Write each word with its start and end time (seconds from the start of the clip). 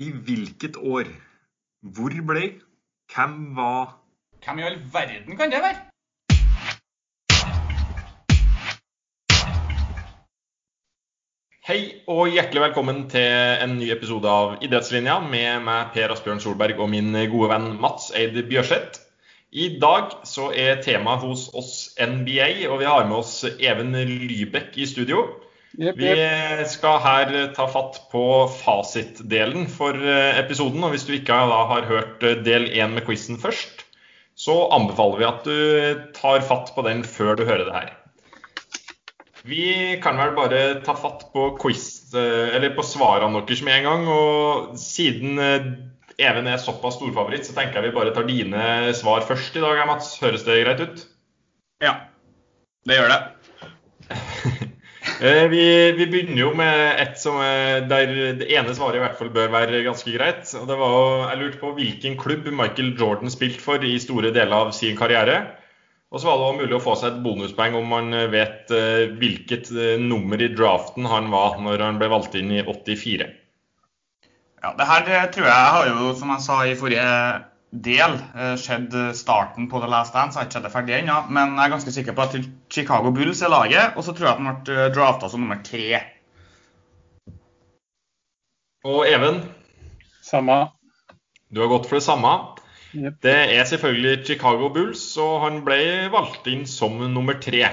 I 0.00 0.08
hvilket 0.10 0.76
år? 0.76 1.04
Hvor 1.82 2.14
ble? 2.26 2.46
Hvem 3.14 3.56
var 3.56 3.98
Hvem 4.44 4.58
i 4.58 4.62
all 4.62 4.78
verden 4.92 5.36
kan 5.36 5.50
det 5.52 5.60
være? 5.62 5.82
Hei 11.68 11.76
og 12.08 12.32
hjertelig 12.32 12.64
velkommen 12.64 13.04
til 13.12 13.28
en 13.66 13.76
ny 13.78 13.92
episode 13.92 14.32
av 14.32 14.56
Idrettslinja 14.64 15.20
med 15.28 15.62
meg 15.68 15.92
Per 15.94 16.16
Asbjørn 16.16 16.40
Solberg 16.40 16.80
og 16.80 16.90
min 16.90 17.12
gode 17.30 17.52
venn 17.52 17.68
Mats 17.84 18.10
Eid 18.16 18.40
Bjørseth. 18.48 19.04
I 19.52 19.76
dag 19.76 20.16
så 20.24 20.48
er 20.56 20.80
temaet 20.82 21.22
hos 21.28 21.50
oss 21.52 21.74
NBA, 22.00 22.64
og 22.72 22.80
vi 22.80 22.88
har 22.88 23.04
med 23.04 23.20
oss 23.20 23.44
Even 23.44 23.92
Lybekk 23.92 24.80
i 24.80 24.88
studio. 24.88 25.28
Jepp, 25.80 25.96
Vi 25.96 26.64
skal 26.68 26.98
her 27.00 27.30
ta 27.56 27.64
fatt 27.70 27.96
på 28.12 28.24
fasitdelen 28.58 29.64
for 29.72 29.96
eh, 29.96 30.36
episoden. 30.42 30.82
Og 30.84 30.92
hvis 30.92 31.06
du 31.08 31.14
ikke 31.16 31.38
da 31.48 31.62
har 31.70 31.88
hørt 31.88 32.26
eh, 32.26 32.36
del 32.44 32.68
én 32.76 32.92
med 32.96 33.06
quizen 33.06 33.40
først, 33.40 33.86
så 34.36 34.56
anbefaler 34.74 35.20
vi 35.20 35.28
at 35.28 35.48
du 35.48 36.04
tar 36.16 36.44
fatt 36.44 36.74
på 36.76 36.84
den 36.84 37.02
før 37.08 37.38
du 37.38 37.46
hører 37.48 37.64
det 37.68 37.76
her. 37.76 37.90
Vi 39.48 39.98
kan 40.02 40.20
vel 40.20 40.36
bare 40.36 40.60
ta 40.86 40.94
fatt 40.94 41.26
på 41.32 41.48
quiz, 41.62 42.12
eh, 42.14 42.52
eller 42.54 42.76
på 42.76 42.84
svarene 42.86 43.40
deres 43.42 43.64
med 43.64 43.80
en 43.80 43.88
gang. 43.88 44.06
Og 44.12 44.76
siden 44.80 45.40
eh, 45.40 45.72
Even 46.20 46.46
er 46.46 46.60
såpass 46.60 46.98
storfavoritt, 46.98 47.46
så 47.48 47.54
tenker 47.56 47.80
jeg 47.80 47.88
vi 47.88 47.96
bare 47.96 48.12
tar 48.14 48.26
dine 48.28 48.92
svar 48.94 49.24
først 49.26 49.56
i 49.56 49.62
dag, 49.64 49.80
Mats. 49.88 50.12
Høres 50.20 50.44
det 50.46 50.60
greit 50.60 50.82
ut? 50.84 51.06
Ja, 51.82 51.94
det 52.86 52.98
gjør 53.00 53.08
det. 53.10 53.20
Eh, 55.22 55.44
Vi, 55.50 55.64
vi 55.94 56.06
begynner 56.10 56.40
jo 56.40 56.50
med 56.58 56.98
et 56.98 57.18
som 57.20 57.36
er 57.44 57.84
der 57.86 58.10
det 58.40 58.48
ene 58.50 58.72
svaret 58.74 58.98
i 58.98 59.02
hvert 59.04 59.18
fall 59.20 59.30
bør 59.30 59.52
være 59.54 59.84
ganske 59.86 60.10
greit. 60.16 60.48
og 60.58 60.66
det 60.66 60.78
var 60.80 61.30
Jeg 61.30 61.38
lurte 61.38 61.60
på 61.60 61.74
hvilken 61.76 62.16
klubb 62.18 62.48
Michael 62.50 62.96
Jordan 62.98 63.30
spilte 63.30 63.62
for 63.62 63.84
i 63.86 63.98
store 64.02 64.32
deler 64.34 64.56
av 64.56 64.72
sin 64.74 64.96
karriere. 64.98 65.44
Og 66.10 66.20
så 66.20 66.26
var 66.26 66.42
det 66.42 66.64
mulig 66.64 66.74
å 66.76 66.82
få 66.82 66.96
seg 66.98 67.12
et 67.12 67.22
bonuspoeng 67.22 67.78
om 67.78 67.86
man 67.88 68.10
vet 68.34 68.74
eh, 68.74 69.14
hvilket 69.20 69.70
eh, 69.70 69.94
nummer 70.02 70.42
i 70.42 70.50
draften 70.52 71.06
han 71.08 71.30
var 71.30 71.54
når 71.62 71.86
han 71.86 72.02
ble 72.02 72.10
valgt 72.12 72.34
inn 72.36 72.50
i 72.50 72.60
84. 72.66 73.30
Ja, 74.62 74.74
det 74.78 74.90
her 74.90 75.30
tror 75.32 75.46
jeg 75.46 75.70
har 75.76 75.88
jo, 75.88 76.10
som 76.18 76.34
jeg 76.34 76.44
sa 76.44 76.58
i 76.66 76.76
forrige 76.78 77.06
del, 77.72 78.18
eh, 78.36 78.54
skjedd 78.60 78.94
starten 79.16 79.68
på 79.68 79.80
The 79.80 79.88
Last 79.88 80.14
Dance. 80.14 80.36
Jeg 80.36 80.42
har 80.42 80.48
ikke 80.48 80.58
sett 80.58 80.66
det 80.68 80.72
ferdig 80.74 80.96
ennå, 80.98 81.18
men 81.32 81.56
jeg 81.56 81.64
er 81.64 81.74
ganske 81.74 81.94
sikker 81.94 82.16
på 82.16 82.26
at 82.26 82.36
Chicago 82.70 83.10
Bulls 83.10 83.42
er 83.42 83.52
laget. 83.52 83.96
Og 83.96 84.04
så 84.04 84.12
tror 84.12 84.28
jeg 84.28 84.34
at 84.36 84.42
han 84.42 84.64
ble 84.64 84.88
drafta 84.94 85.30
som 85.32 85.40
nummer 85.40 85.62
tre. 85.64 86.02
Og 88.84 89.06
Even, 89.06 89.44
Samme. 90.22 90.72
du 91.54 91.60
har 91.60 91.68
gått 91.70 91.86
for 91.86 91.96
det 91.96 92.02
samme. 92.02 92.32
Yep. 92.92 93.22
Det 93.22 93.38
er 93.56 93.64
selvfølgelig 93.64 94.26
Chicago 94.26 94.68
Bulls, 94.68 95.16
og 95.16 95.40
han 95.46 95.62
ble 95.64 96.10
valgt 96.12 96.46
inn 96.50 96.66
som 96.66 96.98
nummer 96.98 97.38
tre. 97.40 97.70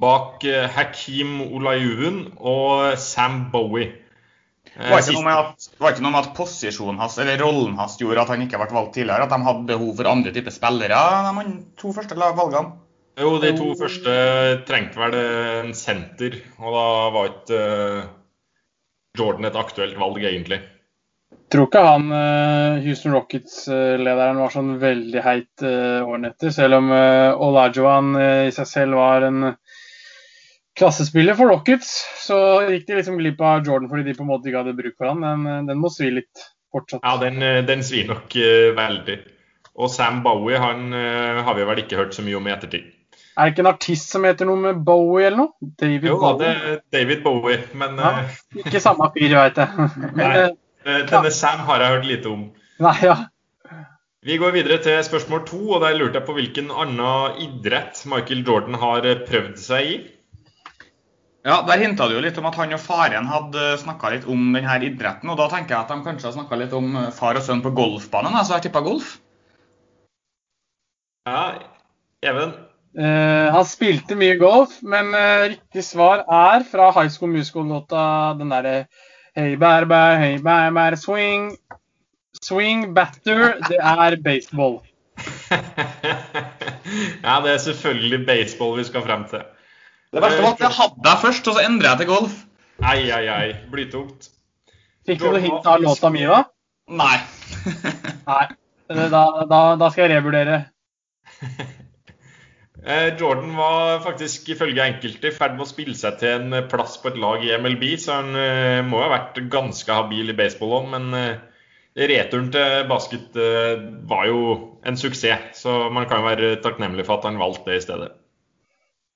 Bak 0.00 0.44
eh, 0.44 0.68
Hakeem 0.70 1.40
Olajuwon 1.40 2.20
og 2.36 2.98
Sam 2.98 3.50
Bowie. 3.50 4.03
Eh, 4.72 4.80
Det 4.80 4.90
var 4.90 5.02
ikke 5.04 5.16
noe 5.18 5.26
med 5.28 5.40
at, 5.40 5.68
det 5.70 5.92
ikke 5.92 6.04
noe 6.06 6.14
med 6.14 6.24
at 6.24 6.32
posisjonen 6.36 7.02
hans, 7.02 7.18
eller 7.22 7.42
rollen 7.44 7.76
hans 7.78 7.98
gjorde 8.00 8.24
at 8.24 8.32
han 8.34 8.42
ikke 8.46 8.60
ble 8.62 8.78
valgt 8.78 8.96
tidligere. 8.98 9.28
At 9.28 9.34
de 9.34 9.48
hadde 9.48 9.68
behov 9.70 9.94
for 10.00 10.10
andre 10.10 10.34
typer 10.34 10.54
spillere, 10.54 11.04
de 11.38 11.54
to 11.80 11.92
første 11.94 12.18
valgene. 12.18 12.74
Jo, 13.14 13.36
de 13.38 13.52
to 13.54 13.70
første 13.78 14.12
trengte 14.66 14.98
vel 14.98 15.14
en 15.14 15.74
senter, 15.78 16.40
og 16.58 16.74
da 16.74 16.86
var 17.14 17.28
ikke 17.30 17.58
eh, 17.62 18.06
Jordan 19.14 19.46
et 19.46 19.58
aktuelt 19.60 20.00
valg, 20.00 20.24
egentlig. 20.26 20.58
Tror 21.52 21.68
ikke 21.68 21.82
han 21.86 22.08
eh, 22.10 22.82
Houston 22.82 23.14
Rockets-lederen 23.14 24.40
var 24.42 24.50
sånn 24.50 24.72
veldig 24.80 25.22
heit 25.22 25.62
uh, 25.62 26.02
årene 26.02 26.32
etter, 26.32 26.50
selv 26.54 26.80
om 26.80 26.90
uh, 26.90 27.36
Olajuwon 27.46 28.16
eh, 28.18 28.48
i 28.48 28.54
seg 28.54 28.66
selv 28.70 28.98
var 28.98 29.26
en 29.28 29.52
klassespiller 30.78 31.34
for 31.34 31.50
Rockets. 31.50 32.04
Så 32.18 32.36
gikk 32.70 32.88
de 32.88 32.98
liksom 32.98 33.18
glipp 33.20 33.40
av 33.40 33.66
Jordan 33.66 33.90
fordi 33.90 34.08
de 34.08 34.16
på 34.18 34.24
en 34.24 34.32
måte 34.32 34.50
ikke 34.50 34.64
hadde 34.64 34.76
bruk 34.78 34.96
for 34.98 35.12
han, 35.12 35.22
men 35.22 35.46
eh, 35.50 35.62
den 35.70 35.80
må 35.82 35.92
svi 35.92 36.10
litt 36.18 36.48
fortsatt. 36.74 37.04
Ja, 37.04 37.16
den, 37.22 37.40
eh, 37.42 37.62
den 37.66 37.84
svir 37.86 38.10
nok 38.10 38.34
uh, 38.34 38.72
veldig. 38.76 39.20
Og 39.74 39.90
Sam 39.90 40.22
Bowie 40.22 40.58
han 40.62 40.90
uh, 40.94 41.42
har 41.46 41.56
vi 41.58 41.66
vel 41.66 41.84
ikke 41.84 41.98
hørt 41.98 42.14
så 42.16 42.24
mye 42.26 42.38
om 42.38 42.50
i 42.50 42.54
ettertid. 42.54 42.90
Er 43.34 43.48
det 43.48 43.54
ikke 43.54 43.64
en 43.64 43.72
artist 43.72 44.12
som 44.14 44.26
heter 44.26 44.46
noe 44.46 44.60
med 44.62 44.82
Bowie 44.86 45.26
eller 45.26 45.40
noe? 45.40 45.70
David 45.82 46.06
Jo 46.06 46.18
da, 46.22 46.34
det 46.38 46.50
er 46.54 46.82
David 46.94 47.24
Bowie, 47.24 47.62
men 47.74 47.98
Ja. 47.98 48.12
Ikke 48.62 48.82
samme 48.82 49.08
fyr, 49.14 49.34
veit 49.34 49.58
jeg. 49.58 49.88
Nei. 50.18 50.50
denne 50.84 51.32
Sam 51.34 51.64
har 51.66 51.82
jeg 51.82 51.96
hørt 51.96 52.06
lite 52.06 52.30
om. 52.30 52.44
nei, 52.82 52.94
ja. 53.02 53.16
Vi 54.24 54.38
går 54.40 54.54
videre 54.54 54.78
til 54.80 55.02
spørsmål 55.04 55.42
to, 55.48 55.58
og 55.76 55.82
der 55.82 55.98
lurte 55.98 56.20
jeg 56.20 56.26
på 56.28 56.36
hvilken 56.38 56.70
annen 56.72 57.42
idrett 57.42 57.98
Michael 58.08 58.46
Jordan 58.46 58.78
har 58.80 59.04
prøvd 59.26 59.58
seg 59.60 59.90
i. 59.90 59.98
Ja, 61.44 61.62
Der 61.62 61.76
hinta 61.76 62.06
du 62.08 62.14
jo 62.16 62.22
litt 62.24 62.38
om 62.40 62.46
at 62.48 62.56
han 62.56 62.72
og 62.72 62.80
faren 62.80 63.26
hadde 63.28 63.74
snakka 63.82 64.14
litt 64.14 64.24
om 64.24 64.46
denne 64.54 64.78
idretten. 64.86 65.28
og 65.28 65.36
Da 65.36 65.50
tenker 65.52 65.74
jeg 65.74 65.82
at 65.82 65.90
de 65.92 66.06
kanskje 66.06 66.30
har 66.30 66.36
snakka 66.38 66.56
litt 66.56 66.72
om 66.72 66.94
eh, 66.96 67.10
far 67.12 67.36
og 67.36 67.44
sønn 67.44 67.60
på 67.64 67.74
golfbanen. 67.76 68.32
altså 68.32 68.56
jeg 68.56 68.70
tippa 68.70 68.80
golf. 68.80 69.18
Ja, 71.28 71.60
Even. 72.24 72.54
Uh, 72.94 73.50
han 73.50 73.66
spilte 73.66 74.14
mye 74.16 74.36
golf, 74.38 74.78
men 74.86 75.10
uh, 75.12 75.50
riktig 75.50 75.82
svar 75.84 76.22
er 76.30 76.62
fra 76.68 76.92
High 76.94 77.10
School 77.10 77.32
Musical-låta 77.34 78.38
den 78.38 78.54
derre 78.54 78.86
Hey 79.34 79.56
bær, 79.58 79.82
bær, 79.90 80.14
hei, 80.22 80.36
bær, 80.38 80.70
bær, 80.70 80.94
swing. 80.94 81.48
Swing, 82.38 82.92
batter, 82.94 83.56
det 83.66 83.80
er 83.82 84.14
baseball. 84.22 84.76
ja, 87.26 87.40
det 87.42 87.50
er 87.50 87.58
selvfølgelig 87.64 88.20
baseball 88.28 88.78
vi 88.78 88.84
skal 88.86 89.02
frem 89.02 89.24
til. 89.32 89.42
Det 90.14 90.22
verste 90.22 90.42
var 90.44 90.52
at 90.54 90.62
jeg 90.62 90.76
hadde 90.78 91.04
deg 91.08 91.22
først, 91.24 91.48
og 91.50 91.56
så 91.56 91.64
endrer 91.66 91.90
jeg 91.90 92.02
til 92.02 92.10
golf. 92.12 92.34
Ei, 92.84 93.00
ei, 93.10 93.24
ei. 93.30 93.54
Blytungt. 93.70 94.28
Fikk 95.04 95.20
du 95.20 95.30
noe 95.30 95.40
hint 95.42 95.66
av 95.68 95.82
låta 95.82 96.10
mi, 96.14 96.22
da? 96.28 96.44
Nei. 96.94 97.16
Nei. 98.30 98.44
Eh, 98.92 99.06
Da, 99.10 99.22
da, 99.48 99.60
da 99.80 99.88
skal 99.90 100.06
jeg 100.06 100.18
revurdere. 100.18 100.66
Eh, 102.84 103.14
Jordan 103.16 103.54
var 103.56 104.02
faktisk 104.04 104.50
ifølge 104.52 104.84
enkelte 104.84 105.30
i 105.30 105.32
ferd 105.32 105.54
med 105.54 105.64
å 105.64 105.68
spille 105.70 105.94
seg 105.96 106.18
til 106.20 106.34
en 106.34 106.52
eh, 106.52 106.66
plass 106.68 106.98
på 107.00 107.08
et 107.08 107.14
lag 107.16 107.40
i 107.40 107.54
MLB, 107.56 107.86
så 107.96 108.18
han 108.18 108.34
må 108.34 108.98
må 108.98 109.00
ha 109.00 109.06
vært 109.08 109.38
ganske 109.48 109.88
habil 109.88 110.28
i 110.28 110.34
baseball 110.36 110.74
òg. 110.82 110.90
Men 110.92 111.06
eh, 111.16 111.38
returen 111.96 112.50
til 112.52 112.84
basket 112.90 113.38
eh, 113.40 113.80
var 114.10 114.28
jo 114.28 114.42
en 114.84 115.00
suksess, 115.00 115.62
så 115.62 115.88
man 115.96 116.04
kan 116.10 116.20
jo 116.20 116.28
være 116.28 116.52
takknemlig 116.60 117.06
for 117.08 117.16
at 117.16 117.24
han 117.30 117.40
valgte 117.40 117.72
det 117.72 117.78
i 117.80 117.86
stedet. 117.86 118.10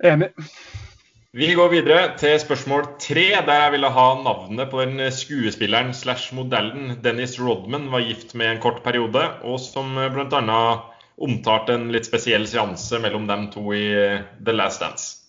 Enig. 0.06 0.30
Vi 1.36 1.50
går 1.52 1.68
videre 1.68 2.14
til 2.16 2.38
spørsmål 2.40 2.86
tre, 3.04 3.26
der 3.44 3.58
jeg 3.60 3.72
ville 3.74 3.88
ha 3.92 4.04
navnet 4.22 4.70
på 4.72 4.80
den 4.80 5.02
skuespilleren 5.12 5.90
slash 5.92 6.32
modellen 6.32 6.94
Dennis 7.04 7.34
Rodman 7.36 7.90
var 7.92 8.00
gift 8.00 8.32
med 8.32 8.54
en 8.54 8.60
kort 8.62 8.80
periode, 8.80 9.26
og 9.44 9.60
som 9.60 9.92
bl.a. 9.92 10.62
omtalte 11.20 11.76
en 11.76 11.92
litt 11.92 12.08
spesiell 12.08 12.48
seanse 12.48 12.96
mellom 13.04 13.28
dem 13.28 13.44
to 13.52 13.60
i 13.76 13.84
eh, 13.92 14.24
The 14.40 14.56
Last 14.56 14.80
Dance. 14.80 15.28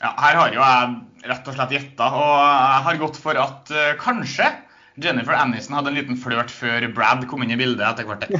Ja, 0.00 0.14
Her 0.16 0.40
har 0.40 0.56
jo 0.56 0.64
jeg 0.64 1.28
rett 1.28 1.52
og 1.52 1.58
slett 1.58 1.76
gjetta, 1.76 2.08
og 2.16 2.32
jeg 2.40 2.82
har 2.88 3.00
gått 3.04 3.20
for 3.20 3.36
at 3.44 3.68
uh, 3.76 3.92
kanskje 4.00 4.48
Jennifer 4.96 5.36
Aniston 5.36 5.76
hadde 5.76 5.92
en 5.92 6.00
liten 6.00 6.16
flørt 6.16 6.48
før 6.48 6.88
Brad 6.96 7.28
kom 7.28 7.44
inn 7.44 7.52
i 7.52 7.60
bildet 7.60 7.84
etter 7.84 8.08
hvert. 8.08 8.32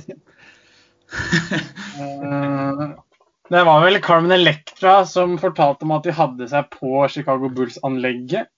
Det 3.48 3.62
var 3.64 3.84
vel 3.84 4.00
Carmen 4.02 4.32
Electra 4.34 5.04
som 5.06 5.36
fortalte 5.38 5.86
om 5.86 5.92
at 5.94 6.06
de 6.06 6.14
hadde 6.16 6.48
seg 6.50 6.66
på 6.72 7.04
Chicago 7.12 7.50
Bulls-anlegget. 7.54 8.50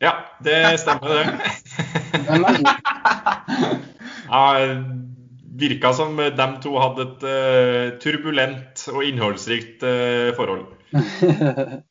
Ja, 0.00 0.12
det 0.44 0.78
stemmer, 0.80 1.08
det. 1.08 1.26
Ja, 4.28 4.42
virka 5.58 5.92
som 5.96 6.16
de 6.20 6.46
to 6.62 6.74
hadde 6.76 7.04
et 7.06 7.22
uh, 7.24 7.98
turbulent 8.02 8.82
og 8.92 9.04
innholdsrikt 9.08 9.82
uh, 9.82 10.36
forhold. 10.36 10.66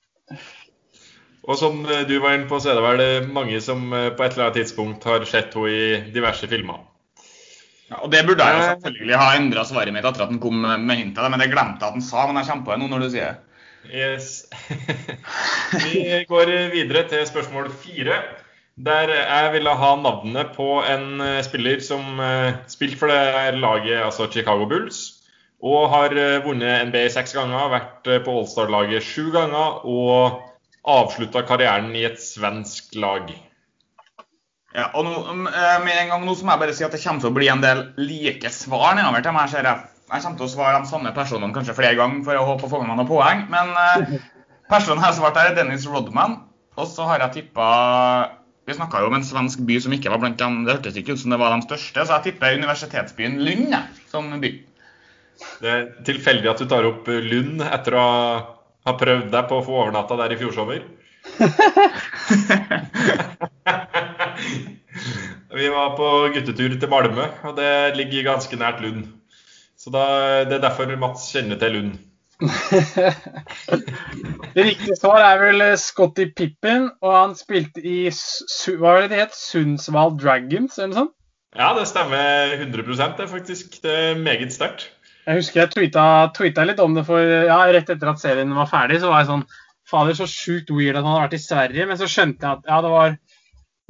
Og 1.48 1.56
som 1.56 1.80
du 1.88 2.18
var 2.20 2.36
inne 2.36 2.48
på, 2.50 2.60
så 2.60 2.74
er 2.74 2.76
det 2.78 2.84
vel 2.84 3.28
mange 3.32 3.62
som 3.64 3.86
eh, 3.96 4.10
på 4.12 4.26
et 4.26 4.34
eller 4.34 4.50
annet 4.50 4.58
tidspunkt 4.60 5.06
har 5.08 5.24
sett 5.24 5.54
henne 5.56 5.72
i 5.72 6.12
diverse 6.12 6.44
filmer. 6.52 6.82
Ja, 7.88 8.02
og 8.04 8.12
Det 8.12 8.26
burde 8.28 8.44
jeg 8.44 8.58
jo 8.58 8.64
selvfølgelig 8.70 9.20
ha 9.22 9.28
endra 9.38 9.64
svaret 9.68 9.96
mitt 9.96 10.06
etter 10.06 10.26
at 10.26 10.32
han 10.34 10.42
kom 10.44 10.60
med 10.60 10.98
hintet, 11.00 11.28
men 11.32 11.40
det 11.40 11.52
glemte 11.54 11.80
jeg 11.80 11.88
at 11.88 11.96
han 11.96 12.04
sa. 12.04 12.26
Men 12.28 12.42
jeg 12.42 12.50
kommer 12.50 12.68
på 12.68 12.76
det 12.76 12.82
nå 12.84 12.90
når 12.92 13.06
du 13.06 13.12
sier 13.14 13.30
det. 13.32 13.44
Yes. 13.88 14.46
Vi 15.86 16.26
går 16.28 16.52
videre 16.74 17.06
til 17.08 17.24
spørsmål 17.30 17.70
fire. 17.72 18.20
Der 18.78 19.10
jeg 19.10 19.54
ville 19.56 19.74
ha 19.74 19.92
navnet 19.98 20.52
på 20.54 20.82
en 20.86 21.22
eh, 21.24 21.40
spiller 21.46 21.80
som 21.82 22.20
eh, 22.22 22.60
spilte 22.70 23.00
for 23.00 23.10
det 23.10 23.58
laget, 23.58 24.04
altså 24.06 24.28
Chicago 24.30 24.68
Bulls. 24.70 25.00
Og 25.66 25.88
har 25.90 26.14
eh, 26.14 26.44
vunnet 26.46 26.92
NBA 26.92 27.08
seks 27.16 27.34
ganger, 27.34 27.72
vært 27.74 28.12
eh, 28.12 28.22
på 28.22 28.36
Allstar-laget 28.38 29.06
sju 29.06 29.32
ganger 29.34 29.82
og 29.90 30.44
avslutta 30.88 31.42
karrieren 31.48 31.90
i 31.98 32.06
et 32.06 32.22
svensk 32.22 32.94
lag. 33.02 33.32
Ja, 34.76 34.90
og 34.98 35.06
nå, 35.08 35.14
um, 35.32 35.46
eh, 35.48 35.76
med 35.86 35.96
en 35.96 36.10
gang 36.12 36.26
nå 36.28 36.34
så 36.36 36.46
må 36.46 36.54
jeg 36.54 36.64
bare 36.66 36.74
si 36.76 36.86
at 36.86 36.92
det 36.92 37.00
kommer 37.00 37.24
til 37.24 37.32
å 37.32 37.38
bli 37.38 37.48
en 37.52 37.64
del 37.64 37.86
like 38.02 38.50
svar 38.52 38.98
nedover 38.98 39.24
til 39.24 39.38
meg. 39.38 39.54
Jeg 39.54 39.64
Jeg 40.08 40.24
kommer 40.24 40.40
til 40.40 40.48
å 40.48 40.52
svare 40.52 40.82
de 40.84 40.88
samme 40.88 41.12
personene 41.16 41.56
kanskje 41.56 41.76
flere 41.76 41.96
ganger 42.00 42.24
for 42.24 42.40
å 42.40 42.48
håpe 42.48 42.68
å 42.68 42.72
få 42.72 42.80
med 42.80 42.88
meg 42.88 43.00
noen 43.00 43.10
poeng. 43.10 43.42
Men 43.52 43.72
eh, 43.76 44.20
personen 44.72 45.02
jeg 45.02 45.08
har 45.08 45.16
svart 45.16 45.40
her, 45.40 45.52
er 45.52 45.56
Dennis 45.56 45.88
Rodman. 45.88 46.38
Og 46.78 46.88
så 46.88 47.08
har 47.10 47.24
jeg 47.26 47.34
tippa 47.34 47.68
Vi 48.68 48.76
snakka 48.76 49.00
jo 49.00 49.08
om 49.08 49.16
en 49.16 49.24
svensk 49.24 49.62
by 49.64 49.80
som 49.80 49.94
ikke 49.96 50.12
var 50.12 50.20
blant 50.20 50.40
dem. 50.40 50.66
Det 50.68 50.76
hørtes 50.76 51.00
ikke 51.00 51.16
ut 51.16 51.22
som 51.24 51.32
det 51.32 51.40
var 51.40 51.56
de 51.56 51.64
største, 51.64 52.04
så 52.04 52.18
jeg 52.18 52.34
tipper 52.34 52.60
universitetsbyen 52.60 53.40
Lund 53.40 53.72
jeg, 53.72 53.84
som 54.12 54.28
by. 54.44 54.52
Det 55.64 55.72
er 55.72 55.88
tilfeldig 56.04 56.52
at 56.52 56.60
du 56.60 56.68
tar 56.68 56.84
opp 56.88 57.08
Lund 57.08 57.64
etter 57.64 57.96
å 57.96 58.08
ha 58.88 58.96
prøvd 59.00 59.32
deg 59.32 59.48
på 59.48 59.60
å 59.60 59.64
få 59.64 59.80
overnatta 59.86 60.20
der 60.20 60.36
i 60.36 60.40
fjor 60.40 60.52
sommer. 60.56 60.84
Vi 65.58 65.70
var 65.74 65.96
på 65.98 66.08
guttetur 66.36 66.76
til 66.78 66.90
Malmö, 66.92 67.24
og 67.48 67.56
det 67.58 67.98
ligger 67.98 68.28
ganske 68.32 68.60
nært 68.60 68.82
Lund. 68.84 69.08
Så 69.78 69.90
da, 69.94 70.44
Det 70.46 70.58
er 70.58 70.62
derfor 70.68 70.92
Mats 71.02 71.32
kjenner 71.34 71.58
til 71.58 71.72
Lund. 71.78 71.98
Det 74.54 74.66
riktige 74.66 74.96
svar 75.00 75.24
er 75.26 75.40
vel 75.42 75.62
eh, 75.62 75.78
Scotty 75.78 76.28
Pippen, 76.38 76.92
og 77.02 77.14
han 77.16 77.34
spilte 77.38 77.82
i 77.82 78.10
hva 78.10 78.78
var 78.84 79.02
det 79.02 79.10
det 79.14 79.22
het? 79.24 79.38
Sundsvall 79.38 80.14
Dragons, 80.18 80.78
eller 80.78 80.92
noe 80.92 81.00
sånt? 81.02 81.14
Ja, 81.58 81.72
det 81.74 81.88
stemmer 81.90 82.54
100% 82.60 83.18
Det 83.18 83.30
faktisk 83.32 83.82
det 83.82 83.94
er 83.98 84.20
meget 84.22 84.54
sterkt. 84.54 84.92
Jeg 85.26 85.42
husker 85.42 85.64
jeg 85.64 85.74
tweeta, 85.74 86.04
tweeta 86.38 86.66
litt 86.68 86.80
om 86.80 86.94
det, 86.96 87.06
for 87.08 87.20
ja, 87.22 87.58
rett 87.74 87.90
etter 87.90 88.14
at 88.14 88.22
serien 88.22 88.54
var 88.56 88.70
ferdig, 88.70 89.02
så 89.02 89.10
var 89.12 89.24
jeg 89.24 89.32
sånn 89.32 89.48
Fader, 89.88 90.14
så 90.18 90.28
sjukt 90.28 90.70
weird 90.76 90.98
at 91.00 91.06
han 91.06 91.14
har 91.16 91.26
vært 91.26 91.38
i 91.38 91.42
Sverige. 91.42 91.86
Men 91.88 92.00
så 92.00 92.10
skjønte 92.12 92.44
jeg 92.44 92.60
at 92.60 92.66
ja, 92.68 92.80
det 92.84 92.92
var 92.92 93.14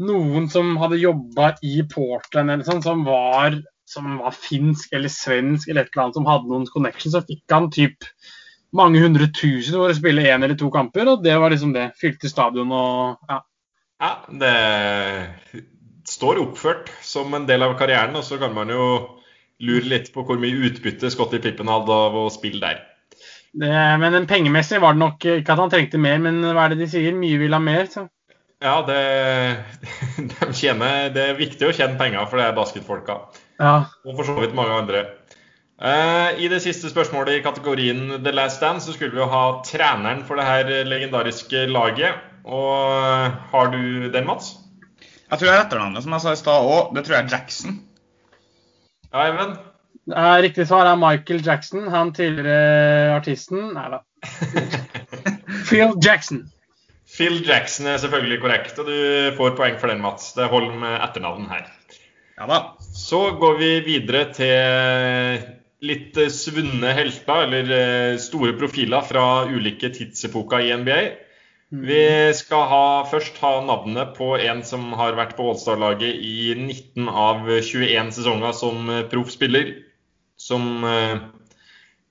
noen 0.03 0.47
som 0.51 0.75
hadde 0.81 0.99
jobba 1.01 1.53
i 1.65 1.81
Portland 1.89 2.53
eller 2.53 2.67
sånn, 2.67 2.83
som 2.85 3.03
var, 3.07 3.57
som 3.89 4.17
var 4.21 4.35
finsk 4.35 4.93
eller 4.93 5.11
svensk 5.11 5.69
eller 5.69 5.85
et 5.85 5.93
eller 5.93 6.07
annet 6.07 6.19
som 6.19 6.29
hadde 6.29 6.51
noen 6.51 6.67
connections. 6.73 7.15
Så 7.15 7.23
fikk 7.25 7.45
han 7.53 7.71
typ 7.73 8.09
mange 8.77 9.01
hundre 9.01 9.29
tusen 9.33 9.77
for 9.77 9.89
å 9.89 9.97
spille 9.97 10.27
én 10.27 10.43
eller 10.43 10.57
to 10.59 10.69
kamper, 10.73 11.07
og 11.09 11.23
det 11.25 11.37
var 11.39 11.53
liksom 11.53 11.73
det. 11.75 11.89
Fylte 12.01 12.31
stadion 12.31 12.73
og 12.75 13.31
ja. 13.31 13.41
Ja, 13.97 14.11
det 14.29 14.53
står 16.07 16.37
oppført 16.43 16.91
som 17.01 17.33
en 17.33 17.47
del 17.49 17.65
av 17.65 17.73
karrieren, 17.79 18.15
og 18.19 18.25
så 18.27 18.37
kan 18.37 18.53
man 18.53 18.69
jo 18.69 18.83
lure 19.65 19.89
litt 19.89 20.11
på 20.13 20.21
hvor 20.27 20.37
mye 20.37 20.67
utbytte 20.69 21.09
Scotty 21.09 21.39
Pippen 21.41 21.71
hadde 21.71 21.95
av 21.95 22.19
å 22.19 22.27
spille 22.29 22.61
der. 22.61 22.83
Det, 23.57 23.71
men 23.97 24.27
pengemessig 24.29 24.77
var 24.83 24.93
det 24.93 25.01
nok 25.01 25.25
ikke 25.39 25.55
at 25.55 25.63
han 25.63 25.71
trengte 25.73 25.97
mer, 25.97 26.19
men 26.21 26.43
hva 26.45 26.67
er 26.67 26.75
det 26.75 26.83
de 26.83 26.91
sier? 26.91 27.15
Mye 27.17 27.39
vil 27.41 27.55
ha 27.57 27.61
mer. 27.63 27.89
Så. 27.89 28.05
Ja, 28.63 28.81
det, 28.87 29.01
de 30.31 30.53
tjener, 30.57 31.09
det 31.13 31.23
er 31.29 31.37
viktig 31.37 31.67
å 31.67 31.75
tjene 31.75 31.99
penger 31.99 32.25
for 32.25 32.41
det 32.41 32.47
er 32.47 32.57
basketfolka. 32.57 33.19
Ja. 33.61 33.75
Og 34.05 34.17
for 34.17 34.25
så 34.25 34.37
vidt 34.39 34.55
mange 34.57 34.77
andre. 34.81 35.03
Eh, 35.77 36.39
I 36.41 36.49
det 36.49 36.63
siste 36.63 36.89
spørsmålet 36.89 37.37
i 37.37 37.43
kategorien 37.45 38.17
The 38.25 38.33
Last 38.33 38.63
Dance 38.63 38.87
så 38.87 38.95
skulle 38.95 39.13
vi 39.13 39.21
jo 39.21 39.29
ha 39.29 39.43
treneren 39.65 40.23
for 40.25 40.41
det 40.41 40.47
her 40.47 40.71
legendariske 40.89 41.67
laget. 41.69 42.17
Og 42.47 43.37
har 43.51 43.71
du 43.73 44.09
den, 44.09 44.25
Mats? 44.25 44.55
Jeg 45.27 45.39
tror 45.39 45.51
jeg 45.51 45.61
etternavnet, 45.61 46.03
som 46.03 46.13
jeg 46.15 46.23
sa 46.23 46.33
i 46.33 46.39
stad 46.39 46.67
òg, 46.71 46.93
det 46.95 47.03
tror 47.05 47.17
jeg 47.17 47.25
er 47.25 47.33
Jackson. 47.35 47.79
Ja, 49.11 49.27
Even? 49.27 49.57
Riktig 50.43 50.67
svar 50.69 50.87
er 50.87 50.95
Michael 50.95 51.43
Jackson, 51.43 51.89
han 51.91 52.13
tidligere 52.15 53.17
artisten. 53.17 53.73
Nei 53.75 53.89
da. 53.91 53.99
Phil 55.67 55.97
Jackson. 56.03 56.45
Phil 57.17 57.39
Jackson 57.41 57.89
er 57.89 57.97
selvfølgelig 58.01 58.41
korrekt, 58.43 58.77
og 58.77 58.89
du 58.89 59.33
får 59.37 59.55
poeng 59.57 59.77
for 59.81 59.89
den, 59.89 60.03
Mats. 60.03 60.35
Det 60.37 60.49
holder 60.51 60.75
med 60.77 60.99
etternavn 61.01 61.47
her. 61.49 61.65
Ja 62.37 62.45
da. 62.45 62.59
Så 62.93 63.31
går 63.41 63.55
vi 63.57 63.69
videre 63.87 64.27
til 64.37 65.47
litt 65.87 66.17
eh, 66.21 66.29
svunne 66.33 66.93
helter, 66.97 67.47
eller 67.47 67.71
eh, 67.73 68.19
store 68.21 68.53
profiler 68.59 69.05
fra 69.05 69.25
ulike 69.49 69.89
tidsepoker 69.95 70.65
i 70.65 70.75
NBA. 70.77 70.99
Vi 71.87 72.03
skal 72.37 72.69
ha, 72.71 72.83
først 73.09 73.41
ha 73.43 73.57
navnet 73.65 74.13
på 74.15 74.35
en 74.37 74.61
som 74.63 74.85
har 74.95 75.17
vært 75.17 75.33
på 75.35 75.49
Ålstad-laget 75.51 76.21
i 76.23 76.53
19 76.55 77.09
av 77.09 77.49
21 77.49 78.13
sesonger 78.15 78.53
som 78.55 78.93
eh, 78.93 79.03
proffspiller. 79.09 79.73
Som 80.37 80.85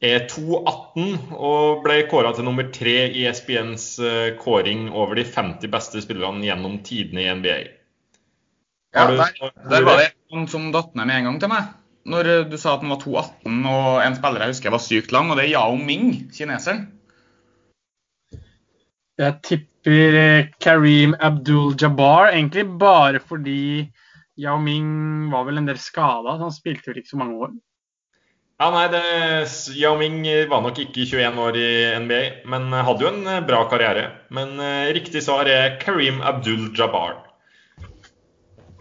eh, 0.00 0.16
er 0.16 0.26
2,18 0.30 1.32
og 1.36 1.82
ble 1.84 2.02
kåra 2.10 2.34
til 2.36 2.46
nummer 2.46 2.68
tre 2.74 2.98
i 3.08 3.24
SBNs 3.30 3.86
eh, 3.98 4.28
kåring 4.40 4.90
over 4.92 5.16
de 5.18 5.24
50 5.24 5.72
beste 5.72 6.04
spillerne 6.04 6.44
gjennom 6.44 6.78
tidene 6.86 7.24
i 7.24 7.32
NBA. 7.40 7.58
Ja, 8.96 9.08
der, 9.12 9.52
der 9.70 9.84
var 9.84 10.00
det 10.00 10.12
en 10.32 10.46
som 10.48 10.70
datt 10.72 10.94
ned 10.96 11.08
med 11.08 11.20
en 11.20 11.28
gang 11.30 11.40
til 11.42 11.52
meg. 11.52 11.74
Når 12.06 12.30
eh, 12.32 12.44
du 12.50 12.56
sa 12.60 12.76
at 12.76 12.84
han 12.84 12.92
var 12.94 13.02
2,18 13.02 13.66
og 13.72 13.88
en 14.04 14.18
spiller 14.18 14.44
jeg 14.44 14.54
husker 14.54 14.76
var 14.76 14.84
sykt 14.84 15.14
lang, 15.14 15.30
og 15.30 15.40
det 15.40 15.48
er 15.48 15.56
Yao 15.56 15.76
Ming, 15.80 16.28
kineseren. 16.34 16.86
Jeg 19.16 19.40
tipper 19.48 20.18
eh, 20.20 20.50
Kareem 20.60 21.16
Abdul-Jabbar, 21.24 22.34
egentlig 22.34 22.66
bare 22.78 23.20
fordi 23.20 23.86
Yao 24.38 24.58
Ming 24.60 25.30
var 25.32 25.46
vel 25.48 25.62
en 25.62 25.70
del 25.70 25.80
skada. 25.80 26.36
Han 26.42 26.52
spilte 26.52 26.92
vel 26.92 27.00
ikke 27.00 27.14
så 27.14 27.20
mange 27.20 27.38
år. 27.46 27.54
Ja, 28.56 28.70
nei, 28.72 28.86
det, 28.88 29.00
Yao 29.76 29.98
Ming 30.00 30.22
var 30.48 30.62
nok 30.64 30.78
ikke 30.80 31.02
21 31.04 31.40
år 31.44 31.56
i 31.60 31.68
NBA, 32.00 32.20
men 32.48 32.72
hadde 32.72 33.04
jo 33.04 33.10
en 33.10 33.26
eh, 33.28 33.42
bra 33.44 33.58
karriere. 33.68 34.06
Men 34.32 34.56
eh, 34.64 34.94
riktig 34.96 35.20
svar 35.26 35.44
er 35.52 35.74
Kareem 35.82 36.22
Abdul-Jabbar. 36.24 37.18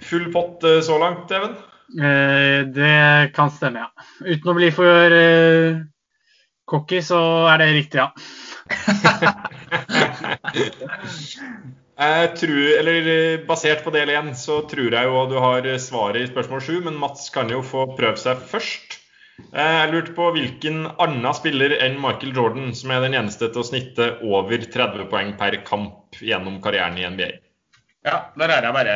Full 0.07 0.31
pott 0.31 0.63
eh, 0.63 0.79
så 0.85 0.95
langt, 1.01 1.27
Even? 1.27 1.57
Eh, 1.91 2.63
det 2.71 3.35
kan 3.35 3.51
stemme, 3.51 3.83
ja. 3.83 3.91
Uten 4.23 4.53
å 4.53 4.55
bli 4.55 4.71
for 4.79 5.19
eh, 5.19 5.83
cocky, 6.71 7.03
så 7.03 7.19
er 7.51 7.59
det 7.65 7.69
riktig, 7.75 7.99
ja. 7.99 8.15
Jeg 11.95 12.35
tror, 12.39 12.63
eller 12.79 13.07
eh, 13.11 13.43
Basert 13.43 13.83
på 13.83 13.91
del 13.91 14.09
én 14.15 14.31
så 14.39 14.63
tror 14.71 14.87
jeg 14.87 15.11
jo 15.11 15.27
du 15.31 15.35
har 15.43 15.67
svaret 15.83 16.23
i 16.23 16.31
spørsmål 16.31 16.63
sju, 16.63 16.77
men 16.87 16.95
Mats 16.99 17.27
kan 17.35 17.51
jo 17.51 17.59
få 17.59 17.91
prøve 17.99 18.15
seg 18.23 18.39
først. 18.39 19.03
Eh, 19.35 19.73
Jeg 19.81 19.89
lurte 19.91 20.13
på 20.15 20.29
hvilken 20.35 20.85
annen 21.01 21.33
spiller 21.35 21.73
enn 21.83 21.97
Michael 22.01 22.35
Jordan 22.37 22.69
som 22.77 22.93
er 22.95 23.01
den 23.03 23.17
eneste 23.19 23.49
til 23.51 23.63
å 23.63 23.67
snitte 23.67 24.13
over 24.23 24.61
30 24.63 25.09
poeng 25.11 25.33
per 25.39 25.57
kamp 25.67 26.15
gjennom 26.23 26.61
karrieren 26.63 26.95
i 27.01 27.03
NBA. 27.09 27.31
Ja, 28.05 28.29
der 28.37 28.53
er 28.53 28.67
jeg 28.67 28.75
bare 28.77 28.95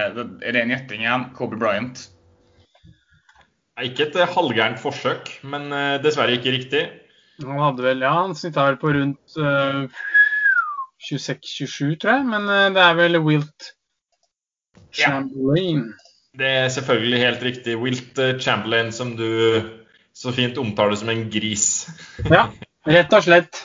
ren 0.56 0.72
gjetting 0.72 1.04
igjen. 1.04 1.28
Kobe 1.36 1.58
Bryant. 1.60 2.06
Ikke 3.84 4.08
et 4.10 4.16
eh, 4.20 4.32
halvgærent 4.36 4.80
forsøk, 4.84 5.32
men 5.48 5.72
eh, 5.76 5.98
dessverre 6.04 6.36
ikke 6.38 6.56
riktig. 6.56 6.86
Han 7.44 7.60
hadde 7.64 7.84
vel, 7.86 8.02
ja, 8.04 8.12
han 8.20 8.36
snitta 8.36 8.66
vel 8.68 8.76
på 8.82 8.90
rundt 8.92 9.36
uh, 9.40 9.86
26-27, 11.08 11.94
tror 12.02 12.18
jeg. 12.18 12.26
Men 12.28 12.50
det 12.76 12.82
er 12.84 12.98
vel 13.00 13.16
Wilt 13.24 13.70
Ja. 14.98 15.06
Chamberlain. 15.06 15.86
Det 16.36 16.50
er 16.66 16.68
selvfølgelig 16.76 17.22
helt 17.24 17.46
riktig. 17.48 17.78
Wilt 17.80 18.20
Chamberlain, 18.44 18.92
som 18.92 19.14
du 19.16 19.24
så 20.20 20.34
fint 20.36 20.58
omtaler 20.60 21.00
som 21.00 21.12
en 21.12 21.28
gris. 21.32 21.88
Ja, 22.36 22.50
rett 22.88 23.14
og 23.16 23.24
slett. 23.24 23.62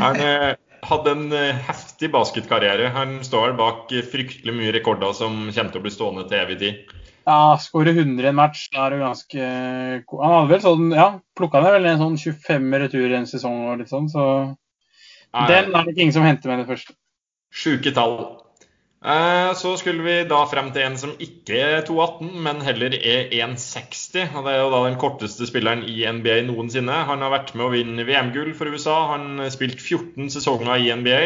Han 0.00 0.16
eh, 0.24 0.54
hadde 0.88 1.12
en 1.12 1.26
eh, 1.36 1.58
heftig 1.68 2.10
basketkarriere. 2.14 2.88
Han 2.94 3.18
står 3.26 3.52
bak 3.58 3.92
eh, 3.92 4.06
fryktelig 4.06 4.54
mye 4.56 4.72
rekorder 4.78 5.12
som 5.16 5.50
kommer 5.50 5.74
til 5.74 5.82
å 5.82 5.84
bli 5.84 5.92
stående 5.92 6.24
til 6.30 6.40
evig 6.40 6.58
tid. 6.62 6.94
Ja, 7.28 7.58
skårer 7.60 7.92
100 7.92 8.24
i 8.24 8.30
en 8.30 8.38
match, 8.38 8.70
da 8.72 8.86
er 8.86 8.94
du 8.94 9.02
ganske 9.02 9.48
Han 10.08 10.30
hadde 10.32 10.48
vel 10.48 10.62
sånn, 10.64 10.86
ja, 10.96 11.08
plukka 11.36 11.60
ned 11.60 11.74
vel 11.76 11.88
en 11.90 12.00
sånn 12.00 12.16
25 12.16 12.78
returer 12.86 13.12
i 13.12 13.18
en 13.18 13.28
sesong 13.28 13.66
og 13.68 13.82
litt 13.82 13.92
sånn, 13.92 14.08
så 14.08 14.24
Nei, 15.36 15.44
den 15.50 15.74
er 15.76 15.84
det 15.84 15.92
ikke 15.92 16.06
ingen 16.06 16.16
som 16.16 16.24
henter 16.24 16.48
med 16.48 16.62
det 16.62 16.70
første. 16.70 16.96
Sjuke 17.52 17.92
tall. 17.92 18.16
Eh, 19.04 19.54
Så 19.54 19.76
skulle 19.76 20.02
vi 20.02 20.24
da 20.28 20.40
frem 20.50 20.72
til 20.74 20.82
en 20.82 20.96
som 20.98 21.12
ikke 21.22 21.58
er 21.62 21.84
2,18, 21.86 22.32
men 22.42 22.62
heller 22.66 22.94
er 22.98 23.30
1,60. 23.30 24.34
og 24.34 24.44
Det 24.44 24.54
er 24.54 24.60
jo 24.62 24.70
da 24.72 24.80
den 24.88 24.98
korteste 24.98 25.46
spilleren 25.46 25.84
i 25.86 26.02
NBA 26.02 26.42
noensinne. 26.48 27.04
Han 27.06 27.22
har 27.22 27.30
vært 27.30 27.54
med 27.54 27.66
å 27.66 27.72
vinne 27.74 28.06
VM-gull 28.08 28.54
for 28.58 28.66
USA. 28.66 28.96
Han 29.14 29.38
har 29.38 29.50
spilt 29.54 29.78
14 29.80 30.30
sesonger 30.34 30.82
i 30.82 30.90
NBA. 30.94 31.22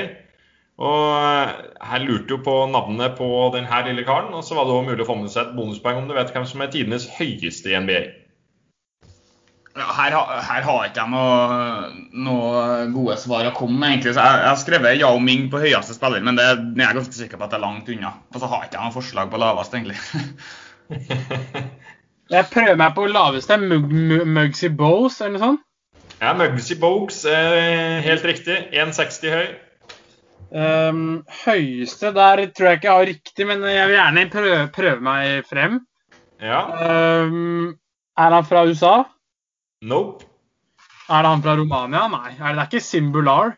Og 0.82 1.00
jeg 1.22 1.72
her 1.88 2.04
lurte 2.04 2.34
jo 2.34 2.38
på 2.44 2.54
navnet 2.72 3.16
på 3.16 3.28
denne 3.54 3.82
lille 3.86 4.04
karen, 4.04 4.32
og 4.34 4.44
så 4.44 4.56
var 4.56 4.64
det 4.66 4.72
også 4.72 4.88
mulig 4.90 5.04
å 5.04 5.08
få 5.08 5.16
med 5.20 5.30
seg 5.30 5.46
et 5.46 5.56
bonuspoeng 5.56 6.00
om 6.00 6.08
du 6.08 6.14
vet 6.16 6.32
hvem 6.32 6.46
som 6.48 6.60
er 6.64 6.72
tidenes 6.72 7.08
høyeste 7.18 7.70
i 7.70 7.76
NBA. 7.78 8.00
Her, 9.72 10.12
her 10.12 10.64
har 10.66 10.82
ikke 10.84 11.00
jeg 11.00 11.08
noe, 11.08 11.86
noe 12.12 12.64
gode 12.92 13.14
svar 13.22 13.46
å 13.48 13.54
komme 13.56 13.78
med, 13.80 13.94
egentlig. 13.94 14.12
Så 14.12 14.20
jeg, 14.20 14.40
jeg 14.42 14.50
har 14.50 14.60
skrevet 14.60 15.00
Yao 15.00 15.16
Ming 15.22 15.46
på 15.52 15.62
høyeste 15.62 15.96
spiller, 15.96 16.20
men 16.24 16.36
det 16.36 16.44
jeg 16.50 16.84
er 16.84 16.98
ganske 16.98 17.16
sikker 17.16 17.40
på 17.40 17.46
at 17.46 17.54
det 17.54 17.58
er 17.60 17.64
langt 17.64 17.88
unna. 17.94 18.12
Og 18.34 18.42
så 18.42 18.50
har 18.52 18.66
ikke 18.66 18.76
jeg 18.76 18.84
noe 18.90 18.96
forslag 18.98 19.32
på 19.32 19.40
lavest, 19.40 19.76
egentlig. 19.78 19.96
Jeg 22.32 22.46
prøver 22.48 22.78
meg 22.80 22.94
på 22.96 23.02
laveste, 23.12 23.56
Mug 23.60 23.90
Mug- 23.92 24.28
Mugsy 24.28 24.70
Bowes 24.72 25.18
eller 25.20 25.34
noe 25.34 25.42
sånt. 25.42 25.64
Ja, 26.22 26.30
Mugsy 26.38 26.76
Bogues 26.80 27.18
er 27.28 28.00
helt 28.04 28.24
riktig. 28.24 28.56
1,60 28.72 29.32
høy. 29.34 29.48
Um, 30.52 31.00
høyeste 31.46 32.12
der 32.14 32.44
tror 32.52 32.68
jeg 32.68 32.78
ikke 32.78 32.88
jeg 32.88 32.94
har 32.94 33.08
riktig, 33.08 33.46
men 33.48 33.64
jeg 33.66 33.88
vil 33.88 33.96
gjerne 33.96 34.24
prøve, 34.32 34.58
prøve 34.76 35.04
meg 35.04 35.48
frem. 35.48 35.80
Ja. 36.44 36.60
Um, 37.26 37.72
er 38.20 38.36
han 38.36 38.46
fra 38.48 38.62
USA? 38.68 38.94
Nope. 39.82 40.24
Er 41.10 41.24
det 41.24 41.30
han 41.32 41.42
fra 41.44 41.56
Romania? 41.58 42.06
Nei, 42.12 42.30
er 42.38 42.38
det, 42.38 42.54
det 42.54 42.62
er 42.62 42.68
ikke 42.70 42.80
Simbular. 42.86 43.56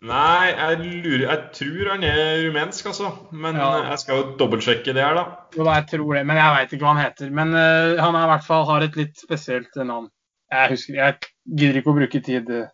Nei, 0.00 0.46
jeg 0.56 0.76
lurer 1.04 1.22
Jeg 1.26 1.40
tror 1.58 1.88
han 1.92 2.04
er 2.08 2.38
rumensk, 2.46 2.86
altså. 2.88 3.10
Men 3.32 3.56
Ja. 3.56 3.70
jeg 3.90 3.98
skal 4.00 4.16
jo 4.20 4.36
dobbeltsjekke 4.40 4.94
det 4.96 5.02
her, 5.04 5.14
da. 5.18 5.24
Jo 5.56 5.64
da, 5.66 5.74
jeg 5.80 5.88
tror 5.92 6.14
det, 6.16 6.22
men 6.26 6.36
jeg 6.40 6.54
veit 6.56 6.72
ikke 6.72 6.84
hva 6.86 6.94
han 6.94 7.04
heter. 7.04 7.30
Men 7.36 7.52
uh, 7.56 8.00
han 8.00 8.16
er 8.16 8.24
i 8.24 8.30
hvert 8.32 8.46
fall 8.46 8.64
har 8.68 8.86
et 8.86 8.96
litt 8.96 9.20
spesielt 9.20 9.76
navn. 9.76 10.08
Jeg 10.50 10.70
husker, 10.72 10.94
jeg 10.94 11.18
gidder 11.56 11.80
ikke 11.80 11.92
å 11.92 11.98
bruke 12.00 12.22
tid. 12.24 12.48
eh. 12.50 12.68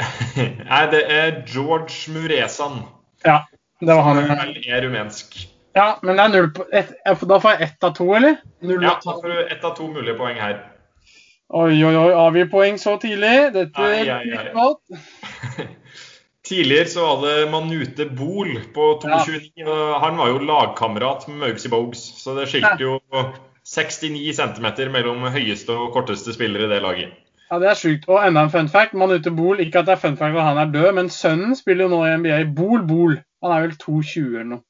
Nei, 0.70 0.82
det 0.94 1.02
er 1.12 1.42
George 1.46 2.12
Muresan. 2.14 2.80
Ja, 3.26 3.42
det 3.80 3.92
var 3.96 4.02
han. 4.08 4.24
Han 4.30 4.40
vel 4.46 4.64
er 4.64 4.84
rumensk. 4.86 5.36
Ja, 5.76 5.98
men 6.02 6.16
det 6.16 6.24
er 6.24 6.32
null 6.32 6.48
på 6.56 6.64
et, 6.74 6.88
Da 7.06 7.36
får 7.38 7.52
jeg 7.54 7.68
ett 7.68 7.84
av 7.86 7.92
to, 7.94 8.08
eller? 8.16 8.40
Null 8.64 8.82
Ja, 8.82 8.96
da 9.04 9.12
får 9.20 9.28
du 9.28 9.42
ett 9.54 9.64
av 9.64 9.76
to 9.76 9.86
mulige 9.92 10.16
poeng 10.18 10.40
her. 10.40 10.56
Oi, 11.50 11.82
oi, 11.82 11.94
oi. 11.98 12.10
Avgir 12.14 12.46
poeng 12.50 12.76
så 12.78 12.94
tidlig. 13.02 13.50
Dette 13.56 13.82
Ai, 13.82 14.06
ai, 14.06 14.22
blir 14.22 14.50
godt. 14.54 14.82
Tidligere 16.50 16.90
så 16.90 17.06
var 17.06 17.24
det 17.26 17.50
Manute 17.50 18.06
Bol 18.06 18.52
på 18.74 18.86
2,29. 19.02 19.64
og 19.66 19.96
Han 20.04 20.18
var 20.18 20.30
jo 20.30 20.38
lagkamerat 20.46 21.26
med 21.28 21.42
Maugsy 21.42 21.70
Bogues, 21.70 22.00
så 22.22 22.34
det 22.38 22.48
skilte 22.50 22.82
jo 22.82 22.96
69 23.66 24.38
cm 24.38 24.70
mellom 24.94 25.26
høyeste 25.30 25.74
og 25.74 25.92
korteste 25.94 26.34
spillere 26.34 26.66
i 26.66 26.72
det 26.72 26.80
laget. 26.86 27.18
Ja, 27.50 27.58
Det 27.58 27.68
er 27.70 27.78
sjukt. 27.78 28.08
Og 28.08 28.22
enda 28.22 28.46
en 28.46 28.54
fun 28.54 28.70
fact. 28.70 28.94
Manute 28.94 29.34
Bol, 29.34 29.60
ikke 29.62 29.82
at 29.82 29.90
det 29.90 29.96
er 29.98 30.02
fun 30.06 30.18
fact 30.18 30.38
at 30.38 30.46
han 30.46 30.58
er 30.58 30.70
død, 30.70 30.92
men 30.94 31.10
sønnen 31.10 31.58
spiller 31.58 31.88
jo 31.88 31.96
nå 31.96 32.02
i 32.06 32.16
NBA. 32.22 32.42
Bol 32.54 32.86
Bol. 32.86 33.18
Han 33.42 33.56
er 33.56 33.66
vel 33.66 33.74
2,20 33.74 34.26
eller 34.26 34.50
noe. 34.54 34.62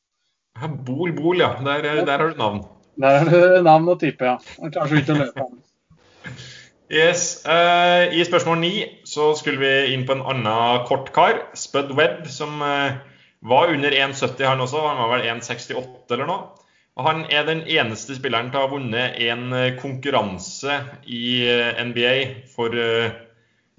Ja, 0.61 0.69
Bol 0.89 1.13
Bol, 1.13 1.41
ja. 1.45 1.55
Der, 1.61 2.05
der 2.09 2.17
har 2.17 2.29
du 2.33 2.41
navn. 2.41 2.63
Der 3.01 3.19
har 3.21 3.29
du 3.29 3.63
navn 3.69 3.89
og 3.89 4.01
type, 4.01 4.25
ja. 4.25 4.39
Han 4.63 4.73
klarer 4.73 4.89
så 4.89 4.97
vidt 4.97 5.13
å 5.13 5.19
løpe. 5.21 5.51
Yes. 6.91 7.45
Uh, 7.47 8.11
I 8.11 8.25
spørsmål 8.27 8.59
ni 8.59 8.73
så 9.07 9.31
skulle 9.39 9.63
vi 9.63 9.95
inn 9.95 10.03
på 10.09 10.17
en 10.17 10.25
annen 10.27 10.87
kort 10.89 11.13
kar, 11.15 11.45
Spud 11.55 11.93
Webb, 11.95 12.25
som 12.27 12.59
uh, 12.59 12.99
var 13.47 13.71
under 13.71 13.95
1,70 13.95 14.43
han 14.49 14.65
også. 14.65 14.81
Han 14.89 14.99
var 14.99 15.13
vel 15.15 15.29
1,68 15.37 16.17
eller 16.17 16.27
noe. 16.27 16.49
Han 17.01 17.23
er 17.33 17.47
den 17.47 17.63
eneste 17.71 18.17
spilleren 18.19 18.51
til 18.51 18.61
å 18.61 18.65
ha 18.67 18.71
vunnet 18.75 19.15
en 19.25 19.55
eh, 19.57 19.77
konkurranse 19.79 20.75
i 21.09 21.47
NBA 21.87 22.17
for 22.53 22.75
uh, 22.77 23.15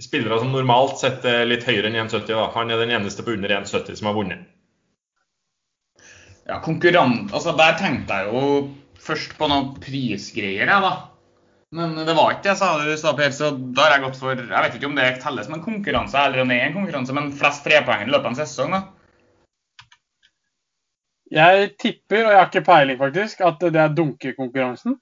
spillere 0.02 0.40
som 0.42 0.56
normalt 0.56 0.98
sett 1.04 1.28
er 1.30 1.44
litt 1.46 1.68
høyere 1.68 1.92
enn 1.92 2.00
1,70. 2.08 2.32
da. 2.32 2.48
Han 2.56 2.72
er 2.72 2.82
den 2.82 2.96
eneste 2.96 3.28
på 3.28 3.36
under 3.36 3.54
1,70 3.60 4.00
som 4.00 4.10
har 4.10 4.18
vunnet. 4.18 4.48
Ja, 6.48 6.58
konkurran... 6.66 7.28
Altså, 7.30 7.54
der 7.60 7.78
tenkte 7.78 8.24
jeg 8.24 8.32
jo 8.32 8.42
først 9.04 9.38
på 9.38 9.52
noen 9.52 9.76
prisgreier, 9.84 10.66
jeg, 10.66 10.88
da. 10.88 11.11
Men 11.72 11.94
det 11.96 12.14
var 12.18 12.34
ikke 12.34 12.50
det, 12.50 12.58
sa 12.60 12.72
du 12.76 13.16
Per, 13.16 13.32
så 13.32 13.52
da 13.56 13.86
har 13.86 13.94
jeg 13.96 14.04
gått 14.04 14.18
for 14.20 14.36
Jeg 14.36 14.64
vet 14.66 14.74
ikke 14.76 14.90
om 14.90 14.98
det 14.98 15.06
telles 15.24 15.48
som 15.48 15.56
en 15.56 15.64
konkurranse, 15.64 16.20
eller 16.20 16.44
om 16.44 16.50
det 16.52 16.58
er 16.60 16.68
en 16.68 16.76
konkurranse, 16.76 17.16
men 17.16 17.30
flest 17.32 17.64
trepoeng 17.64 18.04
i 18.04 18.12
løpet 18.12 18.28
av 18.28 18.34
en 18.34 18.40
sesong, 18.42 18.76
da. 18.76 18.82
Jeg 21.32 21.70
tipper, 21.80 22.26
og 22.26 22.34
jeg 22.34 22.40
har 22.42 22.50
ikke 22.50 22.68
peiling 22.68 23.00
faktisk, 23.00 23.40
at 23.48 23.64
det 23.64 23.80
er 23.80 23.94
dunkekonkurransen. 23.96 24.98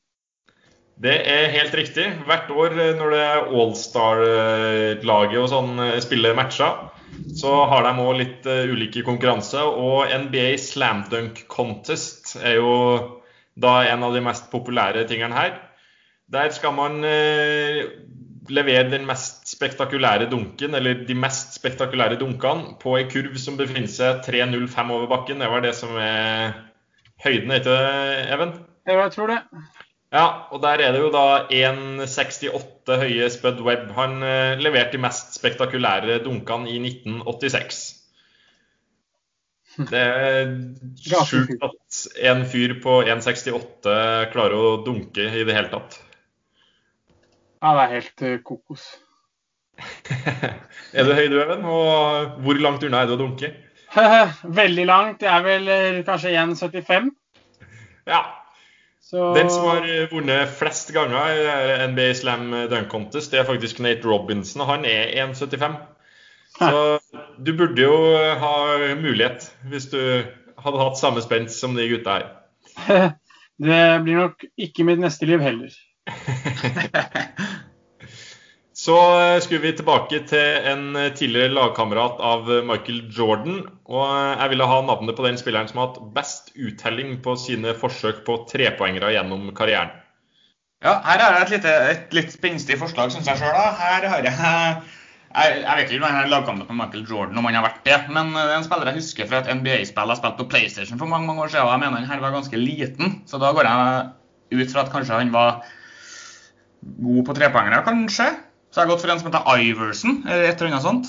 Det 1.02 1.16
er 1.32 1.48
helt 1.56 1.74
riktig. 1.80 2.06
Hvert 2.28 2.52
år 2.52 2.76
eh, 2.76 2.92
når 3.00 3.14
det 3.16 3.26
Allstar-laget 3.56 5.40
og 5.40 5.48
sånn 5.50 5.80
eh, 5.88 5.96
spiller 6.04 6.36
matcher, 6.38 6.76
så 7.40 7.54
har 7.72 7.88
de 7.88 8.04
òg 8.04 8.20
litt 8.20 8.50
eh, 8.52 8.68
ulike 8.70 9.02
konkurranser. 9.08 9.64
Og 9.64 10.12
NBA 10.28 10.52
Slam 10.62 11.06
Dunk 11.10 11.46
Contest 11.50 12.36
er 12.44 12.60
jo 12.60 12.76
da 13.60 13.80
en 13.90 14.06
av 14.06 14.14
de 14.14 14.22
mest 14.22 14.52
populære 14.52 15.08
tingene 15.10 15.40
her. 15.40 15.56
Der 16.30 16.52
skal 16.54 16.74
man 16.78 17.04
eh, 17.08 17.84
levere 18.54 18.90
den 18.92 19.06
mest 19.10 19.48
spektakulære 19.50 20.30
dunken, 20.30 20.76
eller 20.78 21.04
de 21.08 21.16
mest 21.18 21.56
spektakulære 21.58 22.20
dunkene, 22.22 22.76
på 22.82 22.96
ei 23.00 23.08
kurv 23.10 23.38
som 23.42 23.58
befinner 23.58 23.90
seg 23.90 24.24
3,05 24.28 24.96
over 24.96 25.10
bakken. 25.10 25.42
Det 25.42 25.50
var 25.50 25.66
det 25.66 25.76
som 25.78 25.96
er 25.98 26.58
høyden, 27.26 27.54
ikke 27.58 27.78
Even? 28.34 28.56
Jeg 28.90 29.12
tror 29.14 29.34
det. 29.34 29.40
Ja, 30.10 30.26
og 30.50 30.62
der 30.64 30.82
er 30.82 30.94
det 30.96 31.04
jo 31.04 31.12
da 31.14 31.46
1,68 31.54 32.98
høye 33.04 33.30
Spud 33.30 33.62
Webb. 33.66 33.92
Han 33.98 34.24
eh, 34.26 34.58
leverte 34.62 34.98
de 34.98 35.04
mest 35.04 35.38
spektakulære 35.38 36.22
dunkene 36.26 36.70
i 36.72 36.80
1986. 36.82 37.82
Det 39.80 40.00
er 40.02 40.50
sjukt 41.30 41.62
at 41.64 42.00
en 42.32 42.42
fyr 42.50 42.74
på 42.84 43.00
1,68 43.06 43.94
klarer 44.34 44.58
å 44.58 44.80
dunke 44.84 45.30
i 45.30 45.46
det 45.46 45.56
hele 45.56 45.70
tatt. 45.72 46.00
Ja, 47.60 47.76
det 47.76 47.84
er 47.84 47.94
helt 47.98 48.22
eh, 48.24 48.40
kokos. 48.46 48.86
er 50.98 51.08
du 51.08 51.14
høy, 51.16 51.26
du, 51.32 51.40
Even? 51.42 51.66
Og 51.68 52.40
hvor 52.44 52.60
langt 52.60 52.84
unna 52.88 53.04
er 53.04 53.10
du 53.10 53.16
å 53.18 53.20
dunke? 53.20 53.52
Veldig 54.62 54.86
langt. 54.88 55.20
Det 55.24 55.32
er 55.32 55.46
vel 55.46 55.72
eh, 55.74 56.02
kanskje 56.08 56.36
1,75. 56.40 57.10
Ja. 58.10 58.24
Så 59.10 59.32
Den 59.34 59.50
som 59.50 59.66
har 59.66 59.88
vunnet 60.12 60.52
flest 60.60 60.92
ganger 60.94 61.32
i 61.34 61.88
NBA 61.90 62.12
Slam 62.20 62.52
Dunk 62.70 62.92
Contest, 62.92 63.32
det 63.34 63.40
er 63.42 63.48
faktisk 63.48 63.80
Nate 63.82 64.06
Robinson, 64.06 64.62
og 64.62 64.70
han 64.70 64.86
er 64.86 65.10
1,75. 65.26 65.80
Så 66.60 67.00
du 67.42 67.50
burde 67.58 67.82
jo 67.82 67.96
ha 68.44 68.54
mulighet 69.00 69.48
hvis 69.72 69.90
du 69.90 69.98
hadde 70.62 70.84
hatt 70.84 71.00
samme 71.00 71.24
spent 71.26 71.52
som 71.54 71.74
de 71.78 71.88
gutta 71.90 72.20
her. 72.20 72.30
Det 73.60 73.80
blir 74.06 74.22
nok 74.22 74.46
ikke 74.56 74.86
mitt 74.88 75.02
neste 75.04 75.28
liv 75.28 75.42
heller. 75.44 75.74
Så 78.80 78.96
eh, 78.96 79.42
skulle 79.44 79.60
vi 79.60 79.74
tilbake 79.76 80.22
til 80.30 80.68
en 80.72 80.96
eh, 80.96 81.10
tidligere 81.12 81.52
lagkamerat 81.52 82.22
av 82.24 82.46
eh, 82.48 82.62
Michael 82.64 83.02
Jordan. 83.12 83.58
Og 83.92 84.06
jeg 84.08 84.52
ville 84.54 84.68
ha 84.72 84.78
navnet 84.88 85.18
på 85.18 85.26
den 85.26 85.40
spilleren 85.42 85.68
som 85.68 85.82
har 85.82 85.90
hatt 85.90 86.14
best 86.16 86.54
uttelling 86.56 87.18
på 87.26 87.36
sine 87.42 87.74
forsøk 87.82 88.22
på 88.30 88.38
trepoengere 88.48 89.12
gjennom 89.18 89.50
karrieren. 89.58 89.92
Ja, 90.86 90.96
her 91.04 91.26
har 91.26 91.36
jeg 91.36 91.44
et, 91.44 91.54
lite, 91.58 91.76
et 91.92 92.16
litt 92.16 92.32
spenstig 92.32 92.80
forslag, 92.80 93.12
syns 93.12 93.28
jeg 93.28 93.42
sjøl. 93.42 93.60
Her 93.82 94.10
har 94.14 94.24
jeg 94.30 94.40
jeg, 94.40 95.60
jeg 95.60 95.76
vet 95.82 95.86
ikke 95.92 96.00
om 96.00 96.08
han 96.08 96.24
er 96.24 96.32
lagkameraten 96.32 96.72
med 96.78 96.86
Michael 96.86 97.08
Jordan, 97.12 97.44
om 97.44 97.52
han 97.52 97.60
har 97.60 97.68
vært 97.68 97.84
det. 97.84 98.02
Men 98.16 98.32
det 98.38 98.48
er 98.48 98.58
en 98.62 98.68
spiller 98.70 98.94
jeg 98.94 99.02
husker 99.02 99.28
fra 99.28 99.44
et 99.44 99.56
NBA-spill 99.60 100.16
jeg 100.16 100.24
spilte 100.24 100.40
på 100.40 100.52
PlayStation 100.56 101.02
for 101.02 101.12
mange 101.12 101.28
mange 101.28 101.44
år 101.44 101.52
siden. 101.52 101.68
og 101.68 101.76
Jeg 101.76 101.84
mener 101.84 102.00
han 102.00 102.14
her 102.16 102.24
var 102.24 102.38
ganske 102.40 102.64
liten, 102.64 103.18
så 103.28 103.44
da 103.44 103.52
går 103.52 103.68
jeg 103.68 104.62
ut 104.62 104.72
fra 104.72 104.88
at 104.88 104.94
kanskje 104.96 105.20
han 105.20 105.36
var 105.36 105.66
god 106.80 107.26
på 107.28 107.36
trepoengere, 107.36 107.84
kanskje. 107.84 108.36
Så 108.80 108.86
jeg 108.86 108.88
har 108.88 108.94
gått 108.94 109.02
for 109.04 109.12
en 109.12 109.20
som 109.20 109.28
heter 109.28 109.60
Iverson, 109.60 110.20
eller 110.24 110.46
et 110.48 110.62
eller 110.62 110.70
annet 110.72 110.86
sånt. 110.86 111.08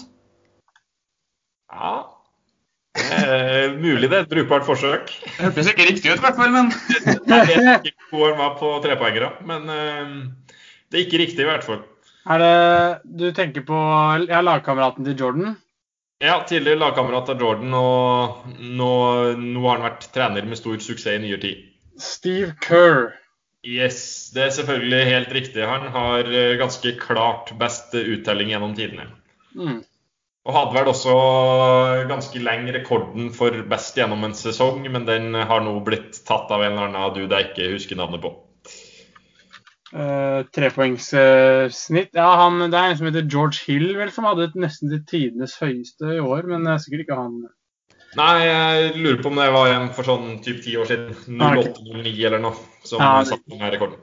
Ja, 1.71 1.93
er 2.99 3.77
mulig 3.79 4.09
det 4.11 4.17
er 4.17 4.25
et 4.25 4.33
brukbart 4.33 4.67
forsøk. 4.67 5.13
Det 5.23 5.37
hørtes 5.45 5.71
ikke 5.71 5.87
riktig 5.87 6.11
ut, 6.11 6.19
i 6.19 6.25
hvert 6.25 6.39
fall, 6.41 6.51
men 6.51 6.73
Jeg 7.31 7.63
vet 7.63 7.87
ikke 7.93 8.09
hvor 8.11 8.33
han 8.33 8.41
var 8.41 8.57
på 8.59 8.73
trepoengere, 8.83 9.29
men 9.47 9.71
eh, 9.71 10.17
det 10.91 10.99
er 10.99 11.05
ikke 11.05 11.21
riktig 11.23 11.45
i 11.45 11.47
hvert 11.47 11.67
fall. 11.69 11.85
Er 12.27 12.43
det 12.43 13.21
Du 13.23 13.29
tenker 13.39 13.63
på 13.71 13.79
ja, 14.27 14.43
lagkameraten 14.43 15.07
til 15.07 15.15
Jordan? 15.15 15.55
Ja, 16.21 16.41
tidligere 16.51 16.83
lagkamerat 16.83 17.31
av 17.31 17.41
Jordan, 17.41 17.71
og 17.79 18.51
nå, 18.59 18.93
nå 19.39 19.63
har 19.69 19.79
han 19.79 19.87
vært 19.87 20.11
trener 20.11 20.51
med 20.51 20.59
stor 20.59 20.83
suksess 20.83 21.15
i 21.15 21.23
nyere 21.23 21.45
tid. 21.47 21.63
Steve 22.03 22.57
Kerr. 22.67 23.13
Yes, 23.67 24.31
det 24.33 24.47
er 24.47 24.53
selvfølgelig 24.57 25.01
helt 25.11 25.33
riktig. 25.37 25.65
Han 25.69 25.91
har 25.93 26.29
eh, 26.33 26.57
ganske 26.61 26.95
klart 27.01 27.53
best 27.61 27.93
uttelling 27.95 28.55
gjennom 28.55 28.73
tidene. 28.77 29.11
Mm. 29.53 29.83
Og 30.49 30.57
hadde 30.57 30.77
vel 30.79 30.89
også 30.89 31.15
ganske 32.09 32.41
lenge 32.41 32.73
rekorden 32.79 33.29
for 33.37 33.53
best 33.69 33.99
gjennom 34.01 34.25
en 34.25 34.37
sesong, 34.37 34.81
men 34.89 35.05
den 35.05 35.35
har 35.37 35.61
nå 35.61 35.75
blitt 35.85 36.23
tatt 36.25 36.49
av 36.49 36.65
en 36.65 36.73
eller 36.73 36.89
annen 36.89 37.19
dude 37.19 37.37
jeg 37.37 37.51
ikke 37.51 37.75
husker 37.75 38.01
navnet 38.01 38.25
på. 38.25 38.33
Uh, 39.91 40.47
Trepoengssnitt. 40.55 42.13
ja, 42.15 42.29
han, 42.39 42.61
det 42.71 42.79
er 42.79 42.93
en 42.93 42.99
som 42.99 43.09
heter 43.11 43.27
George 43.27 43.61
Hill, 43.67 43.91
vel, 43.99 44.13
som 44.15 44.29
hadde 44.29 44.47
et 44.49 44.59
nesten 44.65 44.93
til 44.93 45.03
tidenes 45.05 45.59
høyeste 45.61 46.15
i 46.17 46.23
år, 46.23 46.47
men 46.49 46.65
det 46.65 46.73
er 46.73 46.85
sikkert 46.85 47.05
ikke 47.05 47.19
han. 47.21 47.41
Nei, 48.19 48.35
jeg 48.47 48.93
lurer 48.97 49.21
på 49.23 49.31
om 49.31 49.39
det 49.39 49.51
var 49.55 49.71
en 49.75 49.91
for 49.95 50.07
sånn 50.07 50.39
typ 50.43 50.63
ti 50.65 50.77
år 50.81 50.89
siden. 50.89 51.43
Ah, 51.43 51.59
08-09 51.59 52.15
eller 52.31 52.41
noe, 52.43 52.70
som 52.83 53.01
Ja, 53.01 53.19
det- 53.21 53.29
satte 53.29 53.51
denne 53.51 53.71
rekorden. 53.71 53.99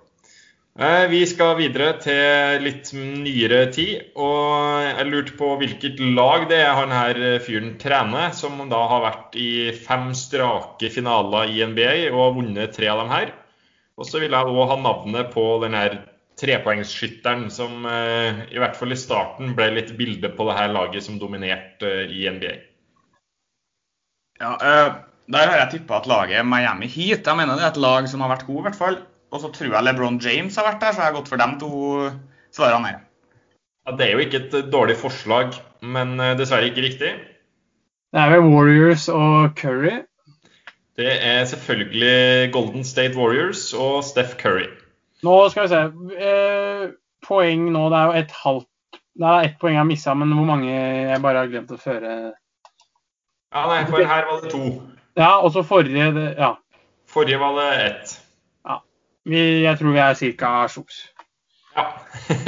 Eh, 0.80 1.08
Vi 1.08 1.26
skal 1.26 1.56
videre 1.58 2.00
til 2.00 2.62
litt 2.62 2.94
nyere 2.94 3.72
tid, 3.74 4.12
og 4.16 4.84
jeg 4.86 5.08
lurte 5.08 5.38
på 5.38 5.58
hvilket 5.58 6.00
lag 6.14 6.48
det 6.48 6.60
er 6.60 6.76
han 6.76 6.92
her 6.92 7.40
fyren 7.40 7.80
trener, 7.80 8.32
som 8.32 8.70
da 8.70 8.88
har 8.88 9.02
vært 9.02 9.36
i 9.36 9.72
fem 9.72 10.14
strake 10.14 10.92
finaler 10.94 11.50
i 11.50 11.64
NBA 11.66 12.12
og 12.12 12.20
har 12.22 12.38
vunnet 12.42 12.74
tre 12.74 12.88
av 12.88 13.00
dem 13.00 13.10
her. 13.10 13.34
Og 13.98 14.06
så 14.06 14.20
vil 14.20 14.30
jeg 14.30 14.46
òg 14.46 14.68
ha 14.70 14.78
navnet 14.78 15.34
på 15.34 15.60
den 15.64 15.74
her 15.74 15.98
trepoengsskytteren 16.38 17.50
som 17.50 17.86
eh, 17.90 18.46
i 18.54 18.60
hvert 18.62 18.78
fall 18.78 18.94
i 18.94 19.00
starten 19.00 19.56
ble 19.58 19.72
litt 19.74 19.96
bilde 19.98 20.30
på 20.30 20.46
det 20.46 20.58
her 20.60 20.70
laget 20.70 21.08
som 21.08 21.18
dominerte 21.18 21.90
eh, 22.04 22.14
i 22.14 22.28
NBA. 22.30 22.54
Ja, 24.38 24.54
eh, 24.62 24.92
Der 25.28 25.50
har 25.52 25.58
jeg 25.60 25.72
tippa 25.74 26.00
at 26.00 26.08
laget 26.08 26.46
Miami 26.48 26.88
Heat. 26.88 27.28
Jeg 27.28 27.36
mener 27.36 27.60
det 27.60 27.66
er 27.66 27.74
et 27.74 27.82
lag 27.84 28.08
som 28.08 28.24
har 28.24 28.32
vært 28.32 28.46
god, 28.48 28.60
i 28.62 28.66
hvert 28.68 28.80
fall. 28.80 28.98
Og 29.36 29.42
så 29.44 29.52
tror 29.52 29.74
jeg 29.74 29.84
LeBron 29.84 30.20
James 30.24 30.56
har 30.56 30.68
vært 30.70 30.84
der, 30.84 30.94
så 30.96 31.04
jeg 31.04 31.10
har 31.10 31.18
gått 31.18 31.32
for 31.32 31.42
dem 31.42 31.58
to 31.60 31.72
svarene 32.56 32.94
her. 32.94 33.02
Ja, 33.88 33.96
det 34.00 34.06
er 34.06 34.14
jo 34.16 34.24
ikke 34.24 34.40
et 34.46 34.72
dårlig 34.72 34.96
forslag, 35.00 35.58
men 35.84 36.16
eh, 36.20 36.36
dessverre 36.40 36.70
ikke 36.72 36.86
riktig. 36.86 37.12
Det 38.16 38.22
er 38.24 38.32
vel 38.32 38.48
Warriors 38.48 39.10
og 39.12 39.52
Curry. 39.60 40.00
Det 40.98 41.12
er 41.12 41.46
selvfølgelig 41.46 42.52
Golden 42.56 42.84
State 42.88 43.20
Warriors 43.20 43.74
og 43.74 44.04
Steph 44.04 44.40
Curry. 44.40 44.70
Nå 45.24 45.36
skal 45.52 45.68
vi 45.68 45.74
se. 45.76 45.84
Eh, 46.24 46.90
poeng 47.28 47.68
nå, 47.74 47.88
det 47.92 48.00
er 48.00 48.06
jo 48.06 48.20
et 48.24 48.36
halvt 48.44 49.00
Det 49.18 49.26
er 49.28 49.48
ett 49.48 49.56
poeng 49.60 49.74
jeg 49.74 49.82
har 49.82 49.90
missa, 49.90 50.14
men 50.14 50.32
hvor 50.32 50.46
mange 50.46 50.72
jeg 50.72 51.22
bare 51.22 51.42
har 51.44 51.52
glemt 51.52 51.72
å 51.74 51.80
føre 51.82 52.12
Ja, 53.54 53.64
nei, 53.66 53.80
for 53.90 54.04
her 54.06 54.28
var 54.30 54.44
det 54.44 54.52
to. 54.54 54.68
Ja, 55.18 55.34
og 55.42 55.52
så 55.56 55.66
forrige 55.66 56.12
det, 56.14 56.30
Ja. 56.38 56.54
Forrige 57.08 57.40
var 57.40 57.56
det 57.58 57.70
ett. 57.86 58.18
Vi, 59.28 59.40
jeg 59.66 59.76
tror 59.80 59.92
vi 59.92 60.00
er 60.00 60.14
ca. 60.40 60.52
sjoks. 60.72 61.02
Ja. 61.76 61.84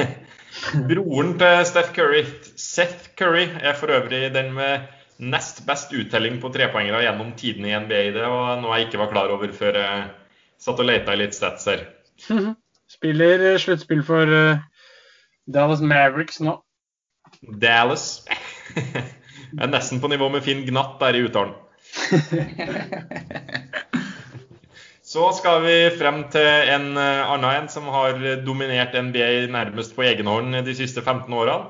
Broren 0.89 1.33
til 1.39 1.65
Steph 1.67 1.91
Curry, 1.95 2.21
Seth 2.55 3.11
Curry, 3.19 3.49
er 3.61 3.75
for 3.75 3.91
øvrig 3.91 4.29
den 4.33 4.53
med 4.55 4.87
nest 5.19 5.65
best 5.67 5.91
uttelling 5.91 6.39
på 6.39 6.51
trepoengere 6.55 7.03
gjennom 7.03 7.33
tidene 7.35 7.71
i 7.71 7.75
NBA. 7.83 8.01
Det 8.15 8.23
var 8.23 8.61
noe 8.61 8.77
jeg 8.77 8.87
ikke 8.87 9.01
var 9.01 9.11
klar 9.11 9.33
over 9.33 9.51
før 9.55 9.79
jeg 9.81 10.07
satt 10.59 10.79
og 10.79 10.87
leita 10.87 11.15
i 11.15 11.19
litt 11.19 11.35
stats 11.35 11.67
her. 11.67 11.83
Spiller 12.89 13.43
eh, 13.51 13.59
sluttspill 13.59 14.03
for 14.07 14.31
eh, 14.39 14.63
Dallas 15.51 15.83
Mavericks 15.83 16.39
nå. 16.43 16.55
Dallas. 17.41 18.23
Jeg 19.49 19.63
er 19.65 19.69
nesten 19.71 19.97
på 19.97 20.09
nivå 20.11 20.27
med 20.29 20.43
Finn 20.45 20.59
Gnatt 20.67 20.99
der 21.01 21.15
i 21.17 21.23
uttalen. 21.25 21.55
Så 25.09 25.31
skal 25.33 25.63
vi 25.63 25.75
frem 25.97 26.19
til 26.29 26.45
en 26.69 26.91
eh, 27.01 27.31
annen 27.33 27.49
en 27.49 27.69
som 27.71 27.87
har 27.89 28.19
dominert 28.45 28.93
NBA 28.93 29.47
nærmest 29.49 29.95
på 29.97 30.03
egen 30.05 30.29
hånd 30.29 30.53
de 30.67 30.75
siste 30.77 31.01
15 31.01 31.33
årene. 31.33 31.65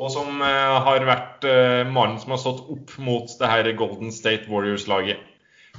Og 0.00 0.08
som 0.14 0.40
eh, 0.40 0.76
har 0.86 1.04
vært 1.04 1.44
eh, 1.44 1.82
mannen 1.84 2.16
som 2.22 2.32
har 2.32 2.40
stått 2.40 2.62
opp 2.72 2.94
mot 3.04 3.28
det 3.40 3.50
her 3.50 3.68
Golden 3.76 4.08
State 4.16 4.48
Warriors-laget. 4.48 5.20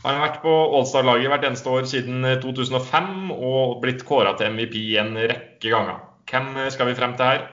Han 0.04 0.18
har 0.18 0.28
vært 0.28 0.44
på 0.44 0.54
Allstar-laget 0.78 1.30
hvert 1.30 1.48
eneste 1.50 1.74
år 1.74 1.90
siden 1.90 2.22
2005 2.44 3.34
og 3.34 3.82
blitt 3.82 4.06
kåra 4.06 4.36
til 4.38 4.54
MVP 4.54 4.78
en 5.02 5.18
rekke 5.18 5.74
ganger. 5.74 6.06
Hvem 6.30 6.54
skal 6.74 6.90
vi 6.90 6.98
frem 6.98 7.18
til 7.18 7.34
her? 7.34 7.50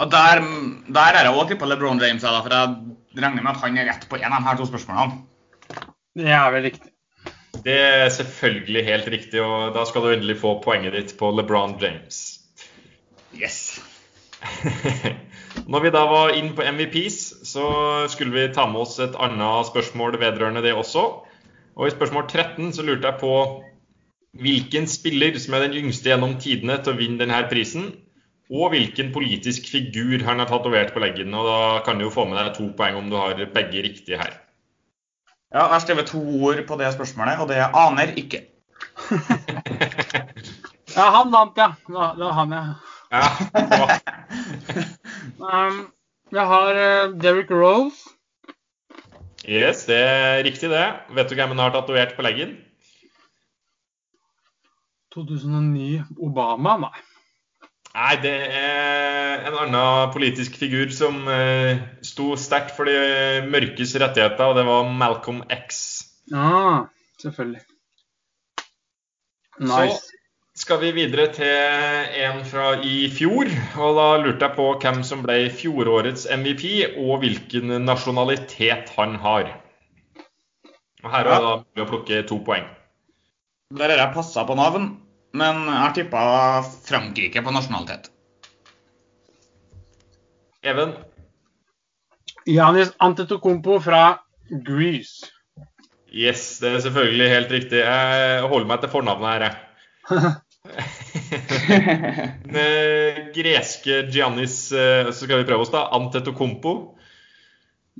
Der, 0.00 0.44
der 0.88 1.16
er 1.16 1.26
jeg 1.26 1.36
òg 1.36 1.48
tippa 1.48 1.68
LeBron 1.68 2.00
James, 2.00 2.24
for 2.24 2.52
jeg 2.52 2.76
regner 3.24 3.42
med 3.42 3.52
at 3.52 3.64
han 3.64 3.76
er 3.80 3.88
rett 3.88 4.06
på 4.08 4.20
en 4.20 4.32
av 4.32 4.40
de 4.40 4.48
her 4.48 4.60
to 4.60 4.68
spørsmålene. 4.68 5.29
Det 6.18 6.26
er 6.34 6.50
vel 6.54 6.66
riktig. 6.70 6.90
Det 7.64 7.76
er 7.76 8.08
selvfølgelig 8.14 8.84
helt 8.86 9.08
riktig, 9.12 9.40
og 9.42 9.74
da 9.74 9.84
skal 9.86 10.04
du 10.04 10.12
endelig 10.12 10.38
få 10.40 10.56
poenget 10.64 10.94
ditt 10.96 11.16
på 11.18 11.30
LeBron 11.34 11.76
James. 11.82 12.40
Yes. 13.36 13.80
Når 15.70 15.84
vi 15.84 15.92
da 15.94 16.04
var 16.08 16.34
inn 16.38 16.52
på 16.56 16.64
MVPs, 16.64 17.18
så 17.46 17.66
skulle 18.10 18.34
vi 18.34 18.54
ta 18.54 18.66
med 18.70 18.84
oss 18.86 18.98
et 19.02 19.18
annet 19.20 19.68
spørsmål 19.68 20.18
vedrørende 20.22 20.64
det 20.64 20.74
også. 20.74 21.04
Og 21.76 21.86
i 21.86 21.94
spørsmål 21.94 22.26
13 22.28 22.72
så 22.76 22.86
lurte 22.86 23.10
jeg 23.10 23.20
på 23.20 23.34
hvilken 24.40 24.86
spiller 24.90 25.38
som 25.42 25.56
er 25.56 25.66
den 25.66 25.78
yngste 25.82 26.12
gjennom 26.12 26.36
tidene 26.42 26.78
til 26.80 26.94
å 26.94 27.00
vinne 27.00 27.20
denne 27.22 27.42
prisen, 27.50 27.90
og 28.50 28.72
hvilken 28.72 29.12
politisk 29.14 29.68
figur 29.70 30.24
han 30.26 30.42
har 30.42 30.50
tatovert 30.50 30.94
på 30.94 31.02
leggen. 31.02 31.34
Og 31.34 31.46
da 31.46 31.60
kan 31.86 31.98
du 31.98 32.08
jo 32.08 32.14
få 32.14 32.26
med 32.30 32.40
deg 32.40 32.54
to 32.56 32.70
poeng 32.78 32.98
om 32.98 33.10
du 33.10 33.18
har 33.18 33.38
begge 33.54 33.84
riktige 33.86 34.18
her. 34.22 34.38
Ja, 35.50 35.64
Jeg 35.64 35.72
har 35.72 35.82
skrevet 35.82 36.06
to 36.06 36.20
ord 36.46 36.60
på 36.66 36.76
det 36.78 36.92
spørsmålet, 36.94 37.40
og 37.42 37.48
det 37.50 37.56
er 37.58 37.74
aner 37.74 38.14
ikke. 38.16 38.44
Ja, 40.90 41.04
han 41.14 41.28
vant, 41.30 41.54
ja. 41.54 41.68
Det 41.86 42.24
var 42.24 42.32
han, 42.34 42.52
ja. 42.52 42.62
Ja. 43.10 43.22
Um, 45.40 45.76
jeg 46.32 46.46
har 46.46 46.74
Derek 47.22 47.50
Rose. 47.50 48.10
Yes, 49.48 49.84
det 49.88 49.96
er 49.96 50.42
riktig 50.44 50.68
det. 50.70 50.84
Vet 51.16 51.30
du 51.30 51.34
hvem 51.38 51.54
han 51.54 51.62
har 51.62 51.72
tatovert 51.74 52.12
på 52.16 52.22
leggen? 52.26 52.56
2009 55.14 56.02
Obama, 56.18 56.76
nei. 56.84 57.09
Nei, 57.90 58.12
det 58.22 58.36
er 58.54 59.48
en 59.48 59.56
annen 59.64 60.12
politisk 60.14 60.54
figur 60.60 60.92
som 60.94 61.24
eh, 61.26 61.80
sto 62.06 62.36
sterkt 62.38 62.76
for 62.76 62.86
de 62.86 63.42
mørkes 63.50 63.96
rettigheter, 63.98 64.46
og 64.46 64.60
det 64.60 64.64
var 64.68 64.86
Malcolm 64.86 65.42
X. 65.50 65.80
Ah, 66.30 66.86
selvfølgelig. 67.18 67.64
Nice. 69.58 69.98
Så 69.98 70.10
skal 70.62 70.80
vi 70.84 70.92
videre 70.92 71.26
til 71.34 71.50
en 72.22 72.44
fra 72.46 72.76
i 72.84 73.08
fjor, 73.10 73.50
og 73.80 73.98
da 73.98 74.06
lurte 74.22 74.46
jeg 74.46 74.56
på 74.60 74.68
hvem 74.82 75.02
som 75.06 75.26
ble 75.26 75.40
fjorårets 75.50 76.28
MVP, 76.30 76.64
og 77.00 77.24
hvilken 77.24 77.74
nasjonalitet 77.82 78.94
han 78.98 79.18
har. 79.24 79.50
Og 81.02 81.10
Her 81.10 81.26
er 81.26 81.30
det 81.32 81.42
da 81.42 81.54
mulig 81.58 81.86
å 81.86 81.90
plukke 81.90 82.24
to 82.28 82.38
poeng. 82.46 82.66
Der 83.74 83.90
har 83.90 84.04
jeg 84.04 84.14
passa 84.14 84.44
på 84.46 84.54
navn, 84.58 84.92
men 85.36 85.62
jeg 85.66 85.78
har 85.82 85.94
tippa 85.96 86.22
Frankrike 86.86 87.42
på 87.44 87.54
nasjonalitet. 87.54 88.10
Even, 90.66 90.92
Janis 92.46 92.92
Antetokounmpo 92.98 93.80
fra 93.80 94.18
Greece. 94.66 95.30
yes, 96.12 96.58
det 96.58 96.72
er 96.74 96.80
selvfølgelig 96.84 97.28
helt 97.30 97.50
riktig. 97.50 97.82
Jeg 97.84 98.48
holder 98.50 98.66
meg 98.66 98.80
til 98.82 98.92
fornavnet 98.92 99.28
her, 99.30 99.44
jeg. 99.46 99.56
Den 102.50 102.56
eh, 102.58 103.20
greske 103.32 104.02
Giannis 104.12 104.72
eh, 104.76 105.06
Så 105.08 105.24
skal 105.24 105.40
vi 105.40 105.46
prøve 105.48 105.64
oss, 105.64 105.70
da. 105.72 105.86
Antetokounmpo. 105.96 106.74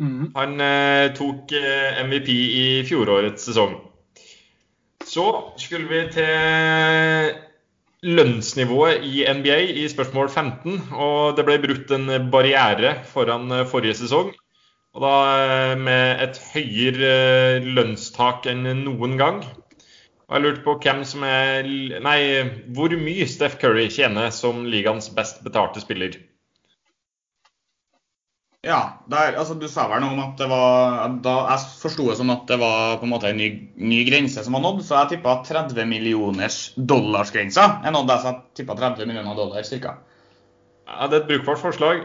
Mhm. 0.01 0.33
Han 0.35 0.61
eh, 0.65 1.13
tok 1.17 1.55
MVP 2.09 2.29
i 2.35 2.67
fjorårets 2.89 3.47
sesong. 3.49 3.79
Så 5.11 5.27
skulle 5.59 5.89
vi 5.91 6.05
til 6.15 7.39
lønnsnivået 8.07 9.03
i 9.05 9.25
NBA 9.27 9.59
i 9.83 9.89
spørsmål 9.91 10.29
15. 10.29 10.77
Og 10.93 11.37
det 11.37 11.45
ble 11.49 11.59
brutt 11.63 11.91
en 11.97 12.07
barriere 12.33 12.95
foran 13.11 13.51
eh, 13.53 13.67
forrige 13.69 13.99
sesong. 13.99 14.31
Og 14.95 15.03
da 15.05 15.15
eh, 15.41 15.75
med 15.79 16.23
et 16.25 16.41
høyere 16.55 17.11
eh, 17.11 17.67
lønnstak 17.77 18.47
enn 18.51 18.65
noen 18.85 19.19
gang. 19.21 19.43
Og 20.31 20.37
jeg 20.37 20.45
lurte 20.47 20.65
på 20.65 20.77
hvem 20.79 21.03
som 21.05 21.27
er 21.27 21.67
Nei, 22.07 22.21
hvor 22.71 22.95
mye 22.95 23.27
Steph 23.27 23.59
Curry 23.59 23.89
tjener 23.91 24.31
som 24.35 24.63
ligaens 24.71 25.11
best 25.17 25.43
betalte 25.43 25.83
spiller. 25.83 26.15
Ja, 28.61 29.01
der, 29.09 29.39
altså 29.41 29.55
Du 29.57 29.67
sa 29.73 29.87
vel 29.89 30.03
noe 30.05 30.13
om 30.13 30.21
at 30.21 30.37
det 30.37 30.47
var 30.51 31.15
da, 31.25 31.35
Jeg 31.49 31.69
forsto 31.81 32.11
det 32.11 32.19
som 32.19 32.33
at 32.35 32.43
det 32.51 32.59
var 32.61 32.99
på 33.01 33.07
en 33.09 33.13
måte 33.15 33.31
en 33.31 33.41
ny, 33.41 33.49
ny 33.81 34.03
grense 34.09 34.45
som 34.45 34.57
var 34.57 34.65
nådd, 34.67 34.83
så 34.85 34.99
jeg 34.99 35.17
tippa 35.17 35.39
30 35.49 35.89
millioners 35.89 36.59
dollarsgrensa 36.77 37.67
er 37.81 37.95
nådd. 37.97 38.13
Så 38.21 38.35
jeg 38.35 38.61
tippa 38.61 38.77
30 38.77 39.09
millioner 39.09 39.39
dollar 39.39 39.65
ca. 39.65 39.95
Ja, 40.91 41.07
det 41.07 41.17
er 41.17 41.23
et 41.23 41.31
brukbart 41.31 41.63
forslag. 41.63 42.05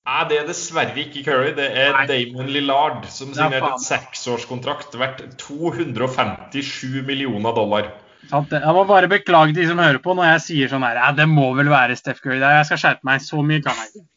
Nei, 0.03 0.23
det 0.27 0.39
er 0.41 0.47
dessverre 0.49 0.99
ikke 0.99 1.23
Curry. 1.29 1.53
Det 1.55 1.69
er 1.79 1.93
Nei. 1.95 2.07
Damon 2.11 2.49
Lillard 2.51 3.05
som 3.07 3.31
signerte 3.37 3.69
en 3.77 3.83
seksårskontrakt 3.83 4.97
verdt 4.99 5.23
257 5.39 7.05
millioner 7.07 7.55
dollar. 7.55 7.93
Jeg 8.33 8.75
må 8.75 8.83
bare 8.89 9.11
beklage 9.11 9.55
de 9.55 9.67
som 9.69 9.79
hører 9.83 9.99
på 10.03 10.15
når 10.15 10.29
jeg 10.29 10.43
sier 10.45 10.71
sånn 10.71 10.85
her 10.87 10.99
Ja, 11.01 11.09
det 11.15 11.27
må 11.29 11.49
vel 11.59 11.71
være 11.71 11.95
Steff 11.99 12.23
Curry. 12.23 12.41
Jeg 12.43 12.67
skal 12.67 12.81
skjerpe 12.83 13.07
meg. 13.07 13.23
Så 13.23 13.43
mye 13.47 13.63
kan 13.63 13.79
jeg 13.79 14.03
ikke. 14.03 14.09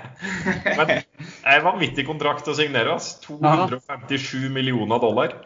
Men 0.78 0.90
er 0.90 1.58
en 1.58 1.66
vanvittig 1.66 2.06
kontrakt 2.08 2.48
å 2.50 2.54
signere. 2.56 2.96
ass. 2.96 3.12
257 3.26 4.48
millioner 4.54 5.02
dollar. 5.02 5.36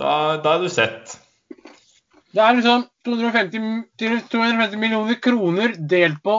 Da, 0.00 0.38
da 0.40 0.56
er 0.56 0.64
du 0.64 0.72
sett. 0.72 1.18
Det 2.32 2.40
er 2.40 2.56
liksom 2.56 2.86
250, 3.04 3.84
250 4.32 4.80
millioner 4.80 5.18
kroner 5.20 5.74
delt 5.76 6.22
på 6.24 6.38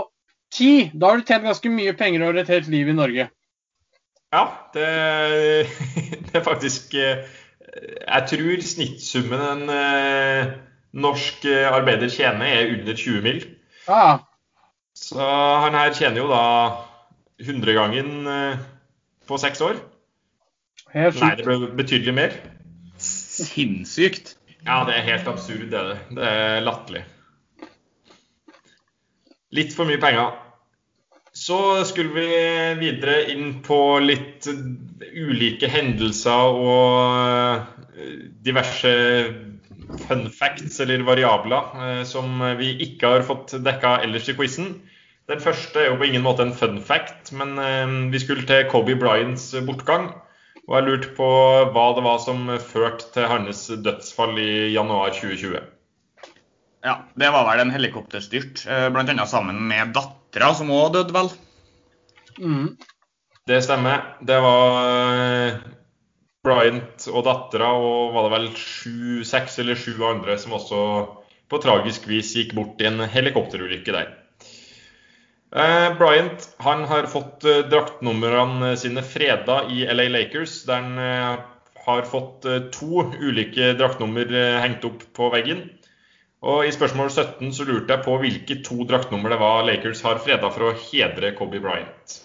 ti. 0.54 0.74
Da 0.94 1.12
har 1.12 1.20
du 1.20 1.28
tjent 1.28 1.48
ganske 1.48 1.72
mye 1.74 1.96
penger 1.98 2.26
over 2.26 2.42
et 2.42 2.52
helt 2.54 2.70
liv 2.72 2.92
i 2.92 2.98
Norge. 2.98 3.30
Ja, 4.34 4.44
det, 4.74 4.90
det 6.28 6.38
er 6.40 6.46
faktisk 6.46 6.96
eh, 6.98 7.26
Jeg 8.08 8.26
tror 8.32 8.64
snittsummen 8.66 9.44
en 9.46 9.74
eh, 9.74 10.54
norsk 10.94 11.46
eh, 11.50 11.70
arbeider 11.70 12.10
tjener, 12.10 12.46
er 12.46 12.74
under 12.78 12.98
20 12.98 13.22
mill. 13.26 13.44
Ja, 13.88 14.18
Så 14.96 15.20
han 15.66 15.76
her 15.78 15.94
tjener 15.94 16.22
jo 16.22 16.30
da 16.30 16.44
100-gangen 17.44 18.28
eh, 18.30 18.62
på 19.28 19.38
seks 19.42 19.62
år. 19.62 19.82
helt 20.94 21.22
Nei, 21.22 21.34
det 21.38 21.48
ble 21.48 21.74
betydelig 21.78 22.14
mer. 22.14 22.38
Sinnssykt. 23.02 24.36
Ja, 24.64 24.84
det 24.88 24.96
er 24.96 25.10
helt 25.10 25.28
absurd, 25.28 25.66
det 25.72 25.80
er 25.80 25.90
det. 25.92 26.00
Det 26.16 26.30
er 26.30 26.64
latterlig. 26.64 27.04
Litt 29.54 29.74
for 29.76 29.90
mye 29.90 30.02
penger. 30.02 30.38
Så 31.44 31.84
skulle 31.86 32.14
vi 32.16 32.28
videre 32.80 33.26
inn 33.34 33.58
på 33.66 33.78
litt 34.00 34.48
ulike 34.48 35.68
hendelser 35.68 36.56
og 36.56 37.18
eh, 38.00 38.22
diverse 38.46 38.94
fun 40.06 40.30
facts 40.32 40.80
eller 40.86 41.04
variabler 41.04 41.84
eh, 41.84 42.02
som 42.08 42.40
vi 42.62 42.72
ikke 42.88 43.12
har 43.16 43.28
fått 43.28 43.58
dekka 43.66 43.98
ellers 44.06 44.32
i 44.32 44.38
quizen. 44.38 44.72
Den 45.28 45.44
første 45.44 45.82
er 45.82 45.92
jo 45.92 46.00
på 46.00 46.08
ingen 46.08 46.24
måte 46.24 46.48
en 46.48 46.56
fun 46.56 46.80
fact, 46.80 47.34
men 47.36 47.58
eh, 47.60 47.92
vi 48.14 48.24
skulle 48.24 48.48
til 48.48 48.64
Kobe 48.72 48.96
Bryants 48.96 49.52
bortgang. 49.68 50.14
Og 50.64 50.78
jeg 50.78 50.88
lurte 50.88 51.14
på 51.18 51.30
hva 51.76 51.88
det 51.98 52.08
var 52.08 52.24
som 52.24 52.48
førte 52.72 53.12
til 53.12 53.28
hans 53.28 53.68
dødsfall 53.84 54.40
i 54.40 54.52
januar 54.72 55.12
2020. 55.12 55.60
Ja, 56.88 57.02
det 57.20 57.36
var 57.36 57.50
vel 57.52 57.66
en 57.66 57.76
helikopterstyrt, 57.76 58.64
bl.a. 58.96 59.26
sammen 59.28 59.60
med 59.68 59.92
dattera, 60.34 60.54
som 60.58 60.72
òg 60.74 60.94
døde, 60.94 61.14
vel. 61.14 61.30
Mm. 62.42 62.78
Det 63.46 63.62
stemmer. 63.62 64.18
Det 64.26 64.40
var 64.42 64.80
eh, 64.90 65.60
Bryant 66.44 67.08
og 67.12 67.24
dattera 67.28 67.70
og 67.78 68.16
var 68.16 68.26
det 68.26 68.34
vel 68.34 68.50
sju, 68.58 69.24
seks 69.24 69.60
eller 69.60 69.78
sju 69.78 69.94
andre 70.04 70.38
som 70.40 70.56
også 70.58 70.80
på 71.52 71.60
tragisk 71.62 72.08
vis 72.10 72.34
gikk 72.36 72.56
bort 72.58 72.82
i 72.82 72.88
en 72.90 73.04
helikopterulykke 73.06 73.94
der. 73.94 74.10
Eh, 75.54 75.90
Bryant 76.00 76.50
han 76.66 76.88
har 76.90 77.06
fått 77.12 77.46
eh, 77.46 77.62
draktnumrene 77.70 78.74
sine 78.80 79.04
freda 79.06 79.68
i 79.70 79.86
LA 79.86 80.10
Lakers, 80.10 80.64
der 80.66 80.82
han 80.82 80.98
eh, 80.98 81.46
har 81.86 82.10
fått 82.10 82.48
eh, 82.50 82.72
to 82.74 83.06
ulike 83.22 83.76
draktnummer 83.78 84.34
eh, 84.34 84.62
hengt 84.64 84.88
opp 84.88 85.06
på 85.14 85.30
veggen. 85.36 85.68
Og 86.44 86.66
I 86.68 86.74
spørsmål 86.76 87.08
17 87.08 87.54
så 87.56 87.64
lurte 87.68 87.94
jeg 87.94 88.04
på 88.04 88.18
hvilke 88.20 88.58
to 88.68 88.84
draktnummer 88.88 89.32
det 89.32 89.40
var 89.40 89.64
Lakers 89.64 90.02
har 90.04 90.20
freda 90.20 90.50
for 90.52 90.68
å 90.68 90.76
hedre 90.76 91.32
Kobe 91.38 91.62
Bryant. 91.64 92.18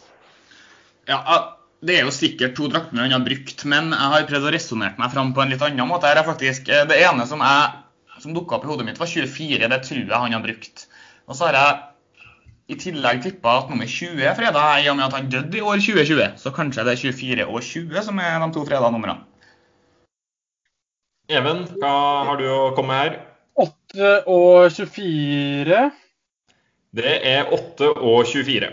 Ja, 1.07 1.55
Det 1.79 1.95
er 1.95 2.09
jo 2.09 2.11
sikkert 2.11 2.57
to 2.59 2.67
draktnummer 2.67 3.07
han 3.07 3.15
har 3.15 3.23
brukt, 3.23 3.63
men 3.71 3.93
jeg 3.95 4.11
har 4.15 4.25
prøvd 4.27 4.49
å 4.49 4.55
resonnere 4.57 4.99
meg 4.99 5.13
fram 5.13 5.31
på 5.35 5.45
en 5.45 5.53
litt 5.53 5.63
annen 5.63 5.87
måte. 5.87 6.11
Her 6.11 6.19
er 6.19 6.27
faktisk, 6.27 6.69
eh, 6.69 6.85
Det 6.91 6.99
ene 6.99 7.27
som, 7.31 7.39
jeg, 7.39 8.19
som 8.19 8.35
dukka 8.35 8.57
opp 8.57 8.65
i 8.65 8.73
hodet 8.73 8.87
mitt, 8.89 8.99
var 8.99 9.07
24. 9.07 9.69
Det 9.69 9.81
tror 9.87 10.03
jeg 10.03 10.11
han 10.11 10.35
har 10.35 10.43
brukt. 10.43 10.89
Og 11.29 11.37
så 11.37 11.47
har 11.47 11.55
jeg 11.55 11.79
i 12.69 12.75
tillegg 12.75 13.23
tippa 13.23 13.63
at 13.63 13.71
nummer 13.71 13.87
20 13.87 14.27
er 14.27 14.35
freda, 14.35 14.83
i 14.83 14.89
og 14.91 14.97
med 14.97 15.07
at 15.07 15.15
han 15.15 15.31
døde 15.31 15.57
i 15.57 15.63
år 15.63 15.79
2020. 15.79 16.35
Så 16.37 16.51
kanskje 16.51 16.85
det 16.85 16.99
er 16.99 17.03
24 17.07 17.47
og 17.47 17.63
20 17.63 18.03
som 18.03 18.19
er 18.19 18.41
de 18.43 18.53
to 18.53 18.67
freda 18.67 18.91
numrene. 18.91 19.23
Even, 21.31 21.69
hva 21.79 22.25
har 22.27 22.37
du 22.37 22.49
å 22.51 22.75
komme 22.75 22.89
med 22.89 23.05
her? 23.05 23.28
8 23.59 24.11
og 24.31 24.69
24. 24.73 25.79
Det 26.99 27.15
er 27.31 27.49
8 27.55 27.89
og 27.95 28.27
24. 28.27 28.69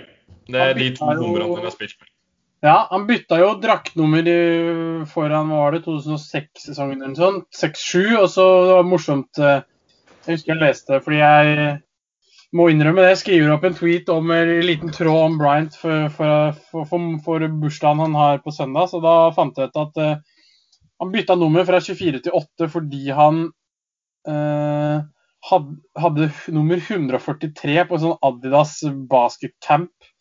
Det 0.46 0.62
er 0.62 0.76
de 0.78 0.92
to 0.96 1.08
numrene 1.10 1.50
han 1.56 1.66
har 1.66 1.74
spilt 1.74 1.98
med. 2.00 2.12
Ja, 2.66 2.76
han 2.90 3.06
bytta 3.06 3.38
jo 3.42 3.50
draktnummer 3.62 4.28
foran 5.12 5.52
hva 5.52 5.66
var 5.66 5.76
det, 5.76 5.84
2006-sesongen 5.86 7.04
eller 7.04 7.18
sånt. 7.18 7.50
6-7, 7.54 8.16
og 8.22 8.30
så 8.34 8.46
det 8.66 8.78
var 8.78 8.88
morsomt 8.90 9.42
eh, 9.42 9.66
Jeg 10.26 10.40
husker 10.40 10.56
jeg 10.56 10.62
leste 10.64 11.02
fordi 11.06 11.20
jeg 11.20 11.76
må 12.56 12.70
innrømme 12.72 13.04
det. 13.04 13.12
Jeg 13.14 13.22
skriver 13.22 13.54
opp 13.54 13.68
en 13.68 13.78
tweet 13.78 14.10
om 14.10 14.32
en 14.34 14.54
liten 14.66 14.94
tråd 14.96 15.28
om 15.28 15.36
Bryant 15.38 15.76
for, 15.78 16.08
for, 16.16 16.56
for, 16.72 17.04
for 17.26 17.46
bursdagen 17.62 18.02
han 18.06 18.18
har 18.18 18.42
på 18.42 18.54
søndag. 18.56 18.90
Så 18.90 19.02
da 19.04 19.16
fant 19.36 19.60
jeg 19.60 19.70
ut 19.70 19.82
at 19.84 20.02
uh, 20.02 20.42
han 21.04 21.14
bytta 21.14 21.38
nummer 21.38 21.68
fra 21.68 21.82
24 21.84 22.24
til 22.26 22.38
8 22.40 22.72
fordi 22.72 23.12
han 23.14 23.46
eh, 24.32 24.98
had, 25.50 25.72
hadde 26.00 26.30
nummer 26.54 26.82
143 26.82 27.78
på 27.90 27.98
en 27.98 28.04
sånn 28.04 28.20
Adidas 28.26 28.78
basketcamp. 29.12 30.12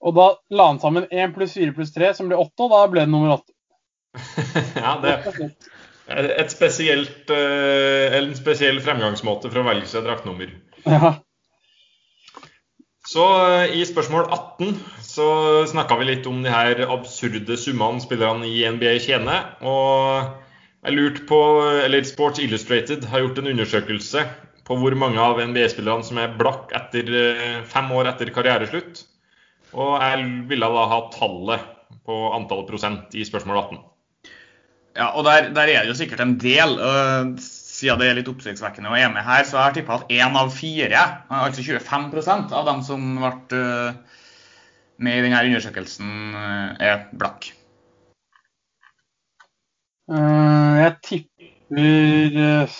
Og 0.00 0.16
da 0.16 0.28
la 0.56 0.70
han 0.70 0.80
sammen 0.80 1.08
1 1.10 1.34
pluss 1.36 1.56
4 1.58 1.74
pluss 1.76 1.92
3, 1.96 2.14
som 2.16 2.30
ble 2.30 2.38
8, 2.40 2.54
og 2.64 2.72
da 2.72 2.84
ble 2.92 3.04
det 3.04 3.12
nummer 3.12 3.36
8. 3.36 3.56
ja, 4.84 4.94
det 5.02 5.16
er 6.10 6.30
et 6.42 6.52
spesielt, 6.52 7.30
eh, 7.30 8.16
en 8.18 8.32
spesiell 8.34 8.80
fremgangsmåte 8.82 9.50
for 9.50 9.62
å 9.62 9.66
velge 9.68 9.90
seg 9.90 10.06
draktnummer. 10.06 10.54
Ja. 10.88 11.18
Så 13.10 13.26
eh, 13.44 13.76
i 13.78 13.84
spørsmål 13.86 14.28
18 14.30 14.74
så 15.04 15.28
snakka 15.70 15.98
vi 16.00 16.08
litt 16.12 16.26
om 16.30 16.42
de 16.44 16.52
her 16.52 16.84
absurde 16.86 17.56
summene 17.58 18.02
spillerne 18.02 18.48
i 18.48 18.62
NBA 18.70 18.96
tjener. 19.06 19.52
Og 19.66 20.49
jeg 20.86 20.96
lurte 20.96 21.26
på, 21.28 21.40
eller 21.84 22.06
Sports 22.08 22.40
Illustrated 22.40 23.04
har 23.10 23.24
gjort 23.24 23.40
en 23.42 23.50
undersøkelse 23.52 24.24
på 24.64 24.78
hvor 24.80 24.94
mange 24.96 25.20
av 25.20 25.40
NBA-spillerne 25.42 26.06
som 26.06 26.20
er 26.22 26.36
blakk 26.38 26.72
etter 26.76 27.10
eh, 27.20 27.60
fem 27.68 27.90
år 27.96 28.12
etter 28.12 28.30
karriereslutt. 28.32 29.04
Og 29.76 29.96
jeg 30.00 30.26
ville 30.50 30.72
da 30.72 30.86
ha 30.90 31.00
tallet 31.14 31.66
på 32.06 32.18
antall 32.34 32.64
prosent 32.68 33.14
i 33.14 33.26
spørsmål 33.26 33.60
18. 33.64 33.80
Ja, 34.98 35.12
og 35.14 35.24
der, 35.26 35.50
der 35.54 35.70
er 35.70 35.84
det 35.84 35.92
jo 35.92 35.98
sikkert 36.00 36.22
en 36.24 36.36
del. 36.40 36.76
siden 37.38 38.00
det 38.00 38.08
er 38.10 38.18
litt 38.18 38.28
oppsiktsvekkende 38.28 38.90
å 38.90 38.96
være 38.96 39.12
med 39.14 39.24
her, 39.24 39.44
så 39.46 39.56
jeg 39.56 39.64
har 39.64 39.76
tippa 39.76 40.00
at 40.00 40.10
én 40.12 40.36
av 40.36 40.50
fire, 40.52 41.04
altså 41.32 41.64
25% 41.64 42.52
av 42.56 42.66
dem 42.68 42.82
som 42.84 43.06
ble 43.20 43.60
øh, 43.60 44.18
med 45.00 45.16
i 45.16 45.22
denne 45.24 45.40
undersøkelsen, 45.46 46.10
øh, 46.36 46.74
er 46.90 47.06
blakk. 47.16 47.52
Eh, 50.10 50.76
jeg 50.80 50.94
tipper 51.06 52.38
eh, 52.44 52.78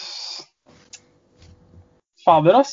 Fader, 2.24 2.58
ass. 2.60 2.72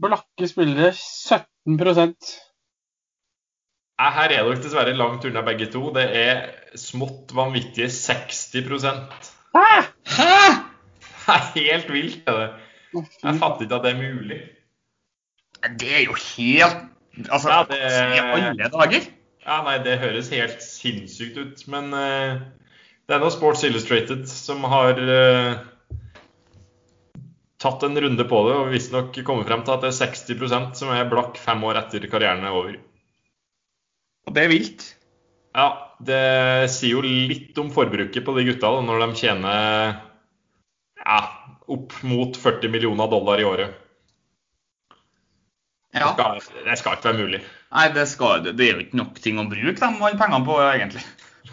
Blakke 0.00 0.48
spillere 0.48 0.92
17 0.96 1.78
Nei, 4.00 4.10
Her 4.16 4.32
er 4.32 4.44
dere 4.44 4.60
dessverre 4.60 4.92
langt 4.96 5.24
unna 5.28 5.42
begge 5.44 5.66
to. 5.72 5.90
Det 5.96 6.04
er 6.16 6.42
smått 6.78 7.32
vanvittige 7.36 7.88
60 7.92 8.52
Hæ? 9.56 9.66
Hæ? 10.16 10.28
Hæ?! 11.26 11.32
er 11.32 11.50
helt 11.56 11.90
vilt. 11.92 12.22
er 12.28 12.38
det. 12.38 12.50
Jeg 13.22 13.34
fatter 13.38 13.62
ikke 13.66 13.76
at 13.76 13.84
det 13.84 13.92
er 13.94 14.02
mulig. 14.14 14.40
Det 15.80 15.90
er 15.96 16.04
jo 16.08 16.14
helt 16.36 16.88
Altså, 17.30 17.48
Ja, 17.50 17.64
det- 17.68 17.80
i 18.14 18.18
alle 18.18 18.70
dager! 18.72 19.00
Ja, 19.46 19.62
nei, 19.64 19.78
Det 19.84 19.98
høres 19.98 20.28
helt 20.28 20.62
sinnssykt 20.62 21.36
ut. 21.38 21.68
Men 21.68 21.92
eh, 21.94 22.40
det 23.10 23.16
er 23.16 23.24
nå 23.24 23.28
Sports 23.34 23.64
Illustrated 23.66 24.22
som 24.30 24.62
har 24.70 25.00
uh, 25.02 25.56
tatt 27.60 27.82
en 27.82 27.98
runde 28.04 28.26
på 28.30 28.42
det 28.46 28.54
og 28.54 28.70
visstnok 28.70 29.18
kommet 29.26 29.48
frem 29.48 29.64
til 29.66 29.74
at 29.74 29.82
det 29.82 29.90
er 29.90 30.12
60% 30.14 30.78
som 30.78 30.92
er 30.94 31.08
blakk 31.10 31.40
fem 31.42 31.64
år 31.66 31.80
etter 31.82 32.06
karrieren 32.12 32.46
er 32.46 32.54
over. 32.54 32.76
Og 34.30 34.36
det 34.36 34.44
er 34.44 34.52
vilt. 34.52 34.86
Ja, 35.58 35.66
det 35.98 36.22
sier 36.70 37.00
jo 37.00 37.02
litt 37.02 37.58
om 37.58 37.72
forbruket 37.74 38.22
på 38.22 38.36
de 38.36 38.46
gutta 38.46 38.70
da, 38.76 38.84
når 38.86 39.02
de 39.02 39.18
tjener 39.18 39.90
ja, 41.02 41.20
opp 41.66 41.98
mot 42.06 42.38
40 42.38 42.70
millioner 42.70 43.10
dollar 43.10 43.42
i 43.42 43.48
året. 43.48 43.74
Det 45.90 45.98
Ja. 45.98 46.12
skal, 46.14 46.38
det 46.62 46.78
skal 46.78 46.94
ikke 46.94 47.10
være 47.10 47.18
mulig. 47.24 47.42
Nei, 47.74 47.88
det, 47.90 48.06
skal, 48.06 48.46
det 48.46 48.62
er 48.62 48.76
jo 48.76 48.86
ikke 48.86 49.02
nok 49.02 49.18
ting 49.18 49.42
å 49.42 49.48
bruke 49.50 49.74
de 49.74 50.14
pengene 50.22 50.46
på, 50.46 50.62
egentlig. 50.62 51.02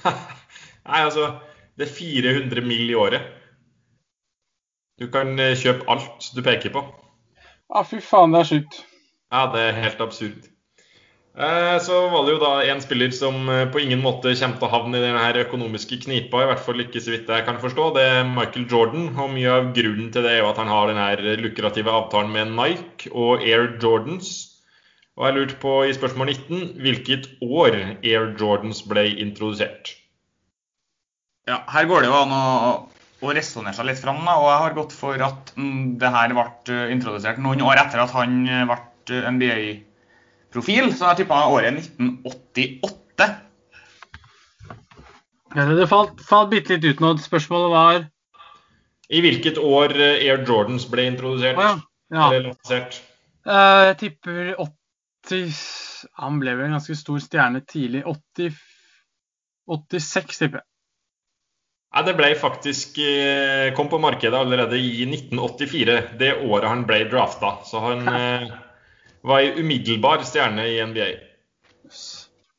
Nei, 0.88 1.02
altså 1.02 1.32
Det 1.78 1.88
er 1.88 1.94
400 1.94 2.64
mill. 2.66 2.90
i 2.90 2.96
året. 2.98 3.22
Du 4.98 5.08
kan 5.14 5.38
eh, 5.40 5.54
kjøpe 5.58 5.86
alt 5.94 6.32
du 6.34 6.42
peker 6.42 6.74
på. 6.74 6.82
Ja, 7.70 7.84
fy 7.86 8.00
faen, 8.02 8.34
det 8.34 8.40
er 8.42 8.50
sjukt. 8.50 8.80
Ja, 9.30 9.44
det 9.54 9.62
er 9.62 9.82
helt 9.84 10.02
absurd. 10.02 10.48
Eh, 11.38 11.78
Så 11.86 11.98
var 12.10 12.26
det 12.26 12.34
jo 12.34 12.40
da 12.42 12.52
en 12.66 12.82
spiller 12.82 13.12
som 13.14 13.50
eh, 13.54 13.68
på 13.70 13.84
ingen 13.84 14.02
måte 14.02 14.34
kommer 14.40 14.58
til 14.58 14.66
å 14.66 14.72
havne 14.74 14.98
i 14.98 15.04
denne 15.04 15.44
økonomiske 15.44 16.00
knipa, 16.08 16.42
i 16.42 16.50
hvert 16.50 16.64
fall 16.66 16.82
ikke 16.82 17.04
så 17.04 17.14
vidt 17.14 17.30
jeg 17.30 17.46
kan 17.46 17.62
forstå. 17.62 17.92
Det 17.94 18.06
er 18.16 18.26
Michael 18.32 18.66
Jordan, 18.72 19.12
og 19.14 19.36
mye 19.36 19.54
av 19.54 19.70
grunnen 19.78 20.10
til 20.10 20.26
det 20.26 20.34
er 20.34 20.42
jo 20.42 20.50
at 20.50 20.64
han 20.64 20.74
har 20.74 20.90
den 20.90 21.46
lukrative 21.46 21.94
avtalen 21.94 22.34
med 22.34 22.56
Nike 22.58 23.14
og 23.14 23.46
Air 23.46 23.70
Jordans. 23.78 24.34
Og 25.18 25.28
jeg 25.28 25.38
lurte 25.38 25.62
på 25.62 25.78
i 25.86 25.94
spørsmål 25.94 26.34
19 26.34 26.82
hvilket 26.82 27.30
år 27.46 27.78
Air 28.02 28.34
Jordans 28.40 28.82
ble 28.90 29.06
introdusert. 29.22 29.94
Ja, 31.48 31.62
her 31.72 31.88
går 31.88 32.04
det 32.04 32.10
jo 32.10 32.18
an 32.18 32.34
å, 32.36 32.46
å 33.24 33.34
resonnere 33.36 33.76
seg 33.78 33.88
litt 33.88 34.02
fram, 34.02 34.20
da, 34.28 34.36
og 34.42 34.50
jeg 34.52 34.64
har 34.66 34.76
gått 34.76 34.96
for 34.96 35.22
at 35.24 35.54
mm, 35.56 35.96
det 36.02 36.12
her 36.12 36.36
ble 36.36 36.48
eh, 36.76 36.92
introdusert 36.92 37.40
noen 37.44 37.64
år 37.64 37.80
etter 37.86 38.04
at 38.04 38.12
han 38.18 38.42
eh, 38.52 38.66
ble 38.68 39.22
NBA-profil, 39.32 40.92
så 40.92 41.14
jeg 41.14 41.24
tippa 41.24 41.46
året 41.48 41.80
1988. 41.80 43.30
Ja, 45.56 45.66
det 45.72 45.88
falt, 45.90 46.20
falt 46.28 46.52
bitte 46.52 46.76
litt 46.76 46.86
ut 46.86 47.00
nå. 47.02 47.14
Spørsmålet 47.24 47.72
var 47.72 48.02
I 49.10 49.22
hvilket 49.24 49.58
år 49.62 49.96
eh, 49.96 50.26
Air 50.28 50.44
Jordans 50.44 50.86
ble 50.92 51.08
introdusert? 51.14 51.58
Å 51.58 51.70
ja. 51.70 51.76
ja. 52.14 52.28
Eller? 52.36 53.00
Eh, 53.48 53.84
Jeg 53.88 53.98
tipper 54.04 54.52
80 54.60 55.62
Han 56.20 56.42
ble 56.44 56.54
vel 56.60 56.68
en 56.68 56.76
ganske 56.78 56.96
stor 57.00 57.24
stjerne 57.24 57.64
tidlig. 57.64 58.04
80, 58.06 58.60
86, 59.80 60.44
tipper 60.44 60.62
jeg. 60.62 60.67
Nei, 61.96 62.04
det 62.04 62.16
ble 62.18 62.34
faktisk 62.38 62.98
eh, 63.00 63.70
kom 63.78 63.88
på 63.90 64.00
markedet 64.04 64.38
allerede 64.38 64.78
i 64.78 65.06
1984, 65.08 66.02
det 66.20 66.34
året 66.44 66.68
han 66.70 66.84
ble 66.90 67.06
drafta. 67.12 67.58
Så 67.66 67.82
han 67.82 68.04
eh, 68.12 68.52
var 69.28 69.42
ei 69.42 69.56
umiddelbar 69.62 70.26
stjerne 70.28 70.68
i 70.68 70.78
NBA. 70.84 71.10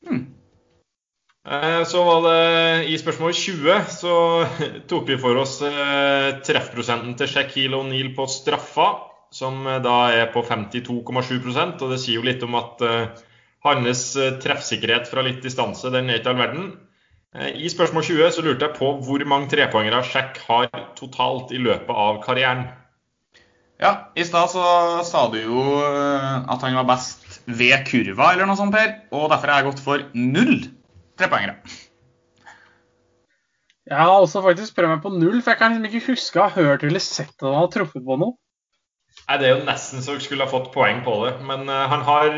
Hmm. 0.09 0.27
Så 1.89 2.03
var 2.05 2.25
det 2.27 2.89
i 2.93 2.97
spørsmål 3.01 3.33
20 3.33 3.77
så 3.89 4.15
tok 4.91 5.07
vi 5.09 5.17
for 5.21 5.39
oss 5.41 5.61
eh, 5.65 6.41
treffprosenten 6.45 7.15
til 7.17 7.31
Shaquille 7.31 7.79
O'Neal 7.79 8.11
på 8.17 8.27
straffa, 8.29 8.89
som 9.31 9.67
eh, 9.67 9.81
da 9.85 9.97
er 10.13 10.29
på 10.35 10.43
52,7% 10.45 11.85
og 11.85 11.95
det 11.95 12.01
sier 12.03 12.19
jo 12.19 12.27
litt 12.27 12.45
om 12.45 12.59
at 12.59 12.85
eh, 12.85 13.25
hans 13.67 14.05
eh, 14.17 14.37
treffsikkerhet 14.43 15.09
fra 15.11 15.25
litt 15.25 15.41
distanse 15.45 15.93
den 15.95 16.11
er 16.11 16.21
ikke 16.21 16.35
all 16.35 16.43
verden. 16.43 16.69
Eh, 17.37 17.51
I 17.61 17.69
spørsmål 17.69 18.07
20 18.07 18.31
så 18.33 18.45
lurte 18.45 18.69
jeg 18.69 18.79
på 18.79 18.91
hvor 19.05 19.25
mange 19.29 19.51
trepoengere 19.53 20.01
Sjekk 20.07 20.41
har 20.47 20.71
totalt 20.97 21.53
i 21.53 21.61
løpet 21.61 21.93
av 21.93 22.23
karrieren. 22.25 22.69
Ja, 23.79 24.09
I 24.19 24.25
stad 24.27 24.51
så 24.51 24.63
sa 25.07 25.27
du 25.31 25.37
jo 25.39 25.61
eh, 25.85 26.39
at 26.51 26.65
han 26.65 26.79
var 26.81 26.89
best 26.89 27.43
ved 27.47 27.85
kurva, 27.89 28.33
eller 28.33 28.49
noe 28.49 28.59
sånt, 28.59 28.75
Per. 28.75 28.97
Og 29.15 29.29
derfor 29.31 29.53
har 29.53 29.63
jeg 29.63 29.71
gått 29.71 29.85
for 29.85 30.09
null 30.17 30.57
trepoengere. 31.21 31.61
Jeg 33.89 34.05
har 34.05 34.19
også 34.21 34.43
faktisk 34.45 34.77
prøvd 34.77 34.91
meg 34.93 35.05
på 35.05 35.13
null, 35.15 35.39
for 35.41 35.55
jeg 35.55 35.61
kan 35.61 35.73
liksom 35.77 35.87
ikke 35.89 36.11
huske 36.11 36.41
å 36.41 36.49
ha 36.49 36.53
hørt 36.59 36.83
eller 36.85 37.01
sett 37.01 37.33
at 37.39 37.47
han 37.47 37.57
har 37.57 37.71
truffet 37.73 38.05
på 38.05 38.19
noe. 38.21 38.37
Nei, 39.29 39.39
Det 39.41 39.47
er 39.49 39.55
jo 39.55 39.65
nesten 39.69 40.05
så 40.05 40.17
jeg 40.17 40.27
skulle 40.27 40.45
ha 40.45 40.51
fått 40.53 40.73
poeng 40.75 41.01
på 41.07 41.15
det, 41.25 41.39
men 41.45 41.69
eh, 41.69 41.87
han 41.93 42.05
har 42.09 42.35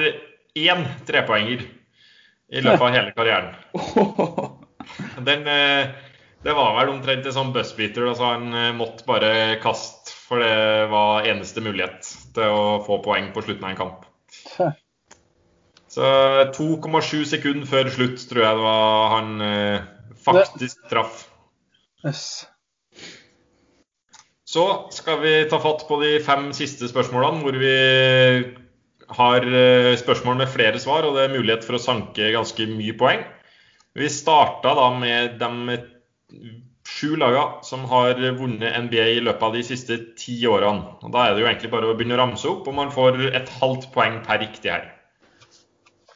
én 0.60 0.86
trepoenger 1.08 1.64
i 2.50 2.62
løpet 2.62 2.84
av 2.84 2.94
hele 2.94 3.14
karrieren. 3.16 3.54
Den, 5.28 5.46
eh, 5.48 5.90
det 6.44 6.54
var 6.56 6.76
vel 6.78 6.92
omtrent 6.92 7.26
en 7.26 7.36
sånn 7.36 7.54
buzzbeater. 7.56 8.06
Altså 8.10 8.30
han 8.32 8.52
eh, 8.54 8.70
måtte 8.76 9.06
bare 9.08 9.32
kaste, 9.62 10.14
for 10.28 10.42
det 10.44 10.86
var 10.92 11.26
eneste 11.28 11.64
mulighet 11.64 12.06
til 12.36 12.54
å 12.54 12.78
få 12.86 13.00
poeng 13.04 13.32
på 13.34 13.44
slutten 13.44 13.66
av 13.66 13.74
en 13.74 13.80
kamp. 13.80 14.06
Så 15.90 16.06
2,7 16.54 17.24
sekunder 17.26 17.66
før 17.66 17.88
slutt 17.90 18.22
tror 18.30 18.44
jeg 18.44 18.58
det 18.60 18.62
var 18.62 19.08
han 19.16 19.42
eh, 19.42 19.88
faktisk 20.22 20.84
traff. 20.90 21.24
Yes. 22.06 22.46
Så 24.46 24.64
skal 24.94 25.18
vi 25.22 25.32
ta 25.50 25.58
fatt 25.62 25.82
på 25.88 25.98
de 26.00 26.14
fem 26.22 26.48
siste 26.54 26.86
spørsmålene, 26.90 27.42
hvor 27.42 27.58
vi 27.58 27.74
har 29.18 29.46
eh, 29.46 29.96
spørsmål 29.98 30.38
med 30.40 30.50
flere 30.50 30.78
svar, 30.82 31.06
og 31.06 31.18
det 31.18 31.26
er 31.26 31.34
mulighet 31.34 31.66
for 31.66 31.78
å 31.78 31.82
sanke 31.82 32.30
ganske 32.34 32.66
mye 32.70 32.94
poeng. 32.98 33.26
Vi 33.94 34.08
starta 34.10 34.74
da 34.78 34.90
med 34.94 35.38
de 35.40 35.78
sju 36.90 37.16
lagene 37.18 37.64
som 37.66 37.84
har 37.90 38.18
vunnet 38.38 38.76
NBA 38.86 39.06
i 39.16 39.20
løpet 39.24 39.42
av 39.42 39.54
de 39.56 39.62
siste 39.66 39.98
ti 40.18 40.36
årene. 40.46 40.96
Og 41.02 41.12
Da 41.14 41.26
er 41.26 41.34
det 41.34 41.42
jo 41.42 41.50
egentlig 41.50 41.72
bare 41.72 41.90
å 41.90 41.96
begynne 41.98 42.16
å 42.18 42.22
ramse 42.22 42.48
opp, 42.50 42.68
og 42.68 42.76
man 42.76 42.92
får 42.94 43.20
et 43.30 43.52
halvt 43.60 43.90
poeng 43.94 44.20
per 44.26 44.42
riktig 44.44 44.72
her. 44.72 44.90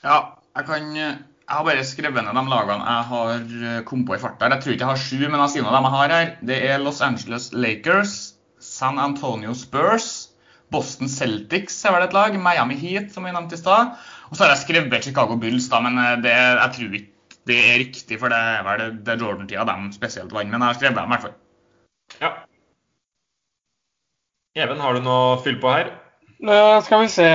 Ja, 0.04 0.18
jeg 0.56 0.66
kan 0.68 0.94
Jeg 0.94 1.58
har 1.58 1.64
bare 1.64 1.84
skrevet 1.84 2.24
ned 2.24 2.38
de 2.38 2.42
lagene 2.48 2.84
jeg 2.88 3.04
har 3.10 3.32
eh, 3.36 3.80
kommet 3.84 4.06
på 4.08 4.14
i 4.16 4.22
farta. 4.22 4.48
Jeg 4.48 4.62
tror 4.62 4.72
ikke 4.72 4.84
jeg 4.86 4.94
har 4.96 5.02
sju, 5.02 5.18
men 5.28 5.42
jeg 5.42 5.52
sier 5.52 5.64
noe 5.66 5.74
av 5.74 5.76
dem 5.76 5.88
jeg 5.88 5.94
har 5.94 6.14
her. 6.14 6.30
Det 6.40 6.60
er 6.70 6.78
Los 6.80 7.02
Angeles 7.04 7.50
Lakers, 7.52 8.14
San 8.58 8.96
Antonio 8.98 9.52
Spurs, 9.52 10.30
Boston 10.72 11.10
Celtics 11.12 11.76
er 11.84 11.92
vel 11.92 12.06
et 12.06 12.16
lag, 12.16 12.38
Miami 12.40 12.78
Heat, 12.80 13.12
som 13.12 13.28
vi 13.28 13.34
nevnte 13.34 13.58
i 13.58 13.60
stad. 13.60 13.92
Og 14.30 14.38
så 14.38 14.46
har 14.46 14.54
jeg 14.54 14.62
skrevet 14.62 15.04
Chicago 15.04 15.36
Bulls, 15.36 15.68
da, 15.68 15.82
men 15.84 16.00
eh, 16.00 16.16
det, 16.24 16.32
jeg 16.32 16.72
tror 16.78 16.96
ikke 17.00 17.13
det 17.46 17.56
er 17.60 17.78
riktig, 17.82 18.18
for 18.20 18.32
det 18.32 18.38
er 18.38 18.62
vel 18.64 18.84
det, 19.06 19.20
Jordan-tida 19.20 19.64
de 19.68 19.92
spesielt 19.92 20.32
vant. 20.32 20.50
Men 20.50 20.60
jeg 20.60 20.66
har 20.66 20.78
skrevet 20.78 20.96
dem 20.96 21.10
i 21.10 21.14
hvert 21.14 21.26
fall. 21.26 21.34
Ja. 22.20 22.30
Even, 24.54 24.80
har 24.80 24.94
du 24.94 25.02
noe 25.04 25.34
å 25.34 25.42
fylle 25.44 25.60
på 25.60 25.72
her? 25.74 25.90
Eh, 26.44 26.78
skal 26.86 27.04
vi 27.04 27.10
se 27.12 27.28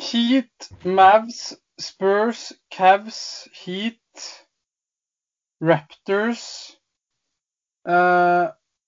Heat, 0.00 0.68
Mavs, 0.84 1.54
Spurs, 1.80 2.52
Cavs, 2.72 3.48
Heat, 3.64 3.98
Raptors 5.64 6.44
eh, 7.88 8.46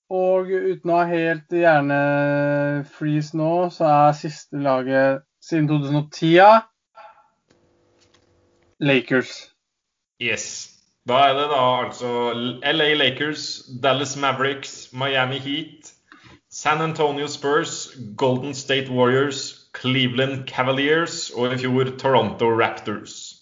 Og 0.09 0.51
uten 0.51 0.91
å 0.91 0.99
ha 0.99 1.05
helt 1.09 1.51
hjernefreeze 1.51 3.37
nå, 3.37 3.51
så 3.75 3.87
er 3.91 4.17
siste 4.19 4.59
laget 4.63 5.23
siden 5.43 5.67
2010 5.67 6.63
Lakers. 8.79 9.56
Yes. 10.21 10.73
Da 11.07 11.21
er 11.29 11.37
det 11.37 11.45
da 11.51 11.61
altså 11.85 12.33
LA 12.65 12.93
Lakers, 12.99 13.63
Dallas 13.83 14.17
Mavericks, 14.19 14.89
Miami 14.91 15.39
Heat, 15.39 15.93
San 16.49 16.81
Antonio 16.81 17.27
Spurs, 17.27 17.93
Golden 18.17 18.53
State 18.53 18.91
Warriors, 18.91 19.69
Cleveland 19.77 20.47
Cavaliers 20.49 21.29
og 21.29 21.53
i 21.53 21.59
fjor 21.61 21.93
Toronto 22.01 22.49
Raptors. 22.49 23.35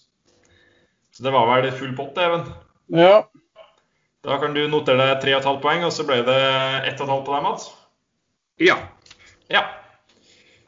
Så 1.12 1.24
det 1.24 1.32
var 1.32 1.48
vel 1.48 1.72
full 1.72 1.96
pott, 1.96 2.18
Even. 2.20 2.44
Ja. 2.92 3.22
Da 4.26 4.36
kan 4.42 4.54
du 4.54 4.66
notere 4.68 5.00
deg 5.00 5.24
3,5 5.24 5.60
poeng, 5.62 5.84
og 5.86 5.94
så 5.94 6.04
ble 6.06 6.20
det 6.26 6.40
1,5 6.92 7.24
på 7.24 7.32
deg, 7.32 7.42
Mats. 7.46 7.70
Ja. 8.60 8.76
Ja. 9.50 9.62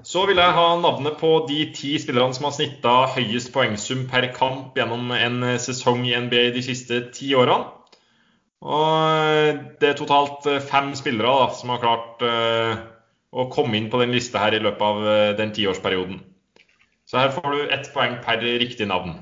Så 0.07 0.23
vil 0.29 0.39
jeg 0.39 0.55
ha 0.55 0.67
navnet 0.79 1.17
på 1.19 1.33
de 1.49 1.65
ti 1.75 1.97
spillerne 1.99 2.35
som 2.37 2.47
har 2.47 2.55
snitta 2.55 2.93
høyest 3.17 3.51
poengsum 3.55 4.05
per 4.11 4.29
kamp 4.37 4.77
gjennom 4.79 5.11
en 5.17 5.43
sesong 5.59 6.05
i 6.07 6.15
NBA 6.15 6.53
de 6.55 6.63
siste 6.63 7.01
ti 7.17 7.33
årene. 7.35 7.75
Og 8.63 9.59
det 9.79 9.91
er 9.91 9.99
totalt 9.99 10.47
fem 10.67 10.93
spillere 10.99 11.31
da, 11.31 11.51
som 11.55 11.71
har 11.75 11.83
klart 11.83 12.23
eh, 12.27 12.79
å 13.31 13.47
komme 13.53 13.79
inn 13.79 13.91
på 13.91 14.01
den 14.03 14.15
lista 14.15 14.43
her 14.43 14.57
i 14.57 14.63
løpet 14.63 14.83
av 14.83 15.03
eh, 15.07 15.33
den 15.39 15.53
tiårsperioden. 15.55 16.23
Så 17.09 17.21
her 17.21 17.31
får 17.35 17.51
du 17.55 17.75
ett 17.75 17.91
poeng 17.95 18.19
per 18.25 18.43
riktig 18.43 18.89
navn. 18.91 19.17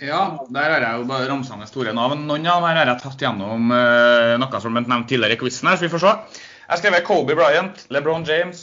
Ja, 0.00 0.40
der 0.48 0.72
har 0.72 0.84
jeg 0.84 1.00
jo 1.02 1.08
bare 1.08 1.28
ramsa 1.28 1.58
store 1.68 1.92
navn. 1.96 2.24
Noen 2.28 2.46
av 2.48 2.62
dem 2.62 2.68
har 2.70 2.78
jeg 2.88 3.02
tatt 3.02 3.24
gjennom 3.24 3.72
eh, 3.76 4.36
noe 4.40 4.60
som 4.62 4.76
ble 4.76 4.84
nevnt 4.86 5.10
tidligere 5.10 5.36
i 5.36 5.40
quizen 5.40 5.68
her, 5.68 5.76
så 5.76 5.84
vi 5.84 5.92
får 5.92 6.04
se. 6.04 6.14
Jeg 6.40 6.72
har 6.72 6.80
skrevet 6.80 7.04
Kobe 7.08 7.36
Bryant, 7.36 7.82
LeBron 7.92 8.24
James, 8.28 8.62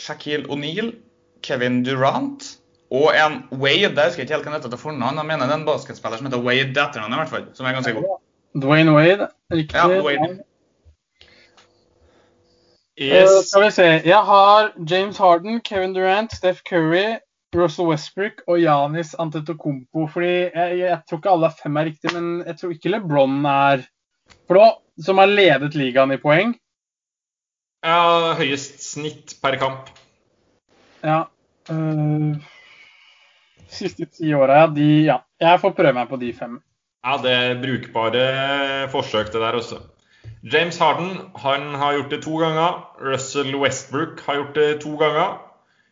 Shaquille 0.00 0.48
O'Neal, 0.50 0.94
Kevin 1.42 1.82
Durant 1.84 2.46
og 2.90 3.12
en 3.16 3.42
Wade. 3.52 3.94
Jeg 3.94 4.10
husker 4.10 4.24
ikke 4.24 4.34
helt 4.34 4.46
hva 4.46 4.52
han 4.52 4.58
heter 4.60 4.72
til 4.72 4.80
fornavn. 4.80 5.20
Jeg 5.20 5.28
mener 5.28 5.46
det 5.46 5.54
er 5.56 5.60
en 5.62 5.68
basketspiller 5.68 6.20
som 6.20 6.28
heter 6.28 6.42
Wade 6.42 6.72
til 6.72 6.82
etternavn, 6.82 7.12
i 7.12 7.20
hvert 7.22 7.32
fall. 7.32 7.46
Som 7.54 7.66
er 7.66 7.76
ganske 7.76 7.94
god. 7.98 8.18
Dwayne 8.62 8.94
Wade. 8.94 9.28
Riktig. 9.52 9.76
Ja, 9.76 10.02
Wade. 10.06 10.38
Yes. 13.00 13.30
Uh, 13.30 13.42
skal 13.42 13.64
vi 13.64 13.70
se. 13.74 13.86
Jeg 14.06 14.22
har 14.30 14.72
James 14.90 15.18
Harden, 15.18 15.60
Kevin 15.60 15.94
Durant, 15.94 16.32
Steph 16.32 16.62
Curry, 16.68 17.18
Russell 17.54 17.88
Westbrook 17.88 18.44
og 18.46 18.60
Janis 18.62 19.14
Antetokounmpo. 19.18 20.06
Fordi 20.06 20.34
jeg, 20.54 20.78
jeg 20.78 20.98
tror 21.08 21.18
ikke 21.18 21.34
alle 21.34 21.50
fem 21.62 21.76
er 21.76 21.90
riktige, 21.90 22.14
men 22.20 22.46
jeg 22.46 22.56
tror 22.60 22.74
ikke 22.74 22.94
LeBron 22.94 23.44
er 23.46 23.82
For 24.48 24.56
nå, 24.56 24.68
som 25.04 25.18
har 25.20 25.28
ledet 25.28 25.74
ligaen 25.76 26.14
i 26.14 26.20
poeng 26.20 26.54
Ja, 27.84 28.32
høyest 28.38 28.80
snitt 28.80 29.36
per 29.42 29.58
kamp. 29.60 29.90
Ja. 31.04 31.26
øh, 31.70 32.36
siste 33.68 34.06
ti 34.08 34.32
åra, 34.34 34.62
ja. 34.62 34.66
De 34.72 34.88
Ja. 35.04 35.18
Jeg 35.40 35.60
får 35.60 35.74
prøve 35.76 35.92
meg 35.92 36.08
på 36.08 36.16
de 36.16 36.32
fem. 36.32 36.60
Ja, 37.04 37.18
det 37.20 37.32
er 37.32 37.60
brukbare 37.60 38.88
forsøk 38.88 39.32
det 39.32 39.40
der 39.42 39.58
også. 39.58 39.82
James 40.52 40.78
Harden 40.78 41.30
han 41.36 41.74
har 41.74 41.92
gjort 41.92 42.10
det 42.10 42.22
to 42.22 42.38
ganger. 42.40 42.80
Russell 43.00 43.56
Westbrook 43.56 44.20
har 44.26 44.34
gjort 44.34 44.54
det 44.54 44.80
to 44.80 44.96
ganger. 44.96 45.40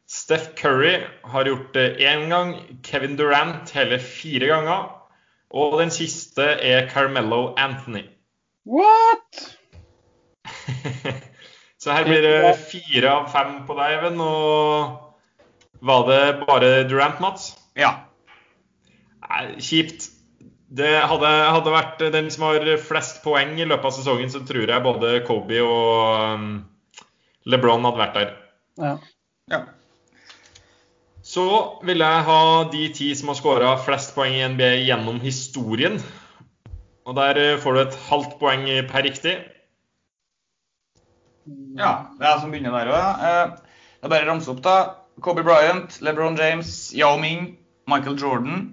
Steph 0.09 0.55
Curry 0.57 1.05
har 1.25 1.45
gjort 1.45 1.75
det 1.75 1.97
én 2.01 2.29
gang. 2.29 2.55
Kevin 2.85 3.17
Durant 3.17 3.71
hele 3.71 3.99
fire 3.99 4.47
ganger. 4.47 4.89
Og 5.51 5.81
den 5.81 5.91
siste 5.91 6.43
er 6.43 6.89
Carmelo 6.89 7.55
Anthony. 7.57 8.09
What?! 8.67 9.59
Så 11.83 11.91
her 11.91 12.07
blir 12.07 12.23
det 12.23 12.55
fire 12.71 13.11
av 13.11 13.25
fem 13.33 13.57
på 13.67 13.75
deg, 13.75 13.97
Even. 13.99 14.21
Og 14.23 15.83
var 15.83 16.05
det 16.07 16.23
bare 16.47 16.85
Durant, 16.87 17.19
Mats? 17.23 17.49
Ja. 17.75 17.97
Nei, 19.27 19.59
kjipt. 19.59 20.07
Det 20.73 20.93
hadde, 21.11 21.31
hadde 21.53 21.75
vært 21.75 22.05
den 22.15 22.31
som 22.33 22.47
har 22.47 22.69
flest 22.81 23.19
poeng 23.25 23.57
i 23.59 23.67
løpet 23.67 23.91
av 23.91 23.97
sesongen, 23.97 24.31
så 24.31 24.41
tror 24.47 24.71
jeg 24.71 24.85
både 24.85 25.19
Kobe 25.27 25.59
og 25.67 26.39
um, 26.39 26.47
LeBron 27.51 27.85
hadde 27.89 28.01
vært 28.01 28.17
der. 28.17 28.31
Ja. 28.81 28.93
ja. 29.53 29.61
Så 31.27 31.45
vil 31.85 32.07
jeg 32.07 32.27
ha 32.31 32.41
de 32.73 32.87
ti 32.95 33.11
som 33.19 33.33
har 33.33 33.41
skåra 33.41 33.75
flest 33.83 34.15
poeng 34.15 34.39
i 34.39 34.47
NBA 34.55 34.71
gjennom 34.87 35.19
historien. 35.25 35.99
Og 37.03 37.19
der 37.19 37.43
eh, 37.43 37.59
får 37.59 37.75
du 37.75 37.83
et 37.83 37.99
halvt 38.07 38.39
poeng 38.39 38.65
per 38.87 39.05
riktig. 39.11 39.35
Ja, 41.79 41.93
det 42.19 42.27
er 42.27 42.31
jeg 42.33 42.41
som 42.43 42.51
begynner 42.55 42.75
der 42.77 42.91
òg. 42.93 42.99
Ja. 42.99 43.45
Eh, 43.45 43.57
Det 44.03 44.09
er 44.09 44.11
bare 44.11 44.27
å 44.27 44.31
ramse 44.33 44.51
opp, 44.51 44.61
da. 44.65 44.77
Kobe 45.23 45.45
Bryant, 45.47 46.01
LeBron 46.03 46.35
James, 46.37 46.91
Yao 46.97 47.19
Ming, 47.23 47.57
Michael 47.87 48.17
Jordan, 48.19 48.73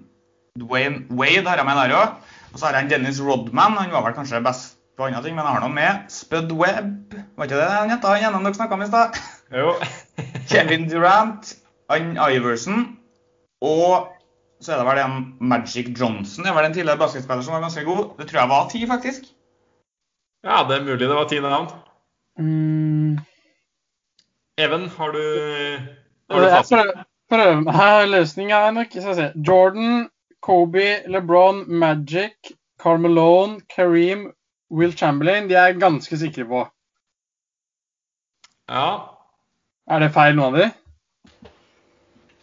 Dwayne 0.58 1.04
Wade 1.14 1.46
har 1.46 1.60
jeg 1.60 1.66
med 1.68 1.78
der 1.78 1.94
òg. 1.94 2.16
Og 2.52 2.58
så 2.58 2.66
har 2.66 2.80
jeg 2.80 2.90
Dennis 2.90 3.20
Rodman. 3.22 3.76
Han 3.78 3.92
var 3.94 4.02
vel 4.08 4.16
kanskje 4.16 4.40
best 4.42 4.74
på 4.98 5.06
andre 5.06 5.22
ting, 5.22 5.36
men 5.36 5.44
jeg 5.46 5.54
har 5.54 5.62
noe 5.62 5.74
med. 5.76 6.08
Spud 6.10 6.50
Webb. 6.58 7.14
Var 7.38 7.46
ikke 7.46 7.60
det 7.60 7.68
han 7.70 7.92
het? 7.94 8.02
Han 8.04 8.24
ene 8.26 8.42
dere 8.42 8.58
snakka 8.58 8.74
om 8.74 8.82
i 8.82 8.88
stad. 8.90 9.20
Jo. 9.54 9.74
Kevin 10.50 10.88
Durant, 10.90 11.52
Ann 11.90 12.16
Iverson 12.18 12.96
og 13.62 14.08
så 14.60 14.72
er 14.74 14.80
det 14.80 14.86
vel 14.88 14.98
en 15.04 15.14
Magic 15.40 15.88
Johnson. 15.96 16.44
Det 16.44 16.52
var 16.56 16.64
en 16.66 16.74
tidligere 16.74 16.98
basketspiller 17.00 17.42
som 17.44 17.54
var 17.54 17.62
ganske 17.64 17.84
god. 17.84 18.16
Det 18.18 18.26
tror 18.28 18.40
jeg 18.40 18.50
var 18.50 18.66
ti, 18.72 18.80
faktisk. 18.88 19.30
ja, 20.44 20.62
det 20.68 20.76
er 20.76 20.84
mulig 20.84 21.06
det 21.08 21.16
var 21.16 21.28
ti 21.28 21.38
navn. 21.40 21.68
Mm. 22.38 23.18
Even, 24.58 24.88
har 24.88 25.12
du, 25.12 25.22
har 26.30 26.40
du 26.40 26.46
Jeg 26.46 26.94
Prøv 27.30 27.68
Her 27.70 28.06
løsninga 28.10 28.56
er 28.66 28.70
nok. 28.74 28.94
Jordan, 29.46 30.08
Kobe, 30.42 31.02
LeBron, 31.06 31.64
Magic, 31.68 32.52
Karl 32.82 32.98
Malone, 32.98 33.60
Kareem, 33.76 34.32
Will 34.70 34.92
Chamberlain. 34.92 35.48
De 35.48 35.54
er 35.54 35.66
jeg 35.70 35.80
ganske 35.80 36.16
sikre 36.18 36.44
på. 36.44 36.64
Ja, 38.70 38.98
Er 39.90 39.98
det 39.98 40.12
feil, 40.14 40.36
noen 40.36 40.54
av 40.54 40.60
de? 40.60 40.70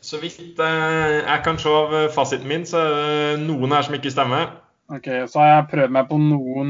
så 0.08 0.20
vidt 0.22 0.60
eh, 0.60 1.16
jeg 1.20 1.42
kan 1.44 1.58
se 1.60 1.70
av 1.70 1.94
fasiten 2.16 2.48
min, 2.48 2.64
så 2.68 2.80
er 2.80 2.92
det 3.36 3.42
noen 3.44 3.74
her 3.76 3.84
som 3.84 3.96
ikke 3.98 4.12
stemmer. 4.14 4.54
Ok, 4.88 5.08
Så 5.28 5.40
har 5.42 5.48
jeg 5.50 5.68
prøvd 5.74 5.92
meg 5.92 6.08
på 6.08 6.20
noen 6.22 6.70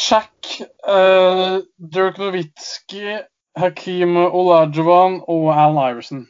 Shaq, 0.00 0.62
uh, 0.88 1.60
Dirk 1.78 2.18
Nowitzki, 2.18 3.18
Hakeem 3.58 4.16
Olajuwon 4.16 5.20
og 5.28 5.50
Alan 5.52 5.90
Iverson. 5.90 6.28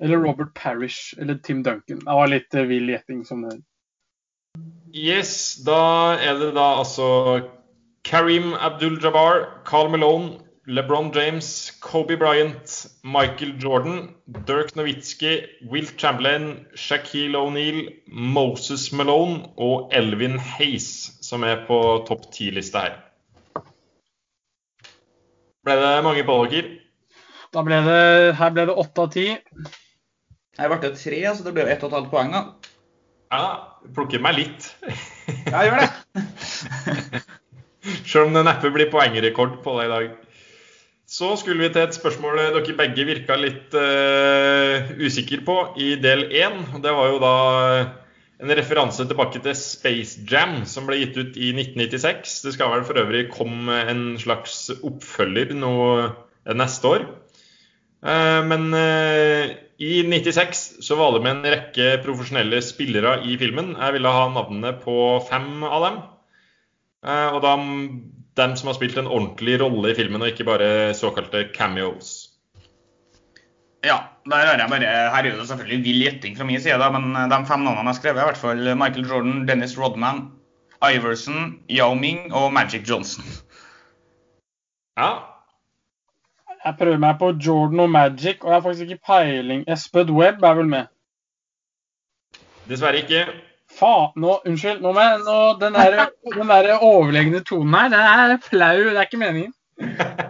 Eller 0.00 0.16
Robert 0.16 0.54
Parish 0.54 1.14
eller 1.18 1.38
Tim 1.42 1.62
Duncan. 1.62 2.00
Det 2.00 2.16
var 2.20 2.30
litt 2.32 2.54
uh, 2.54 2.62
vill 2.62 2.88
gjetting. 2.88 3.24
som 3.24 3.42
det 3.42 3.60
Yes, 4.92 5.56
da 5.64 6.16
er 6.20 6.38
det 6.38 6.54
da 6.54 6.64
altså 6.82 7.48
Karim 8.04 8.52
Abdul-Jabbar, 8.52 9.64
Carl 9.64 9.88
Malone, 9.88 10.40
LeBron 10.66 11.10
James, 11.14 11.70
Kobe 11.80 12.16
Bryant, 12.16 12.86
Michael 13.02 13.56
Jordan, 13.58 14.14
Dirk 14.46 14.76
Nowitzki, 14.76 15.46
Will 15.70 15.86
Chamberlain, 15.96 16.66
Shaquille 16.74 17.36
O'Neal, 17.36 17.88
Moses 18.06 18.92
Malone 18.92 19.48
og 19.56 19.90
Elvin 19.92 20.38
Hayes 20.38 21.18
som 21.32 21.44
er 21.48 21.64
på 21.68 21.78
topp 22.08 22.28
ti-lista 22.34 22.84
her. 22.84 22.98
Ble 25.62 25.76
det 25.78 25.92
mange 26.04 26.24
på? 26.28 26.36
Da 27.52 27.62
ble 27.64 27.78
det, 27.86 28.02
her 28.36 28.52
ble 28.52 28.66
det 28.68 28.76
åtte 28.82 29.06
av 29.06 29.12
ti. 29.14 29.26
Her 30.58 30.72
ble 30.72 30.80
det 30.82 30.96
tre, 31.00 31.22
så 31.32 31.46
det 31.46 31.54
ble 31.56 31.68
ett 31.70 31.84
og 31.84 31.92
et 31.92 31.98
halvt 32.00 32.10
poeng, 32.12 32.34
da. 32.34 32.72
Ja, 33.32 33.44
plukker 33.96 34.20
meg 34.20 34.36
litt. 34.36 34.66
Ja, 35.48 35.62
gjør 35.64 35.80
det. 35.80 35.88
Selv 38.10 38.26
om 38.26 38.36
det 38.36 38.44
neppe 38.46 38.72
blir 38.74 38.90
poengrekord 38.92 39.62
på 39.64 39.78
det 39.78 39.86
i 39.86 39.92
dag. 39.92 40.10
Så 41.12 41.32
skulle 41.40 41.64
vi 41.64 41.72
til 41.72 41.86
et 41.86 41.96
spørsmål 41.96 42.38
dere 42.54 42.76
begge 42.76 43.06
virka 43.08 43.36
litt 43.40 43.74
uh, 43.76 44.92
usikre 45.00 45.40
på 45.46 45.56
i 45.80 45.94
del 46.00 46.28
én. 46.28 46.62
Det 46.84 46.92
var 46.92 47.10
jo 47.12 47.18
da 47.22 47.34
en 48.42 48.52
referanse 48.58 49.04
tilbake 49.06 49.40
til 49.42 49.54
Space 49.54 50.22
Jam, 50.28 50.62
som 50.66 50.88
ble 50.88 50.98
gitt 50.98 51.18
ut 51.18 51.36
i 51.38 51.52
1996. 51.54 52.40
Det 52.46 52.54
skal 52.56 52.72
vel 52.74 52.86
for 52.88 52.98
øvrig 53.02 53.28
komme 53.30 53.76
en 53.90 54.16
slags 54.20 54.66
oppfølger 54.82 55.54
nå 55.54 55.74
eh, 56.02 56.56
neste 56.58 56.90
år. 56.90 57.04
Eh, 58.02 58.40
Men 58.50 58.72
eh, 58.74 59.54
i 59.82 60.02
96 60.06 60.82
så 60.82 60.98
var 60.98 61.14
det 61.14 61.22
med 61.22 61.36
en 61.36 61.52
rekke 61.54 61.92
profesjonelle 62.02 62.58
spillere 62.66 63.20
i 63.26 63.38
filmen. 63.38 63.76
Jeg 63.78 63.98
ville 63.98 64.16
ha 64.16 64.26
navnene 64.30 64.74
på 64.82 64.96
fem 65.28 65.62
av 65.66 65.86
dem. 65.86 66.02
Og 67.02 67.38
da 67.42 67.56
dem 68.38 68.52
som 68.54 68.68
har 68.70 68.76
spilt 68.76 69.00
en 69.00 69.10
ordentlig 69.10 69.56
rolle 69.58 69.90
i 69.90 69.96
filmen, 69.98 70.22
og 70.22 70.30
ikke 70.30 70.46
bare 70.46 70.68
såkalte 70.94 71.48
cameos. 71.50 72.21
Ja, 73.84 73.96
der 74.30 74.36
har 74.46 74.58
jeg 74.58 74.68
bare, 74.70 74.90
her 75.14 75.18
er 75.18 75.22
det 75.40 75.48
selvfølgelig 75.48 75.84
vill 75.84 76.02
gjetting 76.04 76.36
fra 76.38 76.44
min 76.46 76.60
side, 76.60 76.78
da, 76.78 76.90
men 76.90 77.14
de 77.30 77.40
fem 77.46 77.64
navnene 77.66 77.82
jeg 77.82 77.90
har 77.90 77.98
skrevet, 77.98 78.18
er 78.18 78.22
i 78.22 78.30
hvert 78.30 78.42
fall 78.44 78.76
Michael 78.78 79.08
Jordan, 79.10 79.48
Dennis 79.48 79.74
Rodman, 79.78 80.22
Iverson, 80.82 81.58
Yao 81.70 81.94
Ming 81.94 82.32
og 82.34 82.52
Magic 82.52 82.88
Johnson. 82.90 83.24
Ja, 84.98 85.10
Jeg 86.64 86.74
prøver 86.78 86.98
meg 87.02 87.16
på 87.18 87.32
Jordan 87.46 87.80
og 87.80 87.90
Magic, 87.90 88.36
og 88.42 88.48
jeg 88.48 88.54
har 88.54 88.60
faktisk 88.60 88.90
ikke 88.90 89.06
peiling. 89.06 89.64
Esped 89.68 90.10
Webb 90.10 90.44
er 90.44 90.54
vel 90.54 90.68
med? 90.68 90.84
dessverre 92.68 93.02
ikke. 93.02 93.24
Faen, 93.78 94.12
nå, 94.16 94.36
unnskyld. 94.46 94.82
Nå 94.84 94.92
med, 94.92 95.24
nå, 95.26 95.38
den 95.60 95.74
der, 95.74 96.06
den 96.36 96.48
der 96.52 96.76
overlegne 96.78 97.40
tonen 97.44 97.74
her, 97.74 97.88
den 97.88 98.34
er 98.34 98.36
flau. 98.44 98.76
Det 98.78 98.96
er 98.96 99.08
ikke 99.08 99.22
meningen. 99.24 99.54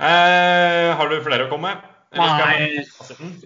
Eh, 0.00 0.90
har 0.96 1.10
du 1.10 1.18
flere 1.24 1.44
å 1.44 1.50
komme 1.50 1.74
med? 1.74 1.88
Nei. 2.16 2.82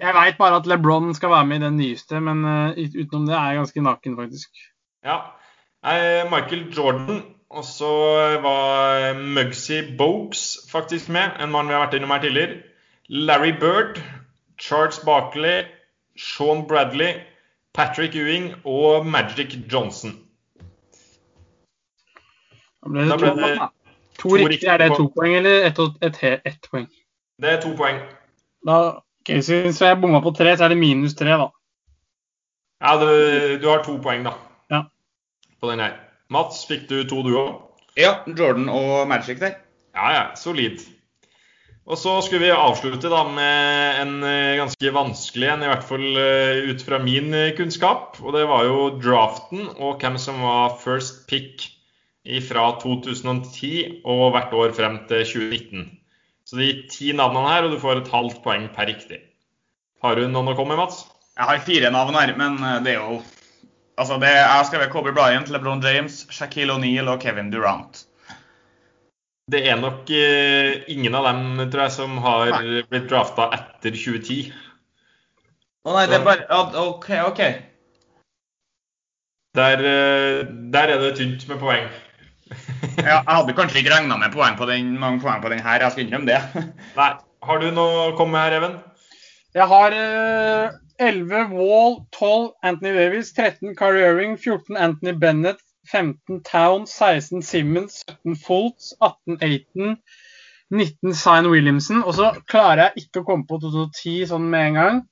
Jeg 0.00 0.14
veit 0.16 0.38
bare 0.38 0.60
at 0.60 0.68
LeBron 0.70 1.10
skal 1.16 1.32
være 1.34 1.48
med 1.50 1.60
i 1.60 1.64
den 1.66 1.80
nyeste, 1.80 2.20
men 2.22 2.44
eh, 2.48 2.84
utenom 2.94 3.26
det 3.28 3.34
er 3.36 3.48
jeg 3.50 3.60
ganske 3.60 3.84
naken, 3.88 4.14
faktisk. 4.20 4.62
Ja. 5.04 5.18
Eh, 5.84 6.22
Michael 6.30 6.68
Jordan. 6.70 7.24
Og 7.54 7.62
så 7.62 7.88
var 8.42 9.14
Mugsy 9.14 9.82
Bogues 9.98 10.56
faktisk 10.70 11.10
med, 11.14 11.36
en 11.38 11.52
mann 11.54 11.68
vi 11.68 11.76
har 11.76 11.84
vært 11.84 11.98
innom 12.00 12.10
her 12.10 12.24
tidligere. 12.24 12.56
Larry 13.06 13.52
Bird, 13.52 14.00
Charles 14.58 14.98
Barkley, 15.06 15.68
Sean 16.18 16.64
Bradley, 16.66 17.20
Patrick 17.74 18.16
Ewing 18.18 18.54
og 18.64 19.06
Magic 19.06 19.54
Johnson. 19.70 20.16
Da 22.82 22.90
ble 22.90 23.06
Da 23.06 23.16
det 23.16 23.20
ble 23.22 23.30
to, 23.30 23.54
det 23.54 23.70
to, 24.24 24.36
to 24.36 24.48
riktige. 24.48 24.70
Er 24.72 24.82
det 24.82 24.92
to 24.96 25.08
poeng 25.14 25.36
eller 25.38 25.68
ett 25.68 25.80
et, 25.80 26.22
et, 26.24 26.46
et 26.48 26.70
poeng? 26.70 26.88
Det 27.42 27.50
er 27.50 27.60
to 27.62 27.74
poeng. 27.78 28.00
Da, 28.64 28.78
ok, 29.20 29.34
så 29.44 29.60
Hvis 29.66 29.82
jeg 29.82 30.00
bomma 30.00 30.22
på 30.24 30.32
tre, 30.36 30.56
så 30.56 30.66
er 30.66 30.74
det 30.74 30.80
minus 30.80 31.14
tre, 31.18 31.36
da. 31.40 31.50
Ja, 32.84 32.96
du, 33.00 33.08
du 33.60 33.68
har 33.68 33.84
to 33.84 33.98
poeng, 34.02 34.24
da. 34.26 34.34
Ja. 34.72 34.84
På 35.60 35.70
den 35.70 35.84
her. 35.84 36.00
Mats, 36.32 36.64
fikk 36.68 36.88
du 36.90 37.02
to, 37.08 37.22
du 37.24 37.36
òg? 37.38 37.54
Ja, 38.00 38.16
Jordan 38.26 38.68
og 38.72 39.06
Magic 39.08 39.38
der. 39.40 39.60
Ja, 39.94 40.10
ja. 40.14 40.24
Solid. 40.38 40.82
Og 41.84 41.98
så 42.00 42.14
skulle 42.24 42.46
vi 42.46 42.54
avslutte 42.54 43.10
da 43.12 43.20
med 43.28 43.98
en 44.00 44.14
eh, 44.24 44.56
ganske 44.56 44.92
vanskelig 44.94 45.50
en, 45.52 45.64
i 45.66 45.68
hvert 45.68 45.84
fall 45.84 46.16
eh, 46.16 46.64
ut 46.70 46.80
fra 46.82 47.00
min 47.02 47.28
eh, 47.36 47.52
kunnskap. 47.56 48.16
Og 48.24 48.32
det 48.36 48.46
var 48.48 48.64
jo 48.64 48.88
draften 48.96 49.66
og 49.76 50.00
hvem 50.00 50.16
som 50.20 50.40
var 50.40 50.78
first 50.80 51.26
pick 51.28 51.68
fra 52.44 52.70
2010 52.80 54.02
og 54.08 54.30
hvert 54.32 54.54
år 54.56 54.72
frem 54.76 54.98
til 55.10 55.24
2019. 55.28 55.86
Så 56.44 56.60
de 56.60 56.70
ti 56.92 57.12
navnene 57.16 57.48
her, 57.48 57.66
og 57.66 57.74
du 57.74 57.80
får 57.80 58.00
et 58.00 58.12
halvt 58.12 58.42
poeng 58.44 58.66
per 58.72 58.88
riktig. 58.88 59.20
Har 60.04 60.16
du 60.16 60.26
noen 60.28 60.52
å 60.52 60.56
komme 60.56 60.74
med, 60.74 60.84
Mats? 60.84 61.04
Jeg 61.34 61.48
har 61.48 61.64
fire 61.66 61.90
navn 61.92 62.16
her, 62.16 62.34
men 62.38 62.58
eh, 62.60 62.82
det 62.84 62.96
er 62.96 63.02
jo 63.02 63.22
Altså, 63.94 64.16
det, 64.18 64.26
Jeg 64.26 64.50
skal 64.50 64.66
skrevet 64.66 64.90
Kobe 64.90 65.12
Bryant, 65.14 65.50
LeBron 65.54 65.82
James, 65.84 66.24
Shaquille 66.34 66.74
O'Neal 66.74 67.06
og 67.12 67.20
Kevin 67.22 67.52
Durant. 67.52 68.00
Det 69.46 69.60
er 69.70 69.76
nok 69.78 70.10
eh, 70.10 70.82
ingen 70.90 71.14
av 71.14 71.28
dem, 71.28 71.60
tror 71.70 71.84
jeg, 71.84 71.94
som 71.94 72.16
har 72.24 72.50
blitt 72.90 73.06
drafta 73.06 73.52
etter 73.54 73.94
2010. 73.94 74.50
Å 75.86 75.94
nei, 75.94 76.08
det 76.10 76.18
er 76.18 76.26
bare 76.26 76.58
OK, 76.80 77.06
OK. 77.28 77.42
Der, 79.54 79.86
eh, 79.86 80.42
der 80.74 80.94
er 80.96 81.04
det 81.04 81.14
tynt 81.20 81.46
med 81.46 81.62
poeng. 81.62 81.86
Ja, 83.04 83.20
jeg 83.20 83.36
hadde 83.36 83.54
kanskje 83.56 83.80
ikke 83.80 83.92
regna 83.94 84.16
med 84.20 84.32
poeng 84.34 84.56
på 84.58 84.66
den, 84.68 84.94
mange 85.00 85.20
poeng 85.22 85.42
på 85.42 85.50
den 85.52 85.62
her, 85.64 85.82
jeg 85.82 85.94
skal 85.94 86.04
innrømme 86.04 86.30
det. 86.30 86.64
Nei. 87.00 87.12
Har 87.44 87.60
du 87.60 87.66
noe 87.76 88.04
å 88.06 88.12
komme 88.16 88.38
med 88.38 88.46
her, 88.46 88.54
Even? 88.56 88.76
Jeg 89.54 89.68
har 89.68 89.94
uh, 89.94 90.76
11 90.98 91.52
Wall, 91.52 91.98
12 92.16 92.54
Anthony 92.64 92.94
Davis, 92.96 93.32
13 93.36 93.74
Carrie 93.76 94.06
Irving, 94.06 94.38
14 94.40 94.78
Anthony 94.80 95.12
Bennett, 95.12 95.60
15 95.92 96.40
Town, 96.48 96.86
16 96.88 97.42
Simmons, 97.44 98.00
17 98.08 98.38
Fultz, 98.40 98.94
18 99.00 99.38
Aiton, 99.44 99.98
19 100.72 101.14
Sign 101.14 101.50
Williamson. 101.52 102.00
Og 102.02 102.16
så 102.16 102.32
klarer 102.48 102.88
jeg 102.88 103.04
ikke 103.04 103.22
å 103.22 103.28
komme 103.28 103.48
på 103.50 103.60
2010 103.60 104.30
sånn 104.32 104.48
med 104.48 104.70
en 104.70 104.80
gang. 104.80 105.02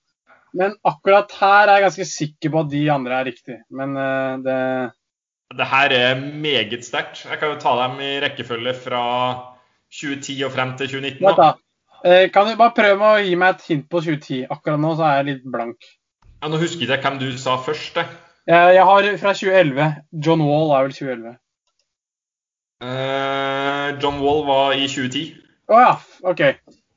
Men 0.57 0.74
akkurat 0.89 1.33
her 1.41 1.66
er 1.66 1.76
jeg 1.76 1.87
ganske 1.87 2.09
sikker 2.09 2.53
på 2.53 2.64
at 2.64 2.72
de 2.72 2.83
andre 2.93 3.20
er 3.20 3.30
riktig. 3.30 3.61
Men 3.72 3.95
uh, 3.97 4.41
det 4.41 4.59
Det 5.59 5.66
her 5.68 5.92
er 5.92 6.20
meget 6.20 6.84
sterkt. 6.84 7.24
Jeg 7.30 7.38
kan 7.38 7.53
jo 7.53 7.59
ta 7.61 7.72
dem 7.82 7.98
i 8.00 8.12
rekkefølge 8.24 8.72
fra 8.74 9.03
2010 9.92 10.36
og 10.46 10.53
frem 10.55 10.76
til 10.78 10.88
2019. 10.88 11.36
Da. 11.36 11.53
Eh, 12.05 12.30
Kan 12.32 12.48
du 12.48 12.57
bare 12.57 12.72
prøve 12.76 13.11
å 13.14 13.20
gi 13.22 13.34
meg 13.38 13.57
et 13.57 13.66
hint 13.68 13.88
på 13.90 14.00
2010? 14.00 14.46
Akkurat 14.50 14.80
nå 14.80 14.94
så 14.96 15.05
er 15.11 15.20
jeg 15.20 15.28
litt 15.28 15.44
blank. 15.53 15.88
Ja, 16.42 16.48
nå 16.48 16.59
husker 16.59 16.86
jeg 16.86 16.98
ikke 16.98 17.11
hvem 17.11 17.20
du 17.20 17.38
sa 17.38 17.57
først. 17.62 17.96
Jeg. 18.00 18.07
Jeg 18.50 18.74
jeg 18.74 18.84
har 18.88 19.09
fra 19.20 19.34
2011. 19.38 19.90
John 20.26 20.40
Wall 20.42 20.72
er 20.74 20.88
vel 20.88 20.96
2011. 20.96 21.36
Uh, 22.82 23.92
John 24.03 24.18
Wall 24.24 24.42
var 24.48 24.72
i 24.74 24.88
2010. 24.90 25.36
Å 25.70 25.82
ja, 25.84 25.92
OK. 26.26 26.40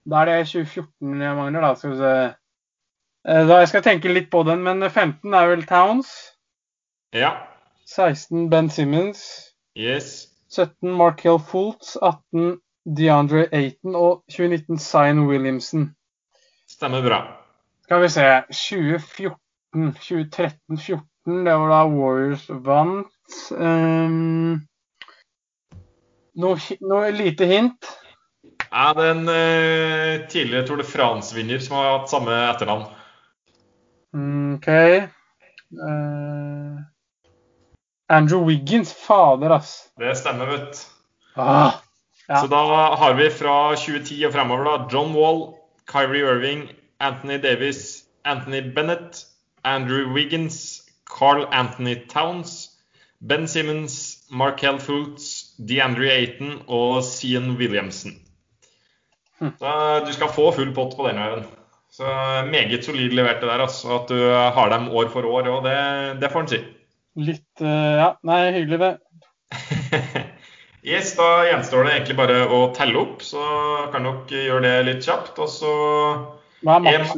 Da 0.05 0.21
er 0.23 0.31
det 0.31 0.39
2014 0.49 1.21
jeg 1.21 1.37
mangler, 1.37 1.61
da. 1.61 1.73
Skal 1.77 1.91
vi 1.93 1.99
se. 1.99 2.13
Eh, 3.25 3.43
Da 3.49 3.59
jeg 3.61 3.69
skal 3.69 3.83
tenke 3.85 4.13
litt 4.13 4.31
på 4.33 4.41
den, 4.47 4.63
men 4.65 4.81
15 4.89 5.33
er 5.33 5.51
vel 5.51 5.63
Towns. 5.69 6.09
Ja. 7.13 7.35
16 7.85 8.49
Ben 8.49 8.69
Simmons. 8.69 9.51
Yes. 9.75 10.27
17 10.49 10.91
Markel 10.91 11.39
Fultz. 11.39 11.97
18 12.01 12.59
DeAndre 12.85 13.47
Ayton 13.51 13.95
og 13.95 14.23
2019 14.29 14.77
Zion 14.77 15.27
Williamson. 15.27 15.95
Stemmer 16.69 17.01
bra. 17.01 17.19
Skal 17.85 18.01
vi 18.01 18.09
se 18.09 18.25
2014, 18.49 19.37
2013-14, 19.75 21.43
det 21.45 21.53
var 21.53 21.69
da 21.69 21.81
Warriors 21.89 22.45
vant. 22.49 23.11
Um, 23.51 24.63
noe, 26.41 26.77
noe 26.81 27.11
lite 27.13 27.45
hint? 27.49 27.89
Ja, 28.71 28.91
det 28.97 29.05
er 29.05 29.11
en 29.13 29.29
uh, 29.29 30.25
tidligere 30.29 30.65
Tour 30.67 30.81
de 30.81 30.87
France-vinner 30.89 31.61
som 31.61 31.77
har 31.77 31.91
hatt 31.91 32.09
samme 32.09 32.33
etternavn. 32.49 32.89
Mm, 34.15 34.55
OK. 34.57 34.67
Eh, 35.75 36.81
Andrew 38.09 38.43
Wiggins. 38.45 38.93
Fader, 38.93 39.51
ass. 39.55 39.89
Det 39.99 40.15
stemmer, 40.17 40.45
vet 40.45 40.71
du. 40.71 41.41
Ah, 41.41 41.71
Ja. 42.27 42.39
Så 42.41 42.47
da 42.47 42.57
har 42.97 43.13
vi 43.13 43.29
fra 43.29 43.75
2010 43.75 44.23
og 44.25 44.31
fremover 44.33 44.63
da 44.65 44.87
John 44.89 45.11
Wall, 45.13 45.43
Kyrie 45.85 46.23
Irving, 46.25 46.63
Anthony 46.99 47.37
Davis, 47.37 48.03
Anthony 48.25 48.63
Bennett, 48.73 49.19
Andrew 49.63 50.09
Wiggins, 50.13 50.81
Carl 51.05 51.45
Anthony 51.51 51.95
Towns, 52.09 52.71
Ben 53.21 53.47
Simmons, 53.47 54.17
Markel 54.31 54.79
Fultz, 54.79 55.53
DeAndre 55.69 56.09
Ayton 56.15 56.63
og 56.67 57.03
Sian 57.03 57.51
Williamson. 57.59 58.17
Hm. 59.39 59.53
Så 59.59 59.75
du 60.07 60.13
skal 60.13 60.33
få 60.33 60.49
full 60.55 60.73
pott 60.73 60.97
på 60.97 61.05
den, 61.07 61.21
veien. 61.21 61.45
Så 61.93 62.09
meget 62.49 62.85
solid 62.85 63.13
levert 63.13 63.41
det 63.41 63.49
der. 63.51 63.61
altså, 63.67 63.99
At 64.01 64.09
du 64.09 64.17
har 64.33 64.69
dem 64.73 64.89
år 64.89 65.07
for 65.13 65.29
år 65.29 65.45
òg, 65.53 65.61
det, 65.63 66.21
det 66.21 66.31
får 66.33 66.41
en 66.41 66.47
si. 66.55 66.63
Litt 67.15 67.44
Ja, 67.63 68.15
nei, 68.27 68.39
hyggelig, 68.55 68.79
det. 68.79 68.93
Yes, 70.85 71.15
Da 71.17 71.47
gjenstår 71.47 71.87
det 71.87 71.93
egentlig 71.95 72.15
bare 72.19 72.43
å 72.45 72.59
telle 72.77 72.99
opp, 73.01 73.23
så 73.25 73.41
kan 73.89 74.05
dere 74.05 74.43
gjøre 74.45 74.61
det 74.67 74.73
litt 74.85 75.07
kjapt. 75.07 75.39
Og 75.41 75.49
så 75.49 75.71
er 76.61 76.85
er 76.91 77.09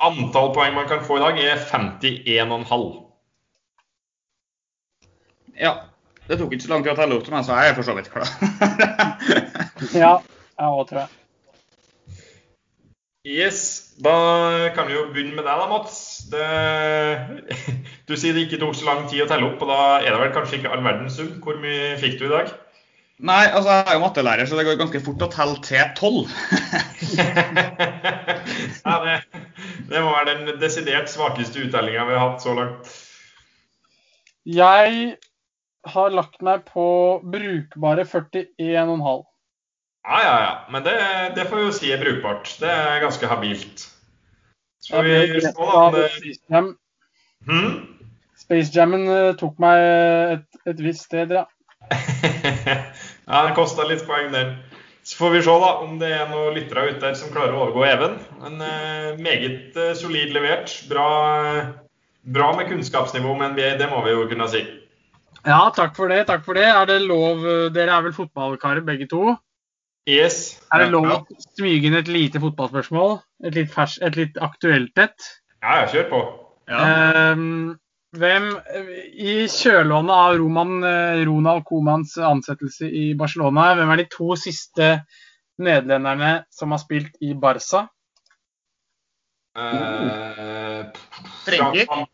antall 0.00 0.48
poeng 0.56 0.72
man 0.78 0.88
kan 0.88 1.04
få 1.04 1.18
i 1.18 1.24
dag, 1.26 1.40
er 1.44 1.60
51,5. 1.60 2.86
Ja. 5.60 5.74
Det 6.30 6.38
tok 6.38 6.52
ikke 6.54 6.64
så 6.64 6.72
lang 6.72 6.84
tid 6.86 6.94
å 6.94 6.96
telle 6.96 7.16
opp 7.18 7.24
til 7.26 7.34
meg, 7.34 7.44
så 7.44 7.58
jeg 7.58 7.72
er 7.72 7.76
for 7.76 7.84
så 7.90 7.96
vidt 7.98 8.10
klar. 8.12 8.28
Ja, 9.96 10.14
jeg 10.60 10.68
òg, 10.68 10.82
tror 10.88 11.02
jeg. 11.02 11.08
Yes, 13.24 13.60
da 14.00 14.14
kan 14.76 14.88
vi 14.88 14.96
jo 14.96 15.06
begynne 15.12 15.36
med 15.36 15.44
deg 15.44 15.60
da, 15.60 15.66
Mats. 15.68 15.96
Det, 16.32 16.44
du 18.10 18.16
sier 18.18 18.34
det 18.34 18.42
ikke 18.46 18.58
tok 18.60 18.74
så 18.74 18.88
lang 18.88 19.04
tid 19.10 19.22
å 19.24 19.28
telle 19.30 19.46
opp, 19.46 19.62
og 19.62 19.70
da 19.70 19.82
er 20.00 20.10
det 20.10 20.20
vel 20.24 20.34
kanskje 20.34 20.58
ikke 20.58 20.72
all 20.74 20.82
verdens 20.84 21.16
sum. 21.20 21.30
Hvor 21.44 21.56
mye 21.62 21.94
fikk 22.00 22.18
du 22.18 22.26
i 22.26 22.32
dag? 22.32 22.46
Nei, 23.20 23.44
altså 23.52 23.74
jeg 23.74 23.84
er 23.84 23.96
jo 23.98 24.02
mattelærer, 24.02 24.48
så 24.48 24.56
det 24.56 24.64
går 24.64 24.78
ganske 24.80 25.02
fort 25.04 25.24
å 25.26 25.28
telle 25.30 25.58
til 25.64 25.90
tolv. 25.98 26.30
ja, 28.86 28.94
det, 29.04 29.16
det 29.90 30.00
må 30.00 30.14
være 30.14 30.36
den 30.38 30.60
desidert 30.62 31.12
svakeste 31.12 31.66
uttellinga 31.66 32.06
vi 32.08 32.16
har 32.16 32.24
hatt 32.24 32.46
så 32.46 32.54
langt. 32.56 32.94
Jeg 34.48 35.18
har 35.92 36.16
lagt 36.16 36.40
meg 36.44 36.64
på 36.68 36.86
brukbare 37.28 38.08
41,5. 38.08 39.22
Ja, 40.08 40.18
ja, 40.24 40.36
ja. 40.40 40.52
Men 40.72 40.88
det, 40.88 40.96
det 41.36 41.44
får 41.50 41.60
vi 41.60 41.68
jo 41.68 41.76
si 41.76 41.92
er 41.92 42.00
brukbart. 42.00 42.56
Det 42.60 42.72
er 42.72 43.04
ganske 43.04 43.28
habilt. 43.28 43.84
Skal 44.80 45.04
vi 45.04 45.44
da 45.44 45.52
av 45.60 45.92
det 45.92 46.08
Space 46.16 46.40
Jam. 46.48 46.72
hm? 47.44 47.99
Space 48.50 48.74
Jammen 48.74 49.06
eh, 49.06 49.32
tok 49.38 49.60
meg 49.62 49.78
et, 50.34 50.46
et 50.66 50.80
visst 50.82 51.04
sted, 51.06 51.30
ja. 51.30 51.44
ja, 53.30 53.42
det 53.46 53.54
kosta 53.54 53.84
litt 53.86 54.02
poeng, 54.08 54.32
der. 54.34 54.56
Så 55.06 55.20
får 55.20 55.30
vi 55.36 55.42
se 55.46 55.52
da 55.62 55.68
om 55.84 55.92
det 56.00 56.08
er 56.12 56.26
noen 56.32 56.56
lyttere 56.58 56.88
ute 56.90 56.98
der 57.04 57.14
som 57.18 57.30
klarer 57.30 57.54
å 57.54 57.60
overgå 57.68 57.84
Even. 57.86 58.16
Men 58.42 58.58
eh, 58.66 59.20
meget 59.22 59.78
eh, 59.78 59.92
solid 59.98 60.34
levert. 60.34 60.72
Bra, 60.90 61.06
eh, 61.46 61.68
bra 62.34 62.48
med 62.58 62.66
kunnskapsnivå 62.72 63.36
om 63.36 63.44
NBA, 63.54 63.76
det 63.78 63.86
må 63.90 64.02
vi 64.02 64.16
jo 64.16 64.26
kunne 64.30 64.48
si. 64.50 64.64
Ja, 65.46 65.60
takk 65.72 65.94
for 65.96 66.10
det. 66.10 66.24
takk 66.28 66.42
for 66.44 66.58
det. 66.58 66.66
Er 66.68 66.90
det 66.90 66.98
lov 67.06 67.46
eh, 67.46 67.68
Dere 67.74 67.94
er 67.96 68.08
vel 68.08 68.16
fotballkarer 68.18 68.82
begge 68.86 69.06
to? 69.10 69.36
Yes. 70.10 70.58
Er 70.74 70.82
det 70.84 70.90
lov 70.90 71.06
Ja. 71.06 71.20
å 71.22 71.46
smyge 71.54 71.86
inn 71.86 71.96
et 72.02 72.10
lite 72.10 72.42
fotballspørsmål? 72.42 73.20
Et 73.46 73.54
litt, 73.54 73.70
fers, 73.70 73.94
et 74.02 74.18
litt 74.18 74.42
aktuelt 74.42 74.98
et? 74.98 75.30
Ja, 75.62 75.84
kjør 75.86 76.10
på. 76.10 76.20
Ja. 76.66 76.82
Ehm, 76.82 77.78
hvem 78.18 78.50
I 79.14 79.34
kjølvannet 79.50 80.14
av 80.14 80.36
Roman, 80.40 80.82
eh, 80.84 81.22
Ronald 81.28 81.64
Comans 81.68 82.16
ansettelse 82.18 82.88
i 82.90 83.14
Barcelona, 83.14 83.74
hvem 83.78 83.90
er 83.94 84.02
de 84.02 84.08
to 84.10 84.34
siste 84.36 84.92
nederlenderne 85.60 86.44
som 86.50 86.72
har 86.74 86.82
spilt 86.82 87.16
i 87.22 87.34
Barca? 87.34 87.86
Uh, 89.58 90.86
Frenkie? 91.44 91.84
ja. 91.84 92.06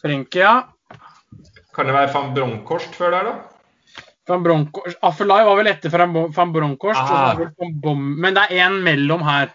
Frenkia, 0.00 0.52
Kan 1.74 1.86
det 1.86 1.94
være 1.96 2.12
van 2.14 2.32
Bronckhorst 2.34 2.94
før 2.94 3.10
der, 3.10 3.24
da? 3.26 3.56
van 4.26 4.42
Bronckhorst 4.42 5.02
Affelai 5.02 5.42
var 5.44 5.58
vel 5.58 5.70
etter 5.70 5.90
van 5.90 6.14
så 6.34 6.94
Ah. 6.94 7.36
men 7.96 8.34
det 8.34 8.42
er 8.50 8.68
én 8.68 8.82
mellom 8.82 9.22
her. 9.22 9.50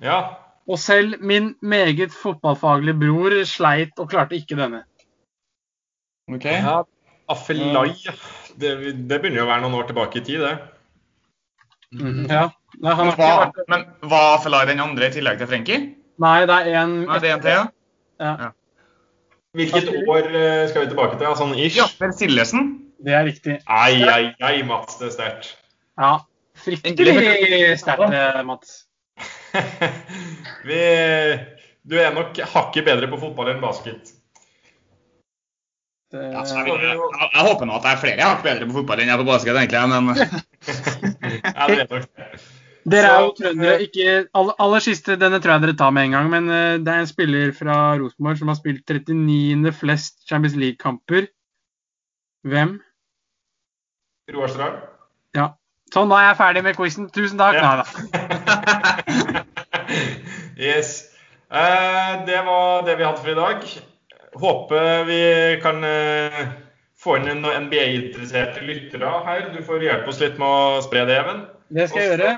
Ja. 0.00 0.36
Og 0.68 0.78
selv 0.78 1.20
min 1.20 1.56
meget 1.60 2.12
fotballfaglige 2.12 2.98
bror 2.98 3.44
sleit 3.44 3.98
og 3.98 4.10
klarte 4.10 4.36
ikke 4.36 4.56
denne. 4.56 4.84
OK. 6.28 6.44
ja. 6.44 6.82
Affelai. 7.30 7.94
Det, 8.58 8.70
det 9.08 9.20
begynner 9.22 9.40
jo 9.40 9.46
å 9.46 9.50
være 9.50 9.62
noen 9.64 9.78
år 9.78 9.88
tilbake 9.88 10.20
i 10.20 10.24
tid, 10.26 10.42
det. 10.42 10.54
Ja. 12.30 12.48
Nei, 12.80 12.94
han 12.94 13.08
Men 13.08 13.16
vært 13.18 13.56
men 13.70 13.84
var 14.10 14.38
Felay 14.44 14.68
den 14.68 14.82
andre 14.82 15.08
i 15.08 15.14
tillegg 15.14 15.40
til 15.40 15.48
Frenkie? 15.50 15.78
Nei, 16.22 16.36
det 16.46 16.58
er 16.60 16.82
en 16.84 16.92
Nei, 17.08 17.18
det 17.22 17.30
er 17.30 17.34
en 17.34 17.44
til, 17.44 17.56
ja. 17.56 17.64
Ja, 18.20 18.50
Hvilket 19.56 19.88
år 20.06 20.28
eh, 20.28 20.68
skal 20.70 20.84
vi 20.84 20.90
tilbake 20.92 21.16
til? 21.18 21.32
Sånn 21.38 21.56
ish? 21.56 21.78
Jasper 21.78 22.12
Sillesen. 22.14 22.68
det 23.02 23.16
er 23.16 23.24
riktig. 23.26 23.56
Ai, 23.66 24.04
ai, 24.04 24.34
ai, 24.44 24.60
Mats. 24.66 25.00
Det 25.00 25.08
er 25.08 25.14
sterkt. 25.16 25.48
Ja. 25.98 26.12
Fryktelig 26.60 27.78
sterkt, 27.80 28.14
eh, 28.14 28.42
Mats. 28.46 28.84
vi, 30.68 30.80
du 31.82 31.96
er 31.98 32.14
nok 32.14 32.38
hakket 32.52 32.86
bedre 32.86 33.10
på 33.10 33.18
fotball 33.24 33.50
enn 33.54 33.64
basket. 33.64 34.12
Det, 36.10 36.20
Ja, 36.32 36.42
jeg, 36.42 36.66
jeg, 36.66 36.96
jeg, 36.98 37.28
jeg 37.34 37.44
håper 37.46 37.68
nå 37.68 37.76
at 37.76 37.84
det 37.84 37.90
er 37.92 37.98
flere 38.02 38.16
jeg 38.18 38.26
har 38.26 38.32
hakk 38.34 38.46
bedre 38.46 38.66
på 38.66 38.80
fotball 38.80 39.02
enn 39.02 39.12
jeg 39.12 39.14
er 39.14 39.20
på 39.20 39.28
basket, 39.28 39.58
egentlig. 39.60 39.78
Men 39.94 40.16
Ja, 41.54 41.68
det 41.70 42.04
dere. 42.88 43.08
Er 43.10 43.24
jo 43.26 43.32
trøndere. 43.36 43.82
Ikke, 43.84 44.12
aller, 44.34 44.54
aller 44.64 44.82
siste, 44.84 45.16
denne 45.20 45.40
tror 45.42 45.52
jeg 45.54 45.64
dere 45.66 45.76
tar 45.78 45.92
med 45.94 46.08
en 46.08 46.16
gang. 46.16 46.30
Men 46.32 46.48
eh, 46.50 46.78
det 46.80 46.92
er 46.92 47.04
en 47.04 47.10
spiller 47.10 47.52
fra 47.56 47.76
Rosenborg 48.00 48.40
som 48.40 48.50
har 48.50 48.58
spilt 48.58 48.88
39. 48.88 49.72
flest 49.76 50.24
Champions 50.28 50.56
League-kamper. 50.56 51.28
Hvem? 52.48 52.78
Roar 54.34 54.50
Strand. 54.50 54.80
Ja. 55.36 55.52
Sånn, 55.92 56.10
da 56.10 56.20
er 56.22 56.28
jeg 56.30 56.40
ferdig 56.40 56.64
med 56.64 56.78
quizen. 56.78 57.10
Tusen 57.12 57.40
takk. 57.40 57.58
Ja. 57.58 57.62
Nei 57.68 57.76
da. 57.82 57.86
yes. 60.70 60.96
Uh, 61.50 62.22
det 62.26 62.42
var 62.46 62.84
det 62.86 62.96
vi 62.96 63.06
hadde 63.06 63.20
for 63.20 63.32
i 63.32 63.38
dag. 63.38 63.70
Håper 64.40 65.04
vi 65.08 65.22
kan 65.62 65.84
eh, 65.84 66.42
få 67.00 67.18
inn 67.18 67.28
noen 67.42 67.66
NBA-interesserte 67.66 68.64
lyttere 68.64 69.10
her. 69.26 69.50
Du 69.54 69.60
får 69.66 69.84
hjelpe 69.84 70.12
oss 70.12 70.20
litt 70.22 70.40
med 70.40 70.48
å 70.48 70.80
spre 70.84 71.04
det, 71.08 71.18
Even. 71.22 71.44
Det 71.70 71.90
skal 71.90 72.02
jeg 72.02 72.14
gjøre. 72.14 72.32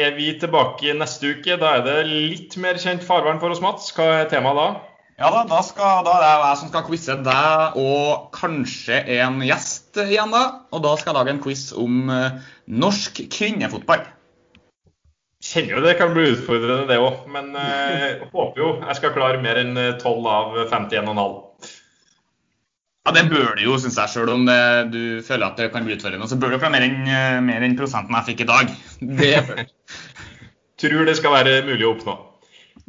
Er 0.00 0.16
vi 0.16 0.32
tilbake 0.40 0.96
neste 0.96 1.36
uke? 1.36 1.58
Da 1.60 1.76
er 1.78 1.84
det 1.86 2.00
litt 2.08 2.56
mer 2.60 2.80
kjent 2.80 3.04
farvann 3.06 3.40
for 3.42 3.54
oss, 3.54 3.62
Mats. 3.62 3.92
Hva 3.94 4.10
er 4.22 4.32
temaet 4.32 4.60
da? 4.60 4.68
ja 5.14 5.28
da, 5.30 5.44
da, 5.46 5.60
skal, 5.62 6.02
da 6.02 6.16
er 6.16 6.24
det 6.24 6.30
jeg 6.48 6.58
som 6.58 6.70
skal 6.72 6.84
quize 6.88 7.14
deg 7.22 7.76
og 7.78 8.24
kanskje 8.34 8.98
en 9.20 9.38
gjest 9.46 10.00
igjen, 10.02 10.34
da. 10.34 10.42
Og 10.74 10.82
da 10.82 10.96
skal 10.98 11.12
jeg 11.12 11.18
lage 11.20 11.34
en 11.36 11.42
quiz 11.44 11.68
om 11.78 12.10
eh, 12.10 12.40
norsk 12.82 13.22
kvinnefotball. 13.30 14.02
Kjenner 15.44 15.76
jo 15.76 15.80
det 15.84 15.96
kan 15.98 16.14
bli 16.14 16.30
utfordrende, 16.32 16.86
det 16.88 17.00
òg. 17.02 17.24
Men 17.32 17.52
eh, 17.60 18.22
håper 18.34 18.60
jo 18.62 18.70
jeg 18.80 18.98
skal 19.00 19.14
klare 19.16 19.42
mer 19.44 19.60
enn 19.60 19.74
12 19.76 20.28
av 20.30 20.60
51,5. 20.72 21.34
Ja, 23.04 23.12
Det 23.12 23.26
bør 23.28 23.50
du 23.58 23.66
jo, 23.66 23.74
syns 23.76 23.98
jeg, 24.00 24.12
Selv 24.14 24.32
om 24.32 24.46
det, 24.48 24.60
du 24.94 25.20
føler 25.26 25.50
at 25.50 25.58
det 25.60 25.68
kan 25.74 25.84
bli 25.84 25.98
utfordrende. 25.98 26.28
Så 26.30 26.38
bør 26.40 26.54
du 26.54 26.58
klare 26.58 26.72
mer 26.72 26.86
enn 26.86 27.02
eh, 27.04 27.40
mer 27.44 27.66
enn 27.66 27.76
prosenten 27.76 28.16
jeg 28.16 28.30
fikk 28.30 28.44
i 28.46 28.50
dag. 28.52 28.72
Det. 29.20 29.66
Tror 30.80 31.04
det 31.06 31.18
skal 31.18 31.36
være 31.36 31.58
mulig 31.68 31.84
å 31.86 31.92
oppnå. 31.94 32.16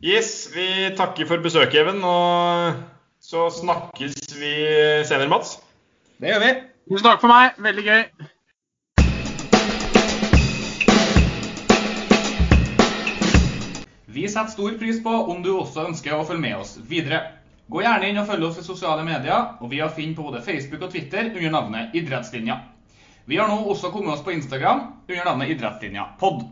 Yes, 0.03 0.47
vi 0.55 0.89
takker 0.97 1.27
for 1.27 1.43
besøket, 1.43 1.75
Even. 1.83 1.99
Og 2.07 2.79
så 3.23 3.49
snakkes 3.59 4.15
vi 4.39 4.53
senere, 5.07 5.29
Mats. 5.31 5.57
Det 6.21 6.31
gjør 6.31 6.41
vi. 6.43 6.55
Tusen 6.91 7.05
takk 7.07 7.21
for 7.23 7.31
meg. 7.31 7.59
Veldig 7.65 7.85
gøy. 7.85 8.01
Vi 14.15 14.29
setter 14.29 14.47
stor 14.47 14.71
pris 14.79 15.03
på 15.03 15.09
om 15.09 15.41
du 15.43 15.49
også 15.51 15.89
ønsker 15.89 16.13
å 16.15 16.23
følge 16.23 16.39
med 16.45 16.53
oss 16.61 16.77
videre. 16.87 17.17
Gå 17.67 17.81
gjerne 17.83 18.07
inn 18.07 18.19
og 18.21 18.29
følg 18.29 18.45
oss 18.47 18.61
i 18.61 18.63
sosiale 18.63 19.03
medier, 19.03 19.57
og 19.59 19.67
vi 19.73 19.81
har 19.83 19.91
funnet 19.91 20.15
på 20.15 20.23
både 20.29 20.39
Facebook 20.45 20.85
og 20.87 20.93
Twitter 20.93 21.33
under 21.33 21.51
navnet 21.51 21.97
Idrettslinja. 21.99 22.55
Vi 23.27 23.35
har 23.35 23.51
nå 23.51 23.57
også 23.73 23.91
kommet 23.91 24.13
oss 24.13 24.23
på 24.23 24.31
Instagram 24.31 24.85
under 25.09 25.27
navnet 25.27 25.51
Idrettslinja 25.57 26.05
pod. 26.21 26.45